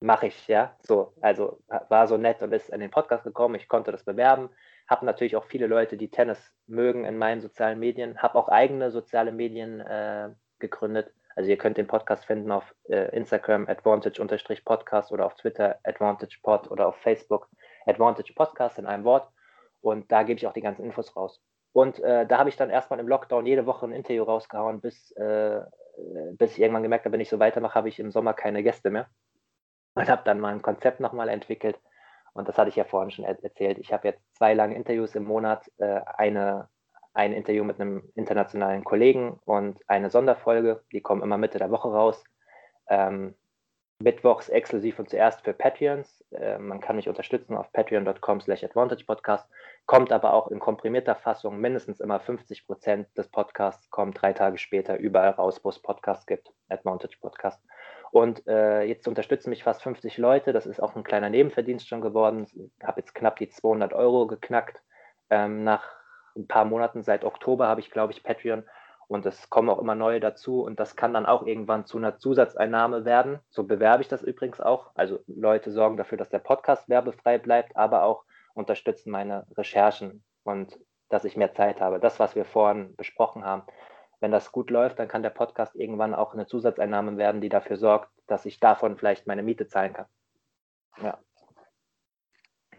[0.00, 0.76] mache ich, ja.
[0.80, 3.54] So, also war so nett und ist in den Podcast gekommen.
[3.54, 4.50] Ich konnte das bewerben.
[4.88, 8.18] Habe natürlich auch viele Leute, die Tennis mögen in meinen sozialen Medien.
[8.18, 11.12] Habe auch eigene soziale Medien äh, gegründet.
[11.36, 16.88] Also ihr könnt den Podcast finden auf äh, Instagram advantage-podcast oder auf Twitter advantagepod oder
[16.88, 17.48] auf Facebook
[17.86, 19.30] advantage podcast in einem Wort.
[19.80, 21.40] Und da gebe ich auch die ganzen Infos raus.
[21.72, 25.12] Und äh, da habe ich dann erstmal im Lockdown jede Woche ein Interview rausgehauen, bis,
[25.12, 25.60] äh,
[26.32, 28.90] bis ich irgendwann gemerkt habe, wenn ich so weitermache, habe ich im Sommer keine Gäste
[28.90, 29.08] mehr.
[29.94, 31.78] Und habe dann mal ein Konzept nochmal entwickelt.
[32.32, 33.78] Und das hatte ich ja vorhin schon erzählt.
[33.78, 36.68] Ich habe jetzt zwei lange Interviews im Monat, äh, eine,
[37.12, 40.82] ein Interview mit einem internationalen Kollegen und eine Sonderfolge.
[40.92, 42.22] Die kommen immer Mitte der Woche raus.
[42.88, 43.34] Ähm,
[44.00, 46.24] mittwochs exklusiv und zuerst für Patreons.
[46.32, 49.48] Äh, man kann mich unterstützen auf patreon.com slash advantagepodcast.
[49.86, 54.58] Kommt aber auch in komprimierter Fassung mindestens immer 50 Prozent des Podcasts kommt drei Tage
[54.58, 56.50] später überall raus, wo es Podcasts gibt.
[56.68, 57.62] Advantage Podcast.
[58.10, 60.52] Und äh, jetzt unterstützen mich fast 50 Leute.
[60.52, 62.44] Das ist auch ein kleiner Nebenverdienst schon geworden.
[62.44, 64.82] Ich habe jetzt knapp die 200 Euro geknackt.
[65.28, 65.84] Ähm, nach
[66.36, 68.64] ein paar Monaten, seit Oktober habe ich, glaube ich, Patreon
[69.10, 72.18] und es kommen auch immer neue dazu und das kann dann auch irgendwann zu einer
[72.18, 73.40] Zusatzeinnahme werden.
[73.48, 74.92] So bewerbe ich das übrigens auch.
[74.94, 78.24] Also Leute sorgen dafür, dass der Podcast werbefrei bleibt, aber auch
[78.54, 80.78] unterstützen meine Recherchen und
[81.08, 81.98] dass ich mehr Zeit habe.
[81.98, 83.64] Das, was wir vorhin besprochen haben.
[84.20, 87.78] Wenn das gut läuft, dann kann der Podcast irgendwann auch eine Zusatzeinnahme werden, die dafür
[87.78, 90.06] sorgt, dass ich davon vielleicht meine Miete zahlen kann.
[91.02, 91.18] Ja.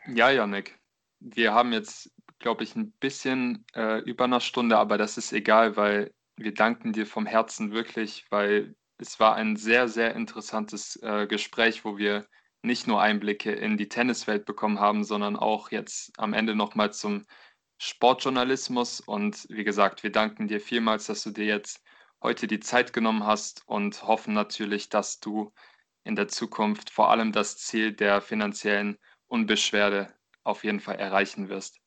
[0.07, 0.79] Ja, Janik.
[1.19, 2.09] Wir haben jetzt,
[2.39, 6.13] glaube ich, ein bisschen äh, über eine Stunde, aber das ist egal, weil
[6.43, 11.83] wir danken dir vom Herzen wirklich, weil es war ein sehr, sehr interessantes äh, Gespräch,
[11.85, 12.27] wo wir
[12.63, 17.25] nicht nur Einblicke in die Tenniswelt bekommen haben, sondern auch jetzt am Ende nochmal zum
[17.79, 19.01] Sportjournalismus.
[19.01, 21.81] Und wie gesagt, wir danken dir vielmals, dass du dir jetzt
[22.21, 25.51] heute die Zeit genommen hast und hoffen natürlich, dass du
[26.03, 28.97] in der Zukunft vor allem das Ziel der finanziellen
[29.27, 30.13] Unbeschwerde
[30.43, 31.80] auf jeden Fall erreichen wirst.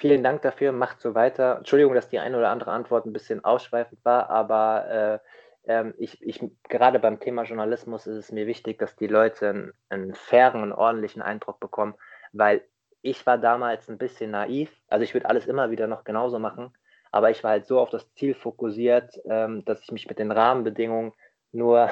[0.00, 1.56] Vielen Dank dafür, macht so weiter.
[1.58, 5.20] Entschuldigung, dass die eine oder andere Antwort ein bisschen ausschweifend war, aber
[5.66, 9.48] äh, ähm, ich, ich, gerade beim Thema Journalismus ist es mir wichtig, dass die Leute
[9.48, 11.94] einen, einen fairen und ordentlichen Eindruck bekommen,
[12.32, 12.62] weil
[13.02, 14.70] ich war damals ein bisschen naiv.
[14.88, 16.72] Also ich würde alles immer wieder noch genauso machen,
[17.10, 20.30] aber ich war halt so auf das Ziel fokussiert, ähm, dass ich mich mit den
[20.30, 21.12] Rahmenbedingungen
[21.50, 21.90] nur,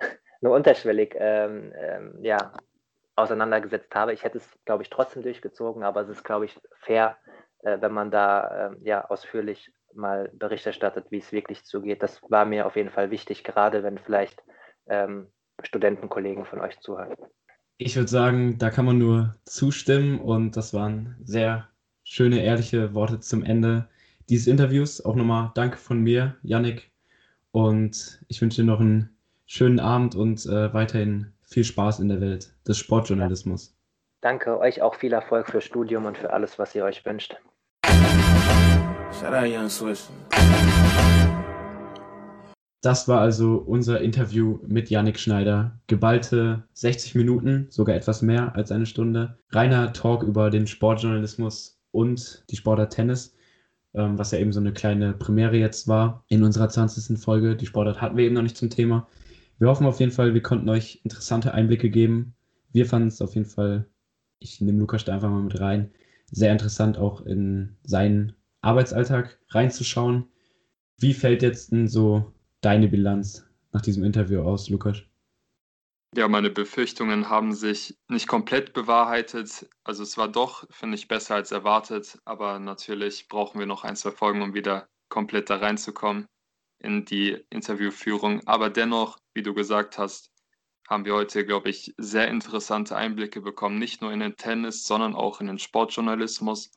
[0.40, 2.54] nur unterschwellig ähm, ähm, ja,
[3.14, 4.14] auseinandergesetzt habe.
[4.14, 7.18] Ich hätte es, glaube ich, trotzdem durchgezogen, aber es ist, glaube ich, fair,
[7.62, 12.02] äh, wenn man da äh, ja ausführlich mal Bericht erstattet, wie es wirklich zugeht.
[12.02, 14.42] Das war mir auf jeden Fall wichtig, gerade wenn vielleicht
[14.86, 15.28] ähm,
[15.62, 17.14] Studentenkollegen von euch zuhören.
[17.78, 21.68] Ich würde sagen, da kann man nur zustimmen und das waren sehr
[22.04, 23.88] schöne, ehrliche Worte zum Ende
[24.28, 25.04] dieses Interviews.
[25.04, 26.90] Auch nochmal Danke von mir, Yannick.
[27.50, 29.16] Und ich wünsche dir noch einen
[29.46, 33.76] schönen Abend und äh, weiterhin viel Spaß in der Welt des Sportjournalismus.
[34.20, 37.36] Danke euch auch viel Erfolg für Studium und für alles, was ihr euch wünscht.
[42.82, 45.78] Das war also unser Interview mit Yannick Schneider.
[45.86, 49.38] Geballte 60 Minuten, sogar etwas mehr als eine Stunde.
[49.50, 53.36] Reiner Talk über den Sportjournalismus und die Sportart Tennis,
[53.94, 57.16] ähm, was ja eben so eine kleine Premiere jetzt war in unserer 20.
[57.16, 57.54] Folge.
[57.54, 59.06] Die Sportart hatten wir eben noch nicht zum Thema.
[59.60, 62.34] Wir hoffen auf jeden Fall, wir konnten euch interessante Einblicke geben.
[62.72, 63.86] Wir fanden es auf jeden Fall,
[64.40, 65.92] ich nehme Lukas da einfach mal mit rein,
[66.32, 68.32] sehr interessant auch in seinen
[68.62, 70.30] Arbeitsalltag reinzuschauen.
[70.98, 75.02] Wie fällt jetzt denn so deine Bilanz nach diesem Interview aus, Lukas?
[76.14, 79.68] Ja, meine Befürchtungen haben sich nicht komplett bewahrheitet.
[79.82, 82.18] Also es war doch, finde ich, besser als erwartet.
[82.24, 86.26] Aber natürlich brauchen wir noch ein, zwei Folgen, um wieder komplett da reinzukommen
[86.78, 88.46] in die Interviewführung.
[88.46, 90.30] Aber dennoch, wie du gesagt hast,
[90.88, 95.14] haben wir heute, glaube ich, sehr interessante Einblicke bekommen, nicht nur in den Tennis, sondern
[95.14, 96.72] auch in den Sportjournalismus,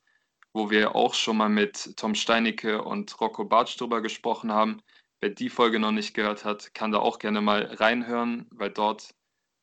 [0.56, 4.80] wo wir auch schon mal mit Tom Steinicke und Rocco Bartsch drüber gesprochen haben.
[5.20, 9.14] Wer die Folge noch nicht gehört hat, kann da auch gerne mal reinhören, weil dort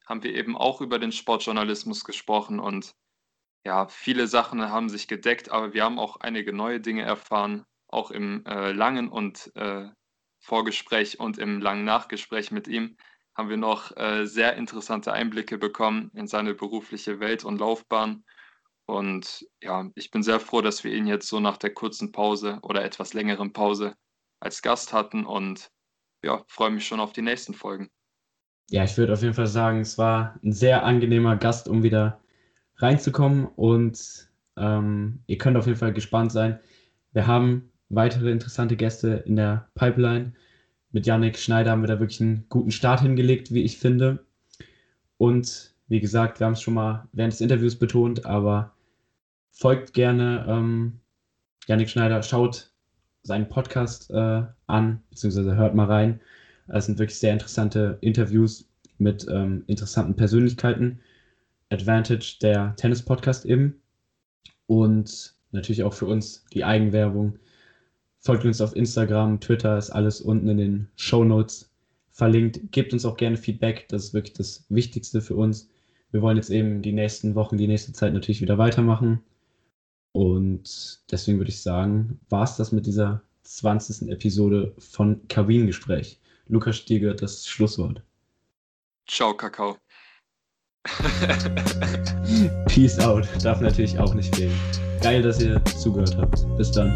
[0.06, 2.94] haben wir eben auch über den Sportjournalismus gesprochen und
[3.66, 8.12] ja, viele Sachen haben sich gedeckt, aber wir haben auch einige neue Dinge erfahren, auch
[8.12, 9.90] im äh, langen und äh,
[10.42, 12.98] Vorgespräch und im langen Nachgespräch mit ihm
[13.36, 18.24] haben wir noch äh, sehr interessante Einblicke bekommen in seine berufliche Welt und Laufbahn.
[18.86, 22.60] Und ja, ich bin sehr froh, dass wir ihn jetzt so nach der kurzen Pause
[22.62, 23.96] oder etwas längeren Pause
[24.40, 25.72] als Gast hatten und
[26.24, 27.90] ja, freue mich schon auf die nächsten Folgen.
[28.70, 32.20] Ja, ich würde auf jeden Fall sagen, es war ein sehr angenehmer Gast, um wieder
[32.78, 36.60] reinzukommen und ähm, ihr könnt auf jeden Fall gespannt sein.
[37.12, 40.34] Wir haben weitere interessante Gäste in der Pipeline.
[40.92, 44.26] Mit Yannick Schneider haben wir da wirklich einen guten Start hingelegt, wie ich finde.
[45.18, 48.74] Und wie gesagt, wir haben es schon mal während des Interviews betont, aber
[49.52, 50.94] folgt gerne ähm,
[51.68, 52.72] Yannick Schneider, schaut
[53.22, 56.20] seinen Podcast äh, an, beziehungsweise hört mal rein.
[56.68, 58.68] Es sind wirklich sehr interessante Interviews
[58.98, 61.00] mit ähm, interessanten Persönlichkeiten.
[61.70, 63.80] Advantage, der Tennis-Podcast eben.
[64.66, 67.38] Und natürlich auch für uns die Eigenwerbung.
[68.18, 71.72] Folgt uns auf Instagram, Twitter, ist alles unten in den Show Notes
[72.10, 72.72] verlinkt.
[72.72, 75.70] Gebt uns auch gerne Feedback, das ist wirklich das Wichtigste für uns.
[76.14, 79.24] Wir wollen jetzt eben die nächsten Wochen, die nächste Zeit natürlich wieder weitermachen.
[80.12, 84.10] Und deswegen würde ich sagen, war es das mit dieser 20.
[84.10, 86.20] Episode von Kabinengespräch.
[86.48, 88.04] Lukas, gehört das Schlusswort.
[89.08, 89.78] Ciao, Kakao.
[92.68, 93.28] Peace out.
[93.42, 94.54] Darf natürlich auch nicht fehlen.
[95.02, 96.46] Geil, dass ihr zugehört habt.
[96.58, 96.96] Bis dann.